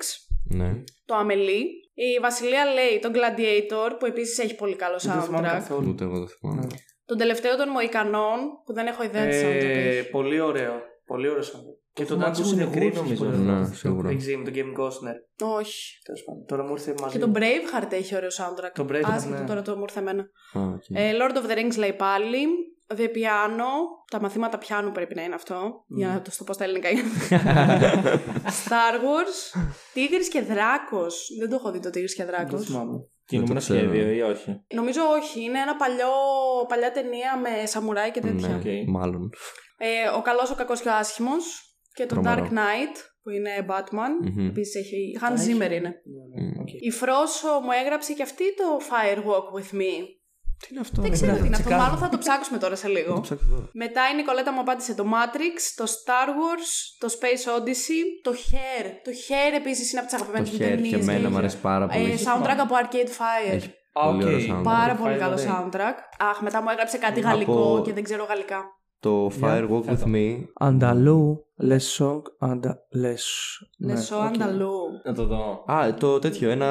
Ναι. 0.51 0.71
Το 1.05 1.15
Amelie. 1.23 1.65
Η 1.95 2.19
Βασιλεία 2.23 2.65
λέει 2.65 2.99
τον 3.03 3.13
Gladiator, 3.15 3.91
που 3.99 4.07
επίσης 4.07 4.39
έχει 4.39 4.55
πολύ 4.55 4.77
καλό 4.77 4.99
Δεν 4.99 5.15
το 5.15 5.21
θυμάμαι 5.21 5.49
soundtrack. 5.49 5.53
καθόλου. 5.53 5.89
Ούτε 5.89 6.05
εγώ 6.05 6.19
δεν 6.19 6.29
θυμάμαι. 6.29 6.61
Ναι. 6.61 6.67
Τον 7.07 7.17
τελευταίο 7.19 7.57
των 7.57 7.69
Μοϊκανών, 7.69 8.39
που 8.65 8.73
δεν 8.73 8.87
έχω 8.87 9.03
ιδέα 9.05 9.29
τι 9.29 9.37
soundtrack 9.43 9.75
Ε, 9.77 9.97
έχει. 9.99 10.11
πολύ 10.11 10.41
ωραίο. 10.41 10.73
Πολύ 11.07 11.29
ωραίο 11.29 11.43
soundtrack. 11.43 11.79
Και 11.93 12.05
το 12.05 12.15
έχουμε 12.15 12.27
Dancing 12.29 12.39
ακούσει 12.39 12.55
with 12.57 12.63
the 12.63 12.67
νεκροί, 12.67 12.89
Wolves 12.91 12.95
νομίζω. 12.95 13.25
πολύ 13.25 13.37
ωραίο. 13.37 13.59
Ναι, 13.59 13.65
σίγουρα. 13.75 14.09
Το 14.11 14.15
έχει 14.17 14.33
με, 14.33 14.43
το 14.45 14.51
Kevin 14.55 14.81
Costner. 14.81 15.17
Όχι. 15.59 15.99
Τέλος 16.05 16.23
πάντων. 16.25 16.45
Τώρα 16.47 16.63
μου 16.65 16.71
ήρθε 16.73 16.95
μαζί. 17.01 17.19
Και 17.19 17.25
το 17.25 17.33
Braveheart 17.35 17.93
έχει 17.93 18.17
ωραίο 18.17 18.29
soundtrack. 18.29 18.71
Το 18.75 18.87
Braveheart, 18.91 19.03
Άσχετο 19.05 19.39
ναι. 19.39 19.47
τώρα 19.47 19.63
το 19.63 19.77
μου 19.77 19.83
ήρθε 19.83 19.99
εμένα. 20.01 20.23
Α, 20.53 20.61
οκ. 20.63 20.83
Ε, 20.93 21.13
Lord 21.21 21.33
of 21.37 21.51
the 21.51 21.59
Rings 21.59 21.79
λέει 21.79 21.93
πάλι. 21.93 22.39
The 22.97 23.03
Piano. 23.09 23.71
Τα 24.11 24.21
μαθήματα 24.21 24.59
πιάνου 24.59 24.93
πρέπει 24.93 25.15
να 25.15 25.23
είναι 25.23 25.35
αυτό. 25.35 25.85
Για 25.87 26.09
να 26.09 26.23
το 26.23 26.31
στο 26.31 26.45
πω 26.45 26.53
στα 26.53 26.65
ελληνικά. 26.65 26.89
Star 28.65 28.95
Wars. 29.05 29.61
Τίγρης 29.93 30.29
και 30.29 30.41
Δράκος. 30.41 31.29
Δεν 31.39 31.49
το 31.49 31.55
έχω 31.55 31.71
δει 31.71 31.81
το 31.81 31.91
Τίγρης 31.91 32.15
και 32.15 32.25
Δεν 32.25 32.35
το 32.35 32.39
Δράκος. 32.41 32.67
θυμάμαι. 32.67 33.07
Κινούμενο 33.27 33.59
ξέρω. 33.61 33.79
σχέδιο 33.79 34.11
ή 34.11 34.21
όχι; 34.21 34.61
Νομίζω 34.75 35.01
όχι. 35.19 35.41
Είναι 35.45 35.59
ένα 35.59 35.77
παλιό, 35.77 36.13
παλιά 36.69 36.93
ταινία 36.93 37.37
με 37.39 37.67
σαμουράι 37.67 38.11
και 38.11 38.21
τέτοια. 38.21 38.49
Ναι, 38.49 38.55
Οκ. 38.55 38.89
μάλλον. 38.89 39.31
Ε, 39.79 40.09
ο 40.17 40.23
καλός, 40.23 40.51
ο 40.51 40.55
κακός 40.55 40.81
και 40.81 40.89
ο 40.89 40.93
άσχημος. 40.95 41.45
Και 41.95 42.07
το 42.07 42.15
Τρομερό. 42.15 42.45
Dark 42.45 42.53
Knight 42.53 42.97
που 43.23 43.31
είναι 43.31 43.67
Batman. 43.69 44.31
Μμμ. 44.35 44.47
Επίσης 44.49 44.75
έχει. 44.75 45.19
Hans 45.23 45.33
έχει. 45.41 45.53
Zimmer 45.53 45.71
είναι. 45.73 45.79
Ναι, 46.15 46.43
ναι, 46.43 46.47
Μμ. 46.51 46.61
οκ. 46.61 46.69
Η 46.73 46.91
Φρόσο 46.91 47.49
μου 47.63 47.71
έγραψε 47.83 48.13
και 48.13 48.23
αυτή 48.23 48.45
το 48.55 48.65
Fire 48.91 49.19
Walk 49.19 49.47
with 49.59 49.75
Me. 49.81 49.93
Τι 50.59 50.67
είναι 50.71 50.81
αυτό. 50.81 51.01
Δεν 51.03 51.11
ρε, 51.11 51.17
ξέρω 51.17 51.33
να 51.33 51.39
τι 51.39 51.47
είναι 51.47 51.57
αυτό. 51.57 51.69
τσεκάρω. 51.69 51.83
Μάλλον 51.85 51.99
θα 52.05 52.09
το 52.09 52.19
ψάξουμε 52.19 52.59
τώρα 52.59 52.75
σε 52.77 52.87
Θα 52.87 52.93
το 52.93 52.95
λίγο. 52.99 53.21
ψάξω 53.21 53.47
τώρα. 53.51 53.69
Μετά 53.73 54.03
η 54.13 54.15
Νικολέτα 54.17 54.53
μου 54.53 54.61
απάντησε 54.61 54.95
το 54.95 55.05
Matrix, 55.15 55.57
το 55.77 55.85
Star 55.97 56.29
Wars, 56.39 56.69
το 56.99 57.09
Space 57.17 57.45
Odyssey, 57.57 58.01
το 58.23 58.31
Hair. 58.49 58.85
Το 59.05 59.11
Hair 59.27 59.53
επίσης 59.61 59.91
είναι 59.93 60.01
από 60.01 60.09
τις 60.09 60.19
Το 60.19 60.25
αγαπημένες 60.25 60.51
μου 60.51 60.57
Hair 60.57 60.83
και 60.83 60.91
ταινίες. 60.91 61.09
εμένα 61.09 61.31
μου 61.31 61.37
αρέσει 61.37 61.59
πάρα 61.59 61.87
πολύ. 61.87 62.11
Ε, 62.11 62.17
soundtrack 62.27 62.59
από 62.67 62.75
Arcade 62.83 63.13
Fire. 63.21 63.53
Έχει 63.55 63.71
Α, 63.93 64.05
πολύ 64.11 64.23
οκ. 64.23 64.29
ωραίο 64.29 64.39
soundtrack. 64.49 64.63
Πάρα 64.65 64.95
Arcade 64.95 65.01
πολύ 65.03 65.15
Fire, 65.15 65.19
καλό 65.19 65.35
ναι. 65.35 65.47
soundtrack. 65.49 65.97
Αχ, 66.31 66.41
μετά 66.41 66.63
μου 66.63 66.69
έγραψε 66.71 66.99
κάτι 66.99 67.21
Από- 67.21 67.29
γαλλικό 67.29 67.83
και 67.85 67.93
δεν 67.93 68.03
ξέρω 68.03 68.25
γαλλικά. 68.25 68.61
Το 69.01 69.27
Fire 69.41 69.60
Walk 69.60 69.79
with 69.79 69.85
φέτο. 69.85 70.05
Me. 70.15 70.43
andalou, 70.55 71.45
les 71.71 71.99
song, 71.99 72.21
αντα... 72.39 72.79
les... 72.95 73.25
ναι, 73.79 73.93
Λεσό 73.95 74.17
οκ. 74.17 74.23
Ανταλού. 74.25 74.71
Να 75.05 75.15
το 75.15 75.27
δω. 75.27 75.65
Α, 75.73 75.95
το 75.95 76.19
τέτοιο. 76.19 76.51
Ένα. 76.51 76.67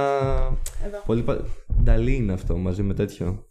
Εδώ. 0.85 1.01
Πολύ 1.05 1.21
πα... 1.21 1.37
Νταλή 1.83 2.15
είναι 2.15 2.33
αυτό 2.33 2.57
μαζί 2.57 2.83
με 2.83 2.93
τέτοιο. 2.93 3.45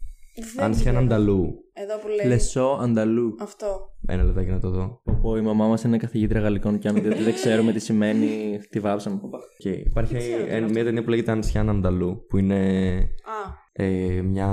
Δεν 0.55 0.63
Αν 0.65 0.71
ξέρω. 0.71 0.97
Ανταλού. 0.99 1.63
Εδώ 1.73 1.97
που 1.97 2.07
λέει. 2.07 2.27
Λεσό 2.27 2.79
Ανταλού. 2.81 3.35
Αυτό. 3.39 3.89
Ένα 4.07 4.23
λεπτάκι 4.23 4.49
να 4.49 4.59
το 4.59 4.69
δω. 4.69 5.01
Πω, 5.21 5.35
η 5.37 5.41
μαμά 5.41 5.67
μας 5.67 5.83
είναι 5.83 5.97
καθηγήτρια 5.97 6.41
γαλλικών 6.41 6.79
και 6.79 6.87
αν 6.87 7.01
δεν, 7.01 7.23
δεν 7.23 7.33
ξέρουμε 7.33 7.71
τι 7.71 7.79
σημαίνει, 7.79 8.59
τη 8.69 8.79
βάψαμε. 8.79 9.19
Και 9.57 9.69
υπάρχει 9.69 10.15
ξέρω 10.17 10.37
τι 10.37 10.43
είναι 10.43 10.51
ε, 10.53 10.57
αυτό. 10.57 10.69
μια 10.73 10.83
ταινία 10.83 11.03
που 11.03 11.09
λέγεται 11.09 11.31
Ανσιάν 11.31 11.69
Ανταλού. 11.69 12.25
Που 12.29 12.37
είναι 12.37 12.97
Α, 13.23 13.61
ε, 13.71 14.21
μια 14.21 14.49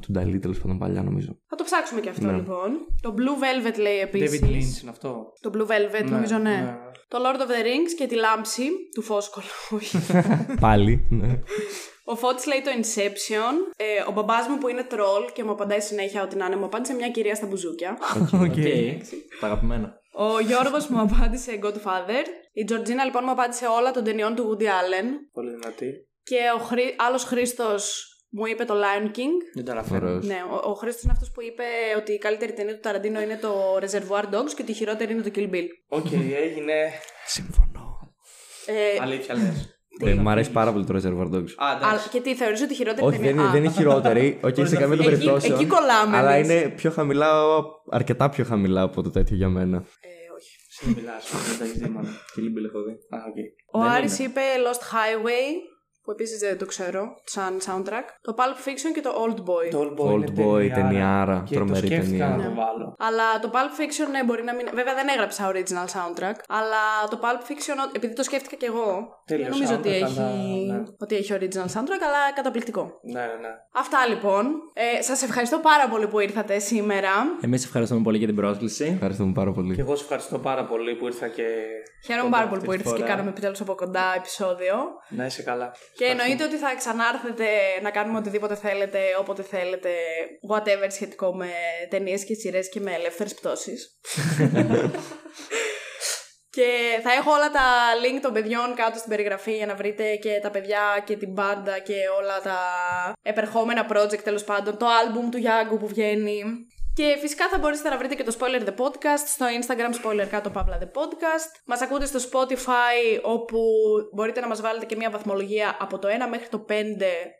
του 0.00 0.12
Νταλή 0.12 0.38
τέλος 0.38 0.58
πάντων 0.58 0.78
παλιά 0.78 1.02
νομίζω. 1.02 1.38
θα 1.46 1.56
το 1.56 1.64
ψάξουμε 1.64 2.00
και 2.00 2.08
αυτό 2.08 2.26
Ναι. 2.26 2.32
λοιπόν. 2.32 2.70
Το 3.00 3.14
Blue 3.16 3.68
Velvet 3.68 3.78
λέει 3.80 4.00
David 4.02 4.20
επίσης. 4.20 4.40
Lynch 4.42 4.82
είναι 4.82 4.90
αυτό. 4.90 5.32
Το 5.40 5.50
Blue 5.54 5.70
Velvet 5.70 6.10
νομίζω 6.10 6.38
ναι. 6.38 6.76
Το 7.08 7.18
Lord 7.18 7.36
of 7.40 7.50
the 7.50 7.64
Rings 7.64 7.92
και 7.98 8.06
τη 8.06 8.14
λάμψη 8.14 8.62
του 8.94 9.02
Φόσκολου. 9.02 9.46
Όχι. 9.70 9.98
Πάλι. 10.60 11.06
Ναι. 11.10 11.38
Ο 12.10 12.16
Φώτης 12.16 12.46
λέει 12.46 12.62
το 12.62 12.70
Inception. 12.80 13.54
Ε, 13.76 13.84
ο 14.08 14.12
μπαμπάς 14.12 14.46
μου 14.48 14.58
που 14.58 14.68
είναι 14.68 14.86
troll 14.90 15.28
και 15.32 15.44
μου 15.44 15.50
απαντάει 15.50 15.80
συνέχεια 15.80 16.22
ότι 16.22 16.36
να 16.36 16.46
είναι, 16.46 16.56
μου 16.56 16.64
απάντησε 16.64 16.94
μια 16.94 17.08
κυρία 17.10 17.34
στα 17.34 17.46
μπουζούκια. 17.46 17.98
Οκ. 18.32 18.54
Τα 19.40 19.46
αγαπημένα. 19.46 20.00
ο 20.12 20.40
Γιώργος 20.40 20.86
μου 20.86 21.00
απάντησε 21.00 21.58
Godfather. 21.62 22.24
Η 22.52 22.64
Τζορτζίνα 22.64 23.04
λοιπόν 23.04 23.22
μου 23.24 23.30
απάντησε 23.30 23.66
όλα 23.66 23.90
των 23.90 24.04
ταινιών 24.04 24.34
του 24.34 24.44
Woody 24.48 24.64
Allen. 24.64 25.06
Πολύ 25.32 25.50
δυνατή. 25.50 26.08
Και 26.22 26.38
ο 26.56 26.58
Χρή... 26.58 26.94
άλλος 26.98 27.24
Χρήστος 27.24 28.04
μου 28.30 28.46
είπε 28.46 28.64
το 28.64 28.74
Lion 28.74 29.06
King. 29.06 29.34
Δεν 29.54 29.64
τα 29.64 29.72
αναφέρω. 29.72 30.06
Ωραίος. 30.06 30.26
Ναι, 30.26 30.42
ο, 30.50 30.70
ο 30.70 30.74
Χρήστος 30.74 31.02
είναι 31.02 31.12
αυτός 31.12 31.30
που 31.30 31.42
είπε 31.42 31.64
ότι 31.96 32.12
η 32.12 32.18
καλύτερη 32.18 32.52
ταινία 32.52 32.74
του 32.74 32.80
Ταραντίνο 32.80 33.20
είναι 33.20 33.36
το 33.36 33.76
Reservoir 33.76 34.24
Dogs 34.24 34.52
και 34.54 34.62
ότι 34.62 34.70
η 34.70 34.74
χειρότερη 34.74 35.12
είναι 35.12 35.22
το 35.22 35.30
Kill 35.34 35.50
Bill. 35.54 35.66
Οκ, 35.88 36.12
έγινε. 36.12 36.74
Συμφωνώ. 37.26 38.14
Ε, 38.66 38.98
Αλήθεια 39.00 39.34
λες. 39.34 39.77
Ε, 40.04 40.14
μ' 40.14 40.28
αρέσει 40.28 40.50
πάρα 40.50 40.72
πολύ 40.72 40.84
το 40.84 40.94
Reservoir 40.96 41.34
Dogs. 41.34 41.52
Α, 41.56 41.66
α, 41.66 41.76
εντάξει. 41.76 42.08
και 42.08 42.20
τι, 42.20 42.34
θεωρείς 42.34 42.62
ότι 42.62 42.72
η 42.72 42.76
χειρότερη 42.76 43.06
Όχι, 43.06 43.16
δεν 43.16 43.26
ταινία... 43.26 43.40
είναι, 43.40 43.48
Α, 43.50 43.52
δεν 43.52 43.64
είναι 43.64 43.72
χειρότερη. 43.72 44.38
Όχι, 44.42 44.66
σε 44.66 44.76
καμία 44.76 44.96
των 44.96 45.06
Εκεί- 45.06 45.14
περιπτώσεων. 45.18 45.54
εκεί 45.58 45.66
κολλάμε 45.66 46.16
Αλλά 46.16 46.30
εμείς. 46.32 46.48
είναι 46.50 46.68
πιο 46.68 46.90
χαμηλά, 46.90 47.30
αρκετά 47.90 48.28
πιο 48.28 48.44
χαμηλά 48.44 48.82
από 48.82 49.02
το 49.02 49.10
τέτοιο 49.10 49.36
για 49.36 49.48
μένα. 49.48 49.76
Ε, 49.76 50.08
όχι. 50.36 50.50
Εσύ 50.70 50.94
μιλάς, 50.96 51.30
δεν 51.48 51.58
τα 51.58 51.64
έχεις 51.64 51.78
δει 51.78 51.88
μάλλον. 51.88 52.10
Kill 52.10 52.40
Bill 52.54 52.64
έχω 52.68 52.80
δει. 52.86 52.92
Α, 52.92 53.18
οκ. 53.28 53.36
Ο 53.72 53.78
Δεν 53.82 53.90
Άρης 53.96 54.18
είναι. 54.18 54.28
είπε 54.28 54.40
Lost 54.66 54.82
Highway, 54.94 55.46
που 56.08 56.14
επίσης 56.14 56.38
δεν 56.38 56.58
το 56.58 56.66
ξέρω, 56.66 57.02
σαν 57.24 57.58
soundtrack. 57.66 58.06
Το 58.20 58.34
Pulp 58.38 58.56
Fiction 58.68 58.90
και 58.94 59.00
το 59.00 59.10
Old 59.24 59.38
Boy. 59.48 59.66
Το 59.70 59.80
Old 59.84 60.00
Boy, 60.00 60.08
Old 60.12 60.14
είναι 60.16 60.26
Boy, 60.26 60.58
ταινιάρα. 60.58 60.74
ταινιάρα, 60.74 61.42
Και 61.46 61.54
τρομερή 61.54 61.80
το 61.80 61.86
σκέφτηκα 61.86 62.26
ταινία. 62.28 62.36
να 62.36 62.48
το 62.48 62.54
βάλω. 62.60 62.94
Αλλά 62.98 63.38
το 63.42 63.50
Pulp 63.54 63.72
Fiction 63.80 64.10
ναι, 64.10 64.24
μπορεί 64.24 64.42
να 64.44 64.54
μην. 64.54 64.66
Βέβαια 64.74 64.94
δεν 64.94 65.08
έγραψα 65.08 65.50
original 65.52 65.86
soundtrack. 65.96 66.36
Αλλά 66.48 66.82
το 67.10 67.18
Pulp 67.22 67.40
Fiction, 67.50 67.76
ό- 67.86 67.90
επειδή 67.92 68.12
το 68.14 68.22
σκέφτηκα 68.22 68.56
κι 68.56 68.64
εγώ. 68.64 68.88
Τέλειος 69.24 69.48
δεν 69.48 69.58
νομίζω 69.58 69.74
ότι 69.80 69.88
soundtrack, 69.88 70.02
έχει, 70.08 70.20
αλλά, 70.20 70.74
ναι. 70.74 70.82
ότι 70.98 71.14
έχει 71.16 71.32
original 71.38 71.68
soundtrack, 71.74 72.02
αλλά 72.08 72.20
καταπληκτικό. 72.34 72.82
Ναι, 73.12 73.20
ναι, 73.20 73.26
ναι. 73.44 73.52
Αυτά 73.74 74.06
λοιπόν. 74.08 74.44
Ε, 74.98 75.02
Σας 75.02 75.22
ευχαριστώ 75.22 75.58
πάρα 75.58 75.88
πολύ 75.88 76.06
που 76.08 76.18
ήρθατε 76.20 76.58
σήμερα. 76.58 77.10
Εμείς 77.40 77.64
ευχαριστούμε 77.64 78.00
πολύ 78.02 78.18
για 78.18 78.26
την 78.26 78.36
πρόσκληση. 78.36 78.84
Ευχαριστούμε 78.94 79.32
πάρα 79.32 79.52
πολύ. 79.52 79.74
Και 79.74 79.80
εγώ 79.80 79.96
σε 79.96 80.02
ευχαριστώ 80.02 80.38
πάρα 80.38 80.64
πολύ 80.64 80.94
που 80.94 81.06
ήρθα 81.06 81.28
και. 81.28 81.46
Χαίρομαι 82.06 82.22
κοντά 82.28 82.36
πάρα 82.36 82.48
πολύ 82.48 82.60
αυτή 82.60 82.66
που 82.66 82.72
τη 82.72 82.78
ήρθατε 82.78 82.96
και 82.96 83.02
φορά. 83.02 83.12
κάναμε 83.14 83.30
επιτέλους 83.30 83.60
από 83.60 83.74
κοντά 83.74 84.04
επεισόδιο. 84.16 84.74
Να 85.08 85.26
είσαι 85.26 85.42
καλά. 85.42 85.72
Και 85.98 86.04
εννοείται 86.04 86.44
ότι 86.44 86.56
θα 86.56 86.74
ξανάρθετε 86.74 87.46
να 87.82 87.90
κάνουμε 87.90 88.18
οτιδήποτε 88.18 88.54
θέλετε, 88.54 88.98
όποτε 89.18 89.42
θέλετε, 89.42 89.90
whatever 90.50 90.86
σχετικό 90.88 91.34
με 91.34 91.50
ταινίες 91.88 92.24
και 92.24 92.34
σειρές 92.34 92.68
και 92.68 92.80
με 92.80 92.92
ελεύθερες 92.92 93.34
πτώσεις. 93.34 93.98
και 96.56 97.00
θα 97.02 97.12
έχω 97.12 97.30
όλα 97.32 97.50
τα 97.50 97.66
link 98.02 98.18
των 98.22 98.32
παιδιών 98.32 98.74
κάτω 98.74 98.98
στην 98.98 99.10
περιγραφή 99.10 99.56
για 99.56 99.66
να 99.66 99.74
βρείτε 99.74 100.16
και 100.16 100.38
τα 100.42 100.50
παιδιά 100.50 101.02
και 101.04 101.16
την 101.16 101.32
μπάντα 101.32 101.78
και 101.78 101.94
όλα 102.18 102.40
τα 102.40 102.58
επερχόμενα 103.22 103.86
project 103.92 104.22
τέλος 104.22 104.44
πάντων, 104.44 104.78
το 104.78 104.86
album 104.86 105.28
του 105.30 105.38
Γιάνγκου 105.38 105.78
που 105.78 105.88
βγαίνει. 105.88 106.44
Και 106.98 107.16
φυσικά 107.20 107.48
θα 107.48 107.58
μπορέσετε 107.58 107.88
να 107.88 107.98
βρείτε 107.98 108.14
και 108.14 108.22
το 108.22 108.36
Spoiler 108.38 108.68
The 108.68 108.74
Podcast 108.82 109.24
στο 109.26 109.46
Instagram 109.60 110.04
Spoiler 110.04 110.26
κάτω 110.30 110.50
παύλα 110.50 110.78
The 110.80 110.84
Podcast. 110.84 111.50
Μας 111.64 111.80
ακούτε 111.80 112.06
στο 112.06 112.18
Spotify 112.30 113.20
όπου 113.22 113.58
μπορείτε 114.14 114.40
να 114.40 114.46
μας 114.46 114.60
βάλετε 114.60 114.86
και 114.86 114.96
μια 114.96 115.10
βαθμολογία 115.10 115.76
από 115.80 115.98
το 115.98 116.08
1 116.08 116.10
μέχρι 116.30 116.48
το 116.48 116.64
5 116.68 116.72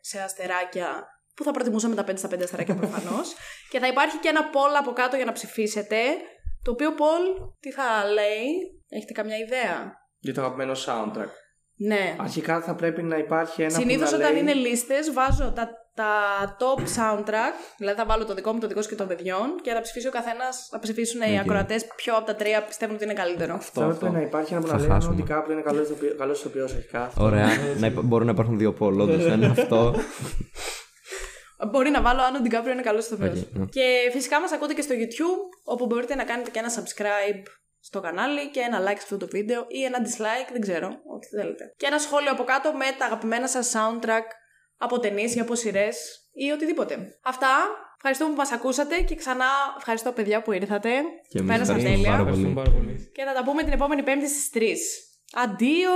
σε 0.00 0.20
αστεράκια 0.20 1.06
που 1.34 1.44
θα 1.44 1.50
προτιμούσαμε 1.50 1.94
τα 1.94 2.04
5 2.04 2.12
στα 2.16 2.28
5 2.28 2.42
αστεράκια 2.42 2.74
προφανώς. 2.82 3.34
και 3.70 3.78
θα 3.78 3.86
υπάρχει 3.86 4.18
και 4.18 4.28
ένα 4.28 4.50
poll 4.50 4.74
από 4.78 4.92
κάτω 4.92 5.16
για 5.16 5.24
να 5.24 5.32
ψηφίσετε. 5.32 5.98
Το 6.62 6.70
οποίο 6.70 6.90
poll 6.90 7.52
τι 7.60 7.70
θα 7.72 8.04
λέει, 8.12 8.46
έχετε 8.88 9.12
καμιά 9.12 9.36
ιδέα; 9.36 9.92
Για 10.18 10.34
το 10.34 10.40
αγαπημένο 10.40 10.72
soundtrack. 10.86 11.32
Ναι. 11.80 12.16
Αρχικά 12.20 12.60
θα 12.60 12.74
πρέπει 12.74 13.02
να 13.02 13.16
υπάρχει 13.16 13.62
ένα. 13.62 13.70
Συνήθως 13.70 14.10
που 14.10 14.16
να 14.16 14.22
όταν 14.22 14.32
λέει... 14.32 14.40
είναι 14.42 14.52
λίστες, 14.54 15.12
βάζω 15.12 15.52
τα, 15.52 15.68
τα 15.94 16.10
top 16.60 16.80
soundtrack. 16.80 17.54
Δηλαδή 17.78 17.98
θα 17.98 18.04
βάλω 18.06 18.24
το 18.24 18.34
δικό 18.34 18.52
μου, 18.52 18.58
το 18.60 18.66
δικό 18.66 18.82
σου 18.82 18.88
και 18.88 18.94
των 18.94 19.06
παιδιών 19.06 19.54
και 19.62 19.72
θα 19.72 19.80
ψηφίσει 19.80 20.06
ο 20.06 20.10
καθένας. 20.10 20.68
Θα 20.70 20.78
ψηφίσουν 20.78 21.20
οι 21.20 21.34
Οκ. 21.34 21.40
ακροατές 21.40 21.86
ποιο 21.96 22.16
από 22.16 22.26
τα 22.26 22.34
τρία 22.34 22.62
πιστεύουν 22.64 22.94
ότι 22.94 23.04
είναι 23.04 23.12
καλύτερο. 23.12 23.58
Θα 23.60 23.84
έπρεπε 23.84 24.10
να 24.10 24.20
υπάρχει 24.20 24.52
ένα 24.52 24.62
που 24.62 24.66
Θα 24.68 24.74
να 24.74 24.80
λέει 24.80 24.88
χάσουμε. 24.88 25.14
ότι 25.14 25.22
κάπου 25.22 25.52
είναι 25.52 25.62
καλός 26.18 26.38
ηθοποιό 26.40 26.64
αρχικά. 26.64 27.10
Ωραία. 27.26 27.46
να 27.78 27.86
υπα- 27.86 28.02
μπορούν 28.02 28.26
να 28.26 28.32
υπάρχουν 28.32 28.58
δύο 28.58 28.72
πόλ, 28.72 29.00
όντως. 29.00 29.24
Ένα 29.24 29.50
αυτό. 29.50 29.94
Μπορεί 31.70 31.90
να 31.90 32.02
βάλω 32.02 32.22
αν 32.22 32.34
ο 32.34 32.40
Ντικάπριο 32.40 32.72
είναι 32.72 32.82
καλός 32.82 33.04
ηθοποιός. 33.06 33.40
Οκ, 33.40 33.46
ναι. 33.58 33.64
Και 33.64 33.86
φυσικά 34.12 34.40
μας 34.40 34.52
ακούτε 34.52 34.74
και 34.74 34.82
στο 34.82 34.94
YouTube, 34.94 35.40
όπου 35.64 35.86
μπορείτε 35.86 36.14
να 36.14 36.24
κάνετε 36.24 36.50
και 36.50 36.58
ένα 36.58 36.68
subscribe 36.68 37.42
στο 37.80 38.00
κανάλι 38.00 38.50
και 38.50 38.60
ένα 38.60 38.80
like 38.82 38.86
σε 38.96 39.02
αυτό 39.02 39.16
το 39.16 39.26
βίντεο 39.26 39.64
ή 39.68 39.84
ένα 39.84 39.98
dislike, 40.04 40.48
δεν 40.52 40.60
ξέρω, 40.60 40.88
ό,τι 41.14 41.26
θέλετε. 41.26 41.74
Και 41.76 41.86
ένα 41.86 41.98
σχόλιο 41.98 42.30
από 42.30 42.44
κάτω 42.44 42.72
με 42.72 42.84
τα 42.98 43.04
αγαπημένα 43.04 43.48
σας 43.48 43.72
soundtrack 43.74 44.26
από 44.76 44.98
ταινίες 44.98 45.34
ή 45.34 45.40
από 45.40 45.54
σειρές 45.54 46.28
ή 46.32 46.50
οτιδήποτε. 46.50 47.18
Αυτά. 47.22 47.48
Ευχαριστούμε 47.96 48.30
που 48.30 48.36
μας 48.36 48.52
ακούσατε 48.52 49.00
και 49.00 49.14
ξανά 49.14 49.46
ευχαριστώ 49.76 50.12
παιδιά 50.12 50.42
που 50.42 50.52
ήρθατε. 50.52 50.90
Και 51.28 51.38
εμείς 51.38 51.50
Πέρασα 51.52 51.72
ευχαριστούμε 51.72 51.94
τέλεια. 51.94 52.10
πάρα 52.10 52.24
πολύ. 52.24 52.30
Ευχαριστούμε 52.30 52.62
πάρα 52.62 52.76
πολύ. 52.76 53.10
Και 53.14 53.24
θα 53.24 53.32
τα 53.32 53.44
πούμε 53.44 53.62
την 53.62 53.72
επόμενη 53.72 54.02
Πέμπτη 54.02 54.28
στις 54.28 54.50
3. 54.54 54.76
Αντίο! 55.32 55.90